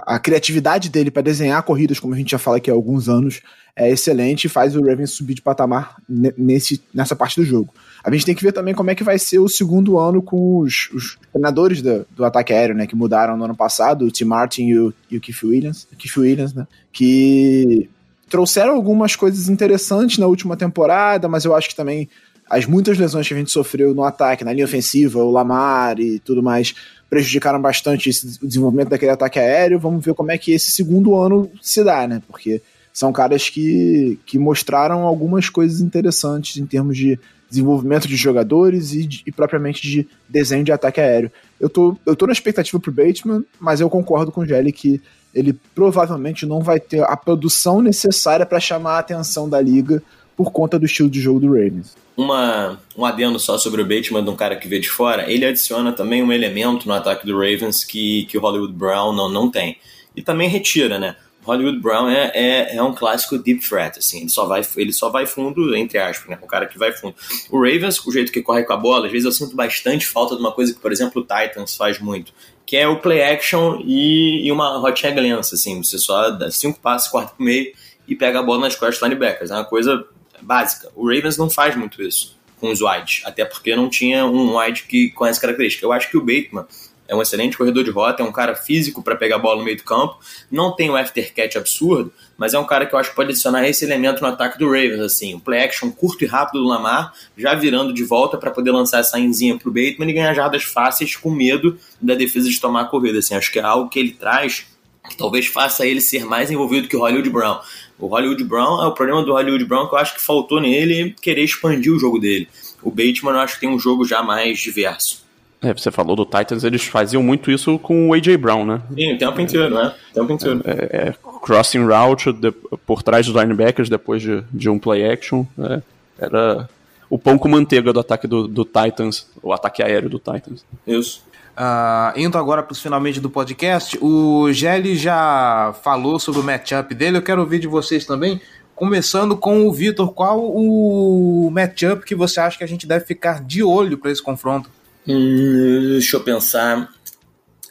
a, 0.05 0.19
criatividade 0.19 0.89
dele 0.89 1.09
para 1.09 1.21
desenhar 1.21 1.61
corridas, 1.63 1.99
como 1.99 2.13
a 2.13 2.17
gente 2.17 2.31
já 2.31 2.37
fala 2.37 2.57
aqui 2.57 2.69
há 2.69 2.73
alguns 2.73 3.07
anos, 3.07 3.41
é 3.75 3.89
excelente 3.89 4.45
e 4.45 4.49
faz 4.49 4.75
o 4.75 4.81
Ravens 4.81 5.11
subir 5.11 5.35
de 5.35 5.41
patamar 5.41 5.95
nesse, 6.09 6.81
nessa 6.93 7.15
parte 7.15 7.39
do 7.39 7.45
jogo. 7.45 7.73
A 8.03 8.11
gente 8.11 8.25
tem 8.25 8.35
que 8.35 8.43
ver 8.43 8.51
também 8.51 8.73
como 8.73 8.89
é 8.89 8.95
que 8.95 9.03
vai 9.03 9.19
ser 9.19 9.39
o 9.39 9.47
segundo 9.47 9.97
ano 9.97 10.21
com 10.21 10.59
os, 10.59 10.89
os 10.93 11.17
treinadores 11.31 11.81
do, 11.81 12.05
do, 12.15 12.25
ataque 12.25 12.53
aéreo, 12.53 12.75
né, 12.75 12.87
que 12.87 12.95
mudaram 12.95 13.37
no 13.37 13.45
ano 13.45 13.55
passado, 13.55 14.05
o 14.05 14.11
Tim 14.11 14.25
Martin 14.25 14.67
e 14.67 14.79
o, 14.79 14.93
e 15.11 15.17
o 15.17 15.21
Keith 15.21 15.43
Williams, 15.43 15.87
Keith 15.97 16.17
Williams, 16.17 16.53
né, 16.53 16.67
que 16.91 17.89
trouxeram 18.29 18.73
algumas 18.73 19.15
coisas 19.15 19.47
interessantes 19.47 20.17
na 20.17 20.27
última 20.27 20.57
temporada, 20.57 21.27
mas 21.27 21.45
eu 21.45 21.55
acho 21.55 21.69
que 21.69 21.75
também 21.75 22.09
as 22.49 22.65
muitas 22.65 22.97
lesões 22.97 23.27
que 23.27 23.33
a 23.33 23.37
gente 23.37 23.51
sofreu 23.51 23.93
no 23.93 24.03
ataque, 24.03 24.43
na 24.43 24.53
linha 24.53 24.65
ofensiva, 24.65 25.19
o 25.19 25.31
Lamar 25.31 25.99
e 25.99 26.19
tudo 26.19 26.41
mais, 26.41 26.73
prejudicaram 27.09 27.61
bastante 27.61 28.09
esse, 28.09 28.39
o 28.41 28.47
desenvolvimento 28.47 28.89
daquele 28.89 29.11
ataque 29.11 29.39
aéreo. 29.39 29.79
Vamos 29.79 30.03
ver 30.03 30.13
como 30.13 30.31
é 30.31 30.37
que 30.37 30.51
esse 30.51 30.71
segundo 30.71 31.15
ano 31.15 31.49
se 31.61 31.83
dá, 31.83 32.07
né? 32.07 32.21
Porque 32.27 32.61
são 32.93 33.11
caras 33.11 33.49
que, 33.49 34.19
que 34.25 34.39
mostraram 34.39 35.03
algumas 35.03 35.49
coisas 35.49 35.81
interessantes 35.81 36.57
em 36.57 36.65
termos 36.65 36.97
de 36.97 37.19
desenvolvimento 37.49 38.07
de 38.07 38.15
jogadores 38.15 38.93
e, 38.93 39.05
de, 39.05 39.23
e 39.25 39.31
propriamente 39.31 39.81
de 39.81 40.07
desenho 40.27 40.63
de 40.63 40.71
ataque 40.71 40.99
aéreo. 40.99 41.31
Eu 41.59 41.69
tô, 41.69 41.97
eu 42.05 42.15
tô 42.15 42.25
na 42.25 42.33
expectativa 42.33 42.79
pro 42.79 42.91
Bateman, 42.91 43.43
mas 43.59 43.79
eu 43.79 43.89
concordo 43.89 44.31
com 44.31 44.41
o 44.41 44.45
Gelli 44.45 44.71
que 44.71 45.01
ele 45.33 45.53
provavelmente 45.75 46.45
não 46.45 46.61
vai 46.61 46.79
ter 46.79 47.03
a 47.03 47.15
produção 47.15 47.81
necessária 47.81 48.45
para 48.45 48.59
chamar 48.59 48.95
a 48.95 48.99
atenção 48.99 49.47
da 49.47 49.61
liga 49.61 50.01
por 50.35 50.51
conta 50.51 50.79
do 50.79 50.85
estilo 50.85 51.09
de 51.09 51.21
jogo 51.21 51.39
do 51.39 51.47
Ravens 51.47 52.06
uma, 52.17 52.81
um 52.97 53.05
adendo 53.05 53.39
só 53.39 53.59
sobre 53.59 53.81
o 53.81 53.85
Bateman, 53.85 54.23
de 54.23 54.29
um 54.31 54.35
cara 54.35 54.55
que 54.55 54.67
vê 54.67 54.79
de 54.79 54.89
fora, 54.89 55.31
ele 55.31 55.45
adiciona 55.45 55.93
também 55.93 56.23
um 56.23 56.33
elemento 56.33 56.87
no 56.87 56.93
ataque 56.95 57.27
do 57.27 57.37
Ravens 57.37 57.83
que, 57.83 58.25
que 58.25 58.37
o 58.37 58.41
Hollywood 58.41 58.73
Brown 58.73 59.13
não, 59.13 59.29
não 59.29 59.51
tem. 59.51 59.77
E 60.15 60.23
também 60.23 60.49
retira, 60.49 60.97
né? 60.97 61.15
Hollywood 61.43 61.79
Brown 61.79 62.09
é, 62.09 62.31
é, 62.33 62.75
é, 62.75 62.83
um 62.83 62.93
clássico 62.93 63.37
deep 63.37 63.61
threat, 63.61 63.99
assim, 63.99 64.21
ele 64.21 64.29
só, 64.29 64.45
vai, 64.47 64.61
ele 64.75 64.91
só 64.91 65.09
vai 65.09 65.25
fundo, 65.25 65.73
entre 65.75 65.97
aspas, 65.97 66.27
né? 66.27 66.37
O 66.41 66.47
cara 66.47 66.65
que 66.65 66.77
vai 66.77 66.91
fundo. 66.91 67.15
O 67.51 67.57
Ravens, 67.59 68.03
o 68.05 68.11
jeito 68.11 68.31
que 68.31 68.41
corre 68.41 68.63
com 68.63 68.73
a 68.73 68.77
bola, 68.77 69.05
às 69.05 69.11
vezes 69.11 69.25
eu 69.25 69.31
sinto 69.31 69.55
bastante 69.55 70.05
falta 70.05 70.35
de 70.35 70.41
uma 70.41 70.51
coisa 70.51 70.73
que, 70.73 70.79
por 70.79 70.91
exemplo, 70.91 71.21
o 71.21 71.25
Titans 71.25 71.77
faz 71.77 71.99
muito, 71.99 72.33
que 72.65 72.75
é 72.75 72.87
o 72.87 72.99
play 72.99 73.21
action 73.21 73.79
e, 73.85 74.45
e 74.45 74.51
uma 74.51 74.77
rotinha 74.79 75.11
glença, 75.11 75.55
assim, 75.55 75.81
você 75.81 75.97
só 75.97 76.31
dá 76.31 76.51
cinco 76.51 76.79
passos, 76.79 77.09
quarto 77.09 77.35
pro 77.35 77.45
meio 77.45 77.71
e 78.07 78.15
pega 78.15 78.39
a 78.39 78.43
bola 78.43 78.61
nas 78.61 78.75
costas 78.75 79.01
linebackers. 79.01 79.51
É 79.51 79.53
uma 79.53 79.65
coisa 79.65 80.03
básica. 80.41 80.89
O 80.95 81.07
Ravens 81.07 81.37
não 81.37 81.49
faz 81.49 81.75
muito 81.75 82.01
isso 82.01 82.37
com 82.59 82.71
os 82.71 82.81
wides, 82.81 83.21
até 83.23 83.45
porque 83.45 83.75
não 83.75 83.89
tinha 83.89 84.25
um 84.25 84.57
wide 84.57 84.83
que, 84.83 85.11
com 85.11 85.25
essa 85.25 85.39
característica. 85.39 85.85
Eu 85.85 85.91
acho 85.91 86.09
que 86.09 86.17
o 86.17 86.21
Bateman 86.21 86.65
é 87.07 87.15
um 87.15 87.21
excelente 87.21 87.57
corredor 87.57 87.83
de 87.83 87.91
rota, 87.91 88.21
é 88.21 88.25
um 88.25 88.31
cara 88.31 88.55
físico 88.55 89.01
para 89.01 89.15
pegar 89.15 89.37
a 89.37 89.39
bola 89.39 89.59
no 89.59 89.63
meio 89.63 89.77
do 89.77 89.83
campo, 89.83 90.17
não 90.51 90.75
tem 90.75 90.89
um 90.89 90.95
aftercatch 90.95 91.57
absurdo, 91.57 92.11
mas 92.37 92.53
é 92.53 92.59
um 92.59 92.65
cara 92.65 92.85
que 92.85 92.93
eu 92.93 92.99
acho 92.99 93.11
que 93.11 93.15
pode 93.15 93.31
adicionar 93.31 93.67
esse 93.67 93.85
elemento 93.85 94.21
no 94.21 94.27
ataque 94.27 94.59
do 94.59 94.65
Ravens, 94.65 94.99
assim, 94.99 95.33
um 95.33 95.39
play 95.39 95.63
action 95.63 95.89
curto 95.91 96.23
e 96.23 96.27
rápido 96.27 96.59
do 96.59 96.67
Lamar, 96.67 97.13
já 97.37 97.55
virando 97.55 97.93
de 97.93 98.03
volta 98.03 98.37
para 98.37 98.51
poder 98.51 98.71
lançar 98.71 98.99
essa 98.99 99.17
inzinha 99.19 99.57
pro 99.57 99.71
Bateman 99.71 100.09
e 100.09 100.13
ganhar 100.13 100.33
jardas 100.33 100.63
fáceis 100.63 101.15
com 101.15 101.31
medo 101.31 101.77
da 102.01 102.13
defesa 102.13 102.49
de 102.49 102.59
tomar 102.59 102.81
a 102.81 102.85
corrida, 102.85 103.19
assim, 103.19 103.35
acho 103.35 103.51
que 103.51 103.59
é 103.59 103.63
algo 103.63 103.89
que 103.89 103.99
ele 103.99 104.11
traz 104.11 104.65
que 105.07 105.15
talvez 105.15 105.47
faça 105.47 105.85
ele 105.85 106.01
ser 106.01 106.25
mais 106.25 106.51
envolvido 106.51 106.87
que 106.87 106.95
o 106.95 106.99
Hollywood 106.99 107.29
Brown. 107.29 107.59
O 107.99 108.07
Hollywood 108.07 108.43
Brown, 108.43 108.83
é 108.83 108.87
o 108.87 108.91
problema 108.91 109.23
do 109.23 109.33
Hollywood 109.33 109.65
Brown 109.65 109.87
que 109.87 109.95
eu 109.95 109.99
acho 109.99 110.15
que 110.15 110.21
faltou 110.21 110.61
nele 110.61 111.15
querer 111.21 111.43
expandir 111.43 111.91
o 111.91 111.99
jogo 111.99 112.19
dele. 112.19 112.47
O 112.81 112.89
Bateman 112.89 113.33
eu 113.33 113.39
acho 113.39 113.55
que 113.55 113.61
tem 113.61 113.69
um 113.69 113.79
jogo 113.79 114.05
já 114.05 114.21
mais 114.21 114.59
diverso. 114.59 115.25
É, 115.61 115.73
você 115.73 115.89
falou 115.89 116.15
do 116.15 116.23
Titans, 116.23 116.63
eles 116.63 116.83
faziam 116.83 117.23
muito 117.23 117.49
isso 117.49 117.79
com 117.79 118.09
o 118.09 118.13
A.J. 118.13 118.37
Brown, 118.37 118.63
né? 118.63 118.81
Sim, 118.93 119.13
o 119.13 119.17
tempo 119.17 119.41
inteiro, 119.41 119.73
né? 119.73 119.95
O 120.11 120.13
tempo 120.13 120.33
inteiro. 120.33 120.61
É, 120.63 121.07
é, 121.09 121.15
crossing 121.41 121.83
route 121.83 122.31
de, 122.31 122.51
por 122.51 123.01
trás 123.01 123.25
dos 123.25 123.35
linebackers 123.35 123.89
depois 123.89 124.21
de, 124.21 124.43
de 124.51 124.69
um 124.69 124.77
play 124.77 125.09
action. 125.09 125.45
É, 125.57 125.81
era 126.19 126.69
o 127.09 127.17
pão 127.17 127.39
com 127.39 127.47
manteiga 127.47 127.91
do 127.91 127.99
ataque 127.99 128.27
do, 128.27 128.47
do 128.47 128.63
Titans, 128.63 129.27
o 129.41 129.51
ataque 129.51 129.81
aéreo 129.81 130.09
do 130.09 130.19
Titans. 130.19 130.63
Isso. 130.85 131.23
Uh, 131.57 132.13
indo 132.15 132.37
agora 132.37 132.61
para 132.61 132.71
os 132.71 132.79
finalmente 132.79 133.19
do 133.19 133.31
podcast, 133.31 133.97
o 133.99 134.53
Gelli 134.53 134.95
já 134.95 135.73
falou 135.83 136.19
sobre 136.19 136.39
o 136.39 136.43
matchup 136.43 136.93
dele, 136.93 137.17
eu 137.17 137.21
quero 137.23 137.41
ouvir 137.41 137.57
de 137.57 137.65
vocês 137.65 138.05
também, 138.05 138.39
começando 138.75 139.35
com 139.35 139.67
o 139.67 139.73
Vitor, 139.73 140.13
qual 140.13 140.39
o 140.39 141.49
matchup 141.51 142.05
que 142.05 142.13
você 142.13 142.39
acha 142.39 142.59
que 142.59 142.63
a 142.63 142.67
gente 142.67 142.85
deve 142.85 143.05
ficar 143.05 143.43
de 143.43 143.63
olho 143.63 143.97
para 143.97 144.11
esse 144.11 144.21
confronto? 144.21 144.69
Hum, 145.07 145.93
deixa 145.93 146.17
eu 146.17 146.21
pensar. 146.21 146.89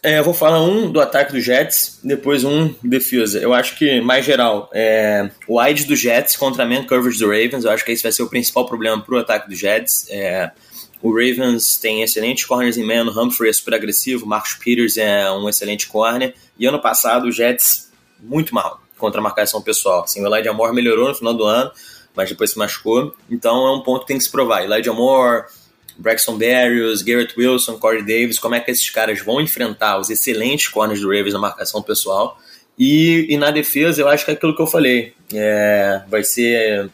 É, 0.03 0.19
eu 0.19 0.25
vou 0.25 0.35
falar 0.35 0.63
um 0.63 0.91
do 0.91 1.01
ataque 1.01 1.33
dos 1.33 1.45
Jets, 1.45 2.01
depois 2.03 2.43
um 2.43 2.75
defesa. 2.83 3.39
Eu 3.39 3.55
acho 3.55 3.77
que, 3.77 4.01
mais 4.01 4.25
geral, 4.25 4.69
é, 4.75 5.31
o 5.47 5.61
wide 5.61 5.85
do 5.85 5.95
Jets 5.95 6.35
contra 6.37 6.65
a 6.65 6.67
man 6.67 6.85
coverage 6.85 7.21
do 7.21 7.27
Ravens, 7.27 7.65
eu 7.65 7.71
acho 7.71 7.85
que 7.85 7.93
esse 7.93 8.03
vai 8.03 8.11
ser 8.11 8.25
o 8.25 8.29
principal 8.29 8.67
problema 8.67 9.01
para 9.01 9.15
o 9.15 9.19
ataque 9.19 9.49
dos 9.49 9.59
Jets. 9.59 10.07
É, 10.11 10.51
o 11.07 11.11
Ravens 11.11 11.77
tem 11.77 12.03
excelentes 12.03 12.45
corners 12.45 12.77
em 12.77 12.85
man, 12.85 13.09
Humphrey 13.09 13.51
é 13.51 13.53
super 13.53 13.75
agressivo, 13.75 14.27
Marcus 14.27 14.55
Peters 14.55 14.97
é 14.97 15.31
um 15.31 15.49
excelente 15.49 15.87
corner. 15.87 16.35
E 16.59 16.67
ano 16.67 16.81
passado 16.81 17.29
o 17.29 17.31
Jets 17.31 17.93
muito 18.19 18.53
mal 18.53 18.83
contra 18.99 19.21
a 19.21 19.23
marcação 19.23 19.63
pessoal. 19.63 20.03
Assim, 20.03 20.21
o 20.21 20.27
Elijah 20.27 20.53
Moore 20.53 20.75
melhorou 20.75 21.09
no 21.09 21.15
final 21.15 21.33
do 21.33 21.45
ano, 21.45 21.71
mas 22.13 22.29
depois 22.29 22.51
se 22.51 22.59
machucou. 22.59 23.15
Então 23.31 23.69
é 23.69 23.77
um 23.77 23.83
ponto 23.83 24.01
que 24.01 24.09
tem 24.09 24.19
que 24.19 24.25
se 24.25 24.31
provar. 24.33 24.65
Elijah 24.65 24.93
Moore, 24.93 25.45
Braxton 25.97 26.37
Berrios, 26.37 27.03
Garrett 27.03 27.39
Wilson, 27.39 27.79
Corey 27.79 28.03
Davis, 28.03 28.41
como 28.41 28.57
é 28.57 28.61
que 28.61 28.73
esses 28.73 28.91
caras 28.91 29.21
vão 29.21 29.41
enfrentar 29.41 30.01
os 30.01 30.11
excelentes 30.11 30.67
corners 30.67 31.01
do 31.01 31.07
Ravens 31.07 31.35
na 31.35 31.39
marcação 31.39 31.83
pessoal. 31.83 32.37
E, 32.77 33.33
e 33.33 33.37
na 33.37 33.53
defesa, 33.53 34.03
eu 34.03 34.09
acho 34.09 34.25
que 34.25 34.33
é 34.33 34.35
aquilo 34.35 34.57
que 34.57 34.63
eu 34.63 34.67
falei. 34.67 35.15
É, 35.33 36.03
vai 36.09 36.25
ser 36.25 36.91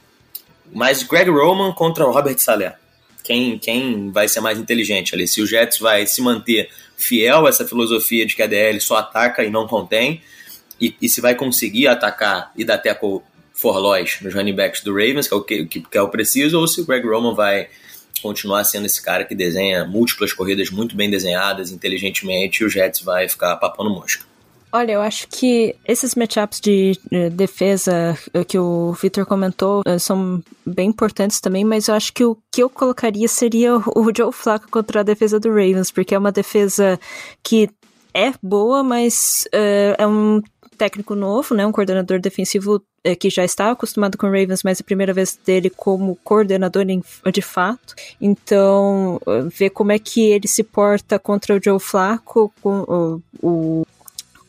mais 0.70 1.02
Greg 1.02 1.30
Roman 1.30 1.72
contra 1.72 2.06
o 2.06 2.12
Robert 2.12 2.38
Saleh 2.38 2.81
quem, 3.22 3.58
quem 3.58 4.10
vai 4.10 4.28
ser 4.28 4.40
mais 4.40 4.58
inteligente 4.58 5.14
ali. 5.14 5.26
Se 5.26 5.40
o 5.40 5.46
Jets 5.46 5.78
vai 5.78 6.06
se 6.06 6.20
manter 6.20 6.68
fiel 6.96 7.46
a 7.46 7.48
essa 7.48 7.66
filosofia 7.66 8.26
de 8.26 8.34
que 8.34 8.42
a 8.42 8.46
DL 8.46 8.80
só 8.80 8.96
ataca 8.96 9.44
e 9.44 9.50
não 9.50 9.66
contém, 9.66 10.22
e, 10.80 10.94
e 11.00 11.08
se 11.08 11.20
vai 11.20 11.34
conseguir 11.34 11.86
atacar 11.86 12.52
e 12.56 12.64
dar 12.64 12.78
tackle 12.78 13.22
for 13.52 13.78
loss 13.78 14.20
nos 14.20 14.34
running 14.34 14.54
backs 14.54 14.82
do 14.82 14.92
Ravens, 14.92 15.28
que 15.28 15.34
é 15.34 15.36
o 15.36 15.42
que, 15.42 15.64
que, 15.66 15.98
é 15.98 16.02
o 16.02 16.08
preciso, 16.08 16.58
ou 16.58 16.66
se 16.66 16.80
o 16.80 16.86
Greg 16.86 17.06
Roman 17.06 17.34
vai 17.34 17.68
continuar 18.20 18.64
sendo 18.64 18.86
esse 18.86 19.02
cara 19.02 19.24
que 19.24 19.34
desenha 19.34 19.84
múltiplas 19.84 20.32
corridas 20.32 20.70
muito 20.70 20.96
bem 20.96 21.10
desenhadas, 21.10 21.70
inteligentemente, 21.70 22.62
e 22.62 22.66
o 22.66 22.70
Jets 22.70 23.00
vai 23.00 23.28
ficar 23.28 23.56
papando 23.56 23.90
mosca. 23.90 24.31
Olha, 24.74 24.92
eu 24.92 25.02
acho 25.02 25.28
que 25.28 25.76
esses 25.86 26.14
matchups 26.14 26.58
de 26.58 26.98
defesa 27.32 28.18
eh, 28.32 28.42
que 28.42 28.58
o 28.58 28.92
Victor 28.94 29.26
comentou 29.26 29.82
eh, 29.84 29.98
são 29.98 30.42
bem 30.64 30.88
importantes 30.88 31.40
também, 31.40 31.62
mas 31.62 31.88
eu 31.88 31.94
acho 31.94 32.10
que 32.10 32.24
o 32.24 32.38
que 32.50 32.62
eu 32.62 32.70
colocaria 32.70 33.28
seria 33.28 33.76
o 33.76 34.10
Joe 34.16 34.32
Flacco 34.32 34.70
contra 34.70 35.00
a 35.00 35.02
defesa 35.02 35.38
do 35.38 35.50
Ravens, 35.50 35.90
porque 35.90 36.14
é 36.14 36.18
uma 36.18 36.32
defesa 36.32 36.98
que 37.42 37.68
é 38.14 38.32
boa, 38.42 38.82
mas 38.82 39.46
uh, 39.54 39.94
é 39.98 40.06
um 40.06 40.40
técnico 40.78 41.14
novo, 41.14 41.54
né, 41.54 41.66
um 41.66 41.72
coordenador 41.72 42.18
defensivo 42.18 42.82
que 43.18 43.28
já 43.28 43.44
está 43.44 43.72
acostumado 43.72 44.16
com 44.16 44.26
Ravens, 44.26 44.62
mas 44.62 44.80
é 44.80 44.82
a 44.82 44.84
primeira 44.84 45.12
vez 45.12 45.38
dele 45.44 45.68
como 45.68 46.16
coordenador 46.24 46.84
em, 46.88 47.02
de 47.32 47.42
fato. 47.42 47.94
Então, 48.20 49.20
ver 49.50 49.70
como 49.70 49.90
é 49.90 49.98
que 49.98 50.20
ele 50.30 50.46
se 50.46 50.62
porta 50.62 51.18
contra 51.18 51.56
o 51.56 51.60
Joe 51.62 51.80
Flacco, 51.80 52.52
com 52.62 53.20
o 53.42 53.84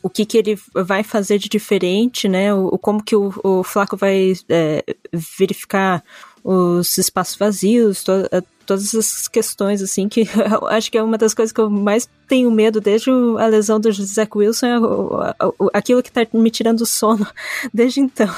que, 0.09 0.25
que 0.25 0.37
ele 0.37 0.59
vai 0.73 1.03
fazer 1.03 1.37
de 1.37 1.47
diferente, 1.47 2.27
né? 2.27 2.53
O, 2.53 2.77
como 2.77 3.03
que 3.03 3.15
o, 3.15 3.33
o 3.43 3.63
Flaco 3.63 3.95
vai 3.95 4.33
é, 4.49 4.83
verificar 5.11 6.03
os 6.43 6.97
espaços 6.97 7.37
vazios, 7.37 8.03
to, 8.03 8.11
é, 8.31 8.41
todas 8.65 8.93
essas 8.93 9.27
questões, 9.27 9.81
assim, 9.81 10.09
que 10.09 10.27
eu 10.35 10.67
acho 10.67 10.91
que 10.91 10.97
é 10.97 11.03
uma 11.03 11.17
das 11.17 11.33
coisas 11.33 11.53
que 11.53 11.61
eu 11.61 11.69
mais 11.69 12.09
tenho 12.27 12.51
medo 12.51 12.81
desde 12.81 13.09
a 13.09 13.47
lesão 13.47 13.79
do 13.79 13.91
Zach 13.91 14.31
Wilson, 14.35 14.67
é 14.67 15.35
aquilo 15.73 16.03
que 16.03 16.11
tá 16.11 16.25
me 16.33 16.51
tirando 16.51 16.81
o 16.81 16.85
sono 16.85 17.25
desde 17.73 18.01
então. 18.01 18.29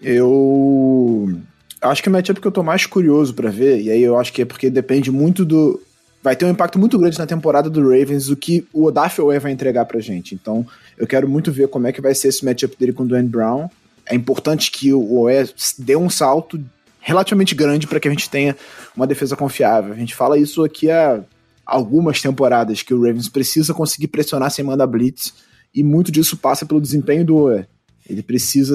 Eu 0.00 1.38
acho 1.80 2.02
que 2.02 2.08
o 2.08 2.12
matchup 2.12 2.40
que 2.40 2.46
eu 2.46 2.52
tô 2.52 2.62
mais 2.62 2.86
curioso 2.86 3.34
para 3.34 3.50
ver, 3.50 3.80
e 3.80 3.90
aí 3.90 4.02
eu 4.02 4.18
acho 4.18 4.32
que 4.32 4.42
é 4.42 4.44
porque 4.44 4.68
depende 4.68 5.10
muito 5.10 5.44
do, 5.44 5.80
vai 6.22 6.36
ter 6.36 6.44
um 6.44 6.50
impacto 6.50 6.78
muito 6.78 6.98
grande 6.98 7.18
na 7.18 7.26
temporada 7.26 7.68
do 7.68 7.82
Ravens 7.82 8.28
o 8.28 8.36
que 8.36 8.66
o 8.72 8.84
Odafe 8.84 9.20
vai 9.40 9.50
entregar 9.50 9.84
pra 9.84 10.00
gente. 10.00 10.34
Então, 10.34 10.64
eu 10.96 11.06
quero 11.06 11.28
muito 11.28 11.50
ver 11.50 11.68
como 11.68 11.86
é 11.86 11.92
que 11.92 12.00
vai 12.00 12.14
ser 12.14 12.28
esse 12.28 12.44
matchup 12.44 12.76
dele 12.78 12.92
com 12.92 13.02
o 13.02 13.06
Dwayne 13.06 13.28
Brown. 13.28 13.68
é 14.06 14.14
importante 14.14 14.70
que 14.70 14.92
o 14.92 15.20
OE 15.20 15.48
dê 15.78 15.96
um 15.96 16.08
salto 16.08 16.62
relativamente 17.00 17.54
grande 17.54 17.86
para 17.86 17.98
que 17.98 18.06
a 18.06 18.10
gente 18.10 18.30
tenha 18.30 18.56
uma 18.96 19.06
defesa 19.06 19.36
confiável. 19.36 19.92
A 19.92 19.96
gente 19.96 20.14
fala 20.14 20.38
isso 20.38 20.62
aqui 20.62 20.90
há 20.90 21.20
algumas 21.66 22.20
temporadas, 22.20 22.82
que 22.82 22.94
o 22.94 23.02
Ravens 23.02 23.28
precisa 23.28 23.74
conseguir 23.74 24.08
pressionar 24.08 24.50
sem 24.50 24.64
mandar 24.64 24.86
blitz, 24.86 25.34
e 25.74 25.82
muito 25.82 26.12
disso 26.12 26.36
passa 26.36 26.66
pelo 26.66 26.80
desempenho 26.80 27.24
do 27.24 27.36
OE. 27.36 27.66
Ele 28.08 28.22
precisa 28.22 28.74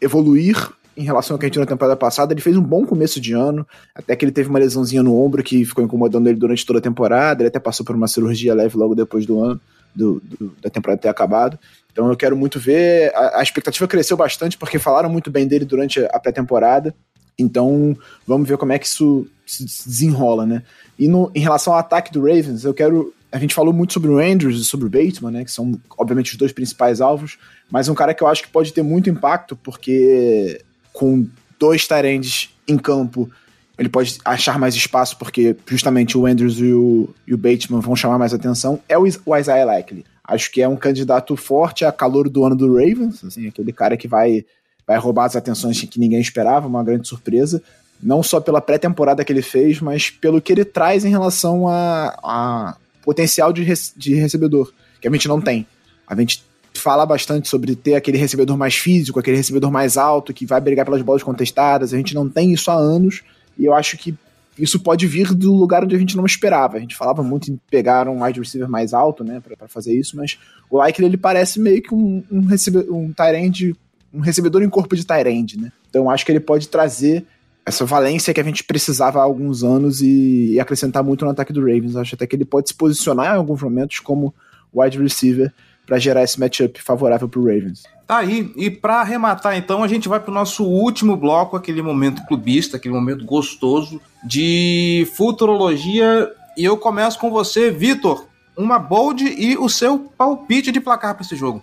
evoluir 0.00 0.56
em 0.96 1.02
relação 1.02 1.34
ao 1.34 1.38
que 1.38 1.46
a 1.46 1.48
gente 1.48 1.54
viu 1.54 1.62
na 1.62 1.66
temporada 1.66 1.96
passada. 1.96 2.32
Ele 2.32 2.40
fez 2.40 2.56
um 2.56 2.62
bom 2.62 2.86
começo 2.86 3.20
de 3.20 3.32
ano, 3.32 3.66
até 3.94 4.14
que 4.14 4.24
ele 4.24 4.32
teve 4.32 4.48
uma 4.48 4.58
lesãozinha 4.58 5.02
no 5.02 5.20
ombro 5.20 5.42
que 5.42 5.64
ficou 5.64 5.84
incomodando 5.84 6.28
ele 6.28 6.38
durante 6.38 6.64
toda 6.64 6.78
a 6.78 6.82
temporada. 6.82 7.42
Ele 7.42 7.48
até 7.48 7.58
passou 7.58 7.84
por 7.84 7.96
uma 7.96 8.08
cirurgia 8.08 8.54
leve 8.54 8.76
logo 8.76 8.94
depois 8.94 9.26
do 9.26 9.42
ano, 9.42 9.60
do, 9.94 10.22
do, 10.22 10.54
da 10.62 10.70
temporada 10.70 11.00
ter 11.00 11.08
acabado. 11.08 11.58
Então 11.92 12.08
eu 12.08 12.16
quero 12.16 12.36
muito 12.36 12.58
ver. 12.58 13.12
A, 13.14 13.40
a, 13.40 13.42
expectativa 13.42 13.86
cresceu 13.86 14.16
bastante 14.16 14.58
porque 14.58 14.78
falaram 14.78 15.08
muito 15.08 15.30
bem 15.30 15.46
dele 15.46 15.64
durante 15.64 16.04
a 16.04 16.18
pré-temporada. 16.18 16.94
Então 17.38 17.96
vamos 18.26 18.48
ver 18.48 18.56
como 18.56 18.72
é 18.72 18.78
que 18.78 18.86
isso 18.86 19.26
se 19.46 19.64
desenrola, 19.64 20.46
né? 20.46 20.62
E 20.98 21.08
no, 21.08 21.30
em 21.34 21.40
relação 21.40 21.72
ao 21.72 21.78
ataque 21.78 22.12
do 22.12 22.20
Ravens, 22.20 22.64
eu 22.64 22.74
quero. 22.74 23.12
A 23.30 23.38
gente 23.38 23.54
falou 23.54 23.72
muito 23.72 23.92
sobre 23.92 24.10
o 24.10 24.18
Andrews 24.18 24.60
e 24.60 24.64
sobre 24.64 24.86
o 24.86 24.90
Bateman, 24.90 25.32
né? 25.32 25.44
Que 25.44 25.50
são, 25.50 25.78
obviamente, 25.98 26.32
os 26.32 26.38
dois 26.38 26.52
principais 26.52 27.00
alvos, 27.00 27.36
mas 27.68 27.88
um 27.88 27.94
cara 27.94 28.14
que 28.14 28.22
eu 28.22 28.28
acho 28.28 28.42
que 28.42 28.48
pode 28.48 28.72
ter 28.72 28.82
muito 28.82 29.10
impacto, 29.10 29.56
porque 29.56 30.60
com 30.94 31.26
dois 31.58 31.86
Tyrands 31.86 32.48
em 32.66 32.78
campo, 32.78 33.28
ele 33.76 33.88
pode 33.88 34.16
achar 34.24 34.58
mais 34.58 34.74
espaço, 34.74 35.18
porque 35.18 35.56
justamente 35.66 36.16
o 36.16 36.24
Andrews 36.24 36.58
e 36.58 36.72
o, 36.72 37.10
e 37.26 37.34
o 37.34 37.36
Bateman 37.36 37.80
vão 37.80 37.96
chamar 37.96 38.16
mais 38.16 38.32
atenção, 38.32 38.80
é 38.88 38.96
o, 38.96 39.02
o 39.02 39.36
Isaiah 39.36 39.64
Likely. 39.66 40.06
Acho 40.22 40.50
que 40.50 40.62
é 40.62 40.68
um 40.68 40.76
candidato 40.76 41.36
forte 41.36 41.84
a 41.84 41.90
calor 41.90 42.30
do 42.30 42.44
ano 42.44 42.54
do 42.54 42.72
Ravens, 42.72 43.22
assim, 43.24 43.48
aquele 43.48 43.72
cara 43.72 43.96
que 43.96 44.06
vai, 44.06 44.46
vai 44.86 44.96
roubar 44.96 45.24
as 45.24 45.36
atenções 45.36 45.82
que 45.82 45.98
ninguém 45.98 46.20
esperava, 46.20 46.68
uma 46.68 46.84
grande 46.84 47.08
surpresa. 47.08 47.60
Não 48.00 48.22
só 48.22 48.40
pela 48.40 48.60
pré-temporada 48.60 49.24
que 49.24 49.32
ele 49.32 49.42
fez, 49.42 49.80
mas 49.80 50.10
pelo 50.10 50.40
que 50.40 50.52
ele 50.52 50.64
traz 50.64 51.04
em 51.04 51.10
relação 51.10 51.68
a, 51.68 52.16
a 52.22 52.76
potencial 53.02 53.52
de, 53.52 53.66
de 53.96 54.14
recebedor, 54.14 54.72
que 55.00 55.08
a 55.08 55.10
gente 55.10 55.28
não 55.28 55.40
tem. 55.40 55.66
A 56.06 56.14
gente 56.14 56.42
fala 56.74 57.06
bastante 57.06 57.48
sobre 57.48 57.74
ter 57.74 57.94
aquele 57.94 58.18
recebedor 58.18 58.56
mais 58.56 58.74
físico, 58.74 59.18
aquele 59.18 59.36
recebedor 59.36 59.70
mais 59.70 59.96
alto, 59.96 60.32
que 60.32 60.44
vai 60.44 60.60
brigar 60.60 60.84
pelas 60.84 61.02
bolas 61.02 61.22
contestadas. 61.22 61.92
A 61.92 61.96
gente 61.96 62.14
não 62.14 62.28
tem 62.28 62.52
isso 62.52 62.70
há 62.70 62.74
anos, 62.74 63.22
e 63.58 63.64
eu 63.64 63.74
acho 63.74 63.96
que 63.96 64.14
isso 64.58 64.78
pode 64.78 65.06
vir 65.06 65.34
do 65.34 65.52
lugar 65.52 65.84
onde 65.84 65.96
a 65.96 65.98
gente 65.98 66.16
não 66.16 66.24
esperava. 66.24 66.76
A 66.76 66.80
gente 66.80 66.96
falava 66.96 67.22
muito 67.22 67.50
em 67.50 67.58
pegar 67.70 68.08
um 68.08 68.22
wide 68.22 68.40
receiver 68.40 68.68
mais 68.68 68.94
alto, 68.94 69.24
né, 69.24 69.40
para 69.40 69.68
fazer 69.68 69.98
isso, 69.98 70.16
mas 70.16 70.38
o 70.70 70.78
Likely 70.78 71.06
ele 71.06 71.16
parece 71.16 71.60
meio 71.60 71.82
que 71.82 71.94
um, 71.94 72.22
um, 72.30 72.46
recebe, 72.46 72.78
um 72.90 73.12
Tyrande, 73.12 73.74
um 74.12 74.20
recebedor 74.20 74.62
em 74.62 74.70
corpo 74.70 74.94
de 74.94 75.04
Tyrande, 75.04 75.58
né? 75.58 75.72
Então 75.90 76.08
acho 76.08 76.24
que 76.24 76.32
ele 76.32 76.40
pode 76.40 76.68
trazer 76.68 77.24
essa 77.66 77.84
valência 77.84 78.34
que 78.34 78.40
a 78.40 78.44
gente 78.44 78.62
precisava 78.62 79.18
há 79.18 79.22
alguns 79.22 79.64
anos 79.64 80.00
e, 80.02 80.52
e 80.52 80.60
acrescentar 80.60 81.02
muito 81.02 81.24
no 81.24 81.30
ataque 81.30 81.52
do 81.52 81.60
Ravens. 81.60 81.96
Acho 81.96 82.14
até 82.14 82.26
que 82.26 82.36
ele 82.36 82.44
pode 82.44 82.68
se 82.68 82.74
posicionar 82.74 83.34
em 83.34 83.38
alguns 83.38 83.62
momentos 83.62 84.00
como 84.00 84.34
wide 84.72 84.98
receiver 85.00 85.52
para 85.86 85.98
gerar 85.98 86.22
esse 86.22 86.38
matchup 86.38 86.80
favorável 86.82 87.28
para 87.28 87.40
o 87.40 87.44
Ravens. 87.44 87.84
Tá 88.06 88.18
aí, 88.18 88.52
e 88.56 88.70
para 88.70 89.00
arrematar 89.00 89.56
então, 89.56 89.82
a 89.82 89.88
gente 89.88 90.08
vai 90.08 90.20
para 90.20 90.30
o 90.30 90.34
nosso 90.34 90.64
último 90.64 91.16
bloco, 91.16 91.56
aquele 91.56 91.80
momento 91.80 92.24
clubista, 92.26 92.76
aquele 92.76 92.94
momento 92.94 93.24
gostoso 93.24 94.00
de 94.22 95.08
futurologia. 95.16 96.30
E 96.56 96.64
eu 96.64 96.76
começo 96.76 97.18
com 97.18 97.30
você, 97.30 97.70
Vitor. 97.70 98.26
Uma 98.56 98.78
bold 98.78 99.24
e 99.24 99.56
o 99.56 99.68
seu 99.68 99.98
palpite 99.98 100.70
de 100.70 100.80
placar 100.80 101.14
para 101.14 101.24
esse 101.24 101.34
jogo. 101.34 101.62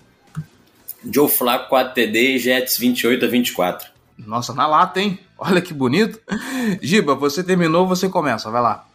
Joe 1.10 1.30
Flacco 1.30 1.70
4 1.70 1.94
TD 1.94 2.36
e 2.36 2.40
Jets 2.40 2.78
28 2.78 3.26
a 3.26 3.28
24. 3.28 3.90
Nossa, 4.18 4.54
na 4.54 4.68
lata, 4.68 5.00
hein? 5.00 5.20
Olha 5.38 5.62
que 5.62 5.74
bonito. 5.74 6.20
Giba, 6.82 7.16
você 7.16 7.44
terminou, 7.44 7.88
você 7.88 8.10
começa, 8.10 8.52
vai 8.52 8.62
lá. 8.62 8.86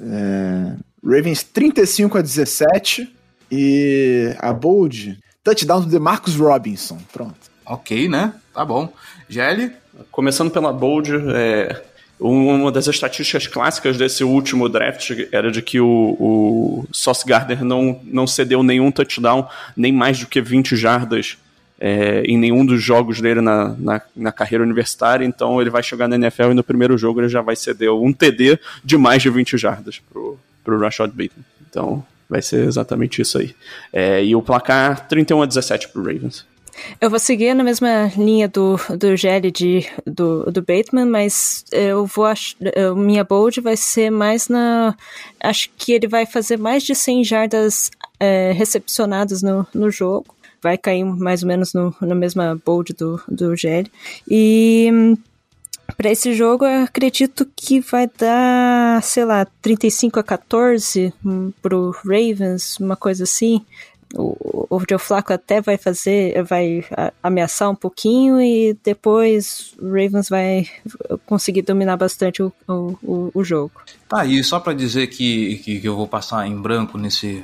É, 0.00 0.76
Ravens 1.04 1.42
35 1.42 2.18
a 2.18 2.22
17 2.22 3.21
e 3.54 4.34
a 4.38 4.50
Bold, 4.50 5.18
touchdown 5.44 5.82
do 5.82 5.86
DeMarcus 5.86 6.34
Robinson. 6.36 6.98
Pronto. 7.12 7.36
Ok, 7.66 8.08
né? 8.08 8.32
Tá 8.54 8.64
bom. 8.64 8.90
Gelli? 9.28 9.70
Começando 10.10 10.50
pela 10.50 10.72
Bold, 10.72 11.12
é, 11.34 11.82
uma 12.18 12.72
das 12.72 12.86
estatísticas 12.86 13.46
clássicas 13.46 13.98
desse 13.98 14.24
último 14.24 14.70
draft 14.70 15.10
era 15.30 15.50
de 15.50 15.60
que 15.60 15.78
o, 15.78 16.16
o 16.18 16.86
Sauce 16.94 17.26
Gardner 17.26 17.62
não, 17.62 18.00
não 18.04 18.26
cedeu 18.26 18.62
nenhum 18.62 18.90
touchdown, 18.90 19.46
nem 19.76 19.92
mais 19.92 20.18
do 20.18 20.26
que 20.26 20.40
20 20.40 20.74
jardas 20.74 21.36
é, 21.78 22.22
em 22.22 22.38
nenhum 22.38 22.64
dos 22.64 22.82
jogos 22.82 23.20
dele 23.20 23.42
na, 23.42 23.76
na, 23.78 24.00
na, 24.16 24.32
carreira 24.32 24.64
universitária, 24.64 25.26
então 25.26 25.60
ele 25.60 25.68
vai 25.68 25.82
chegar 25.82 26.08
na 26.08 26.14
NFL 26.14 26.52
e 26.52 26.54
no 26.54 26.64
primeiro 26.64 26.96
jogo 26.96 27.20
ele 27.20 27.28
já 27.28 27.42
vai 27.42 27.56
ceder 27.56 27.92
um 27.92 28.12
TD 28.12 28.58
de 28.82 28.96
mais 28.96 29.20
de 29.20 29.28
20 29.28 29.58
jardas 29.58 30.00
pro, 30.10 30.38
pro 30.64 30.78
Rashad 30.78 31.10
Bateman. 31.10 31.44
Então, 31.68 32.04
Vai 32.32 32.40
ser 32.40 32.64
exatamente 32.64 33.20
isso 33.20 33.36
aí. 33.36 33.54
É, 33.92 34.24
e 34.24 34.34
o 34.34 34.40
placar 34.40 35.06
31 35.06 35.42
a 35.42 35.44
17 35.44 35.88
pro 35.88 36.02
Ravens. 36.02 36.46
Eu 36.98 37.10
vou 37.10 37.18
seguir 37.18 37.52
na 37.52 37.62
mesma 37.62 38.10
linha 38.16 38.48
do, 38.48 38.76
do 38.98 39.14
Gelli 39.14 39.50
de, 39.50 39.86
do, 40.06 40.50
do 40.50 40.62
Bateman, 40.62 41.04
mas 41.04 41.62
eu 41.70 42.06
vou 42.06 42.24
ach, 42.24 42.56
minha 42.96 43.22
bold 43.22 43.60
vai 43.60 43.76
ser 43.76 44.08
mais 44.08 44.48
na. 44.48 44.96
Acho 45.42 45.68
que 45.76 45.92
ele 45.92 46.08
vai 46.08 46.24
fazer 46.24 46.56
mais 46.56 46.82
de 46.84 46.94
100 46.94 47.22
jardas 47.22 47.90
é, 48.18 48.52
recepcionadas 48.52 49.42
no, 49.42 49.66
no 49.74 49.90
jogo. 49.90 50.34
Vai 50.62 50.78
cair 50.78 51.04
mais 51.04 51.42
ou 51.42 51.48
menos 51.48 51.74
no, 51.74 51.94
na 52.00 52.14
mesma 52.14 52.58
bold 52.64 52.94
do, 52.94 53.20
do 53.28 53.54
Gelli. 53.54 53.92
E 54.26 55.18
para 55.96 56.10
esse 56.10 56.34
jogo, 56.34 56.64
eu 56.64 56.84
acredito 56.84 57.46
que 57.54 57.80
vai 57.80 58.08
dar, 58.18 59.02
sei 59.02 59.24
lá, 59.24 59.46
35 59.60 60.18
a 60.18 60.22
14 60.22 61.12
pro 61.60 61.90
Ravens, 62.04 62.78
uma 62.78 62.96
coisa 62.96 63.24
assim. 63.24 63.64
O, 64.14 64.66
o 64.68 64.78
Joe 64.88 64.98
Flacco 64.98 65.32
até 65.32 65.62
vai 65.62 65.78
fazer, 65.78 66.42
vai 66.42 66.84
ameaçar 67.22 67.70
um 67.70 67.74
pouquinho 67.74 68.40
e 68.42 68.76
depois 68.84 69.74
o 69.80 69.86
Ravens 69.86 70.28
vai 70.28 70.68
conseguir 71.24 71.62
dominar 71.62 71.96
bastante 71.96 72.42
o, 72.42 72.52
o, 72.68 73.30
o 73.32 73.42
jogo. 73.42 73.72
Tá 74.08 74.20
aí, 74.20 74.44
só 74.44 74.60
para 74.60 74.74
dizer 74.74 75.06
que, 75.06 75.56
que, 75.58 75.80
que, 75.80 75.88
eu 75.88 75.96
vou 75.96 76.06
passar 76.06 76.46
em 76.46 76.54
branco 76.54 76.98
nesse, 76.98 77.42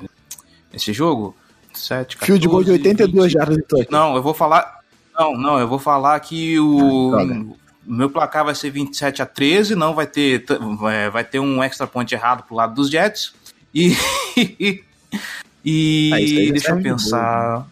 nesse 0.70 0.92
jogo. 0.92 1.34
7, 1.72 2.18
14, 2.18 2.26
Field 2.26 2.48
goal 2.48 2.64
de 2.64 2.72
82 2.72 3.32
jardas 3.32 3.56
de. 3.56 3.86
Não, 3.90 4.14
eu 4.16 4.22
vou 4.22 4.34
falar. 4.34 4.78
Não, 5.18 5.32
não, 5.32 5.58
eu 5.58 5.66
vou 5.66 5.78
falar 5.78 6.20
que 6.20 6.58
o. 6.60 7.14
Ah, 7.14 7.22
o 7.22 7.56
meu 7.88 8.10
placar 8.10 8.44
vai 8.44 8.54
ser 8.54 8.70
27 8.70 9.22
a 9.22 9.26
13, 9.26 9.74
não 9.74 9.94
vai 9.94 10.06
ter, 10.06 10.44
é, 10.92 11.08
vai 11.08 11.24
ter 11.24 11.38
um 11.38 11.62
extra 11.62 11.86
point 11.86 12.12
errado 12.14 12.44
pro 12.44 12.54
lado 12.54 12.74
dos 12.74 12.90
Jets. 12.90 13.32
E. 13.74 13.96
e 15.64 16.10
ah, 16.12 16.52
deixa 16.52 16.70
eu 16.72 16.82
pensar. 16.82 17.66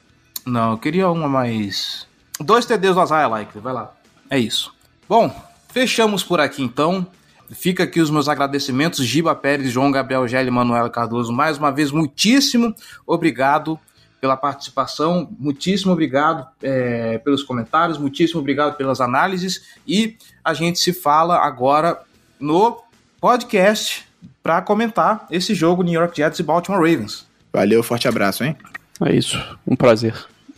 Não, 0.45 0.73
eu 0.73 0.79
queria 0.79 1.11
uma 1.11 1.29
mais. 1.29 2.07
Dois 2.41 2.65
TDs 2.65 2.95
do 2.95 3.03
Isaiah 3.03 3.29
Like, 3.29 3.59
vai 3.59 3.73
lá. 3.73 3.95
É 4.31 4.39
isso. 4.39 4.73
Bom, 5.09 5.35
fechamos 5.69 6.23
por 6.25 6.41
aqui 6.41 6.63
então. 6.63 7.07
Fica 7.51 7.85
aqui 7.85 8.01
os 8.01 8.11
meus 8.11 8.29
agradecimentos, 8.29 9.05
Giba 9.05 9.35
Pérez, 9.35 9.71
João 9.71 9.93
Gabriel 9.93 10.27
Gelli 10.27 10.51
Manuela 10.51 10.91
Cardoso. 10.91 11.33
Mais 11.33 11.59
uma 11.59 11.71
vez, 11.71 11.93
muitíssimo 11.93 12.75
obrigado 13.07 13.79
pela 14.21 14.37
participação, 14.37 15.29
muitíssimo 15.39 15.93
obrigado 15.93 16.47
é, 16.63 17.19
pelos 17.19 17.43
comentários, 17.43 17.99
muitíssimo 17.99 18.41
obrigado 18.41 18.77
pelas 18.77 19.01
análises 19.01 19.67
e 19.87 20.17
a 20.45 20.55
gente 20.55 20.79
se 20.79 20.93
fala 20.93 21.39
agora 21.39 22.01
no 22.41 22.83
podcast 23.21 24.07
para 24.43 24.63
comentar 24.63 25.27
esse 25.31 25.55
jogo 25.55 25.83
New 25.83 25.93
York 25.93 26.17
Jets 26.17 26.39
e 26.39 26.43
Baltimore 26.43 26.81
Ravens. 26.81 27.27
Valeu, 27.53 27.83
forte 27.83 28.09
abraço, 28.09 28.45
hein? 28.45 28.57
É 29.05 29.15
isso, 29.15 29.37
um 29.67 29.77
prazer. 29.77 30.15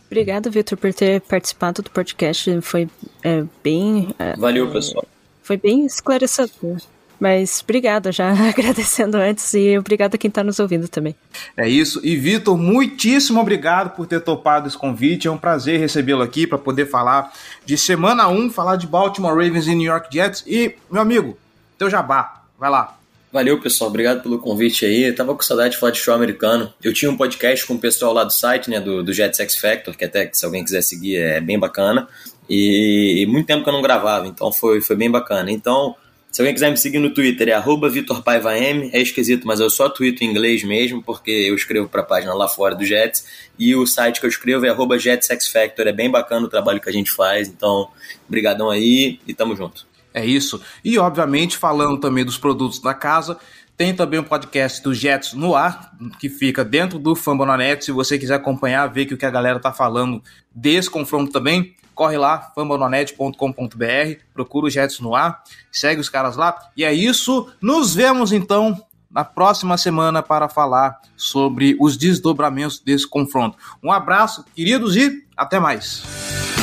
Obrigado, 0.07 0.49
Vitor, 0.49 0.77
por 0.77 0.91
ter 0.93 1.21
participado 1.21 1.83
do 1.83 1.91
podcast. 1.91 2.61
Foi 2.61 2.89
é, 3.23 3.43
bem. 3.63 4.13
É, 4.17 4.35
Valeu, 4.35 4.71
pessoal. 4.71 5.05
Foi 5.43 5.55
bem 5.55 5.85
esclarecedor. 5.85 6.77
Mas 7.19 7.61
obrigado, 7.61 8.11
já 8.11 8.31
agradecendo 8.49 9.17
antes 9.17 9.53
e 9.53 9.77
obrigado 9.77 10.15
a 10.15 10.17
quem 10.17 10.29
está 10.29 10.43
nos 10.43 10.59
ouvindo 10.59 10.87
também. 10.87 11.15
É 11.57 11.67
isso. 11.67 11.99
E 12.03 12.15
Vitor, 12.15 12.57
muitíssimo 12.57 13.41
obrigado 13.41 13.95
por 13.95 14.07
ter 14.07 14.21
topado 14.21 14.67
esse 14.67 14.77
convite. 14.77 15.27
É 15.27 15.31
um 15.31 15.37
prazer 15.37 15.79
recebê-lo 15.79 16.21
aqui 16.21 16.47
para 16.47 16.57
poder 16.57 16.85
falar 16.85 17.33
de 17.65 17.77
semana 17.77 18.27
1, 18.29 18.51
falar 18.51 18.77
de 18.77 18.87
Baltimore 18.87 19.35
Ravens 19.35 19.67
e 19.67 19.75
New 19.75 19.91
York 19.91 20.07
Jets. 20.11 20.43
E, 20.47 20.75
meu 20.89 21.01
amigo, 21.01 21.37
teu 21.77 21.89
jabá, 21.89 22.43
vai 22.57 22.69
lá. 22.69 22.95
Valeu, 23.31 23.59
pessoal. 23.59 23.89
Obrigado 23.89 24.23
pelo 24.23 24.39
convite 24.39 24.85
aí. 24.85 25.03
Eu 25.03 25.15
tava 25.15 25.35
com 25.35 25.41
saudade 25.41 25.73
de 25.73 25.79
falar 25.79 25.91
de 25.91 25.99
show 25.99 26.15
americano. 26.15 26.73
Eu 26.81 26.91
tinha 26.93 27.11
um 27.11 27.17
podcast 27.17 27.65
com 27.65 27.75
o 27.75 27.79
pessoal 27.79 28.11
lá 28.11 28.23
do 28.23 28.33
site, 28.33 28.69
né, 28.71 28.79
do, 28.79 29.03
do 29.03 29.13
Jets 29.13 29.39
X 29.39 29.55
Factor, 29.55 29.95
que 29.95 30.03
até 30.03 30.29
se 30.33 30.43
alguém 30.45 30.63
quiser 30.63 30.81
seguir 30.81 31.17
é 31.17 31.39
bem 31.39 31.59
bacana. 31.59 32.07
E, 32.49 33.21
e 33.21 33.25
muito 33.27 33.45
tempo 33.45 33.63
que 33.63 33.69
eu 33.69 33.73
não 33.73 33.83
gravava, 33.83 34.25
então 34.25 34.51
foi, 34.51 34.81
foi 34.81 34.95
bem 34.95 35.11
bacana. 35.11 35.51
Então, 35.51 35.95
Se 36.31 36.41
alguém 36.41 36.53
quiser 36.53 36.69
me 36.69 36.77
seguir 36.77 36.99
no 36.99 37.13
Twitter, 37.13 37.49
é 37.49 37.53
arroba 37.53 37.89
VitorPaivaM. 37.89 38.89
É 38.93 39.01
esquisito, 39.01 39.47
mas 39.47 39.59
eu 39.59 39.69
só 39.69 39.89
tweeto 39.89 40.23
em 40.23 40.27
inglês 40.27 40.63
mesmo, 40.63 41.01
porque 41.01 41.31
eu 41.31 41.55
escrevo 41.55 41.89
para 41.89 42.01
a 42.01 42.05
página 42.05 42.33
lá 42.33 42.47
fora 42.47 42.75
do 42.75 42.85
Jets. 42.85 43.25
E 43.57 43.75
o 43.75 43.85
site 43.87 44.19
que 44.19 44.25
eu 44.25 44.29
escrevo 44.29 44.65
é 44.65 44.69
arroba 44.69 44.99
JetsXFactor. 44.99 45.87
É 45.87 45.91
bem 45.91 46.09
bacana 46.09 46.45
o 46.45 46.49
trabalho 46.49 46.79
que 46.79 46.89
a 46.89 46.93
gente 46.93 47.11
faz. 47.11 47.47
Então, 47.47 47.89
brigadão 48.27 48.69
aí 48.69 49.19
e 49.27 49.33
tamo 49.33 49.55
junto. 49.55 49.87
É 50.13 50.25
isso. 50.25 50.61
E, 50.83 50.97
obviamente, 50.99 51.57
falando 51.57 51.99
também 51.99 52.23
dos 52.23 52.37
produtos 52.37 52.79
da 52.79 52.93
casa, 52.93 53.37
tem 53.75 53.93
também 53.95 54.19
um 54.19 54.23
podcast 54.23 54.83
do 54.83 54.93
Jets 54.93 55.33
no 55.33 55.55
ar, 55.55 55.95
que 56.19 56.29
fica 56.29 56.63
dentro 56.63 56.99
do 56.99 57.15
Fambonanet. 57.15 57.85
Se 57.85 57.91
você 57.91 58.19
quiser 58.19 58.35
acompanhar, 58.35 58.85
ver 58.87 59.11
o 59.11 59.17
que 59.17 59.25
a 59.25 59.31
galera 59.31 59.59
tá 59.59 59.71
falando 59.71 60.21
desse 60.53 60.89
confronto 60.89 61.31
também, 61.31 61.73
corre 61.99 62.17
lá, 62.17 62.53
fambonanet.com.br, 62.55 64.23
procura 64.33 64.67
o 64.67 64.69
Jets 64.69 65.01
no 65.01 65.13
ar, 65.13 65.43
segue 65.69 65.99
os 65.99 66.07
caras 66.07 66.37
lá. 66.37 66.57
E 66.77 66.85
é 66.85 66.93
isso. 66.93 67.51
Nos 67.61 67.93
vemos 67.93 68.31
então 68.31 68.81
na 69.11 69.25
próxima 69.25 69.77
semana 69.77 70.23
para 70.23 70.47
falar 70.47 70.97
sobre 71.17 71.75
os 71.77 71.97
desdobramentos 71.97 72.79
desse 72.79 73.05
confronto. 73.05 73.57
Um 73.83 73.91
abraço, 73.91 74.45
queridos, 74.55 74.95
e 74.95 75.25
até 75.35 75.59
mais. 75.59 76.58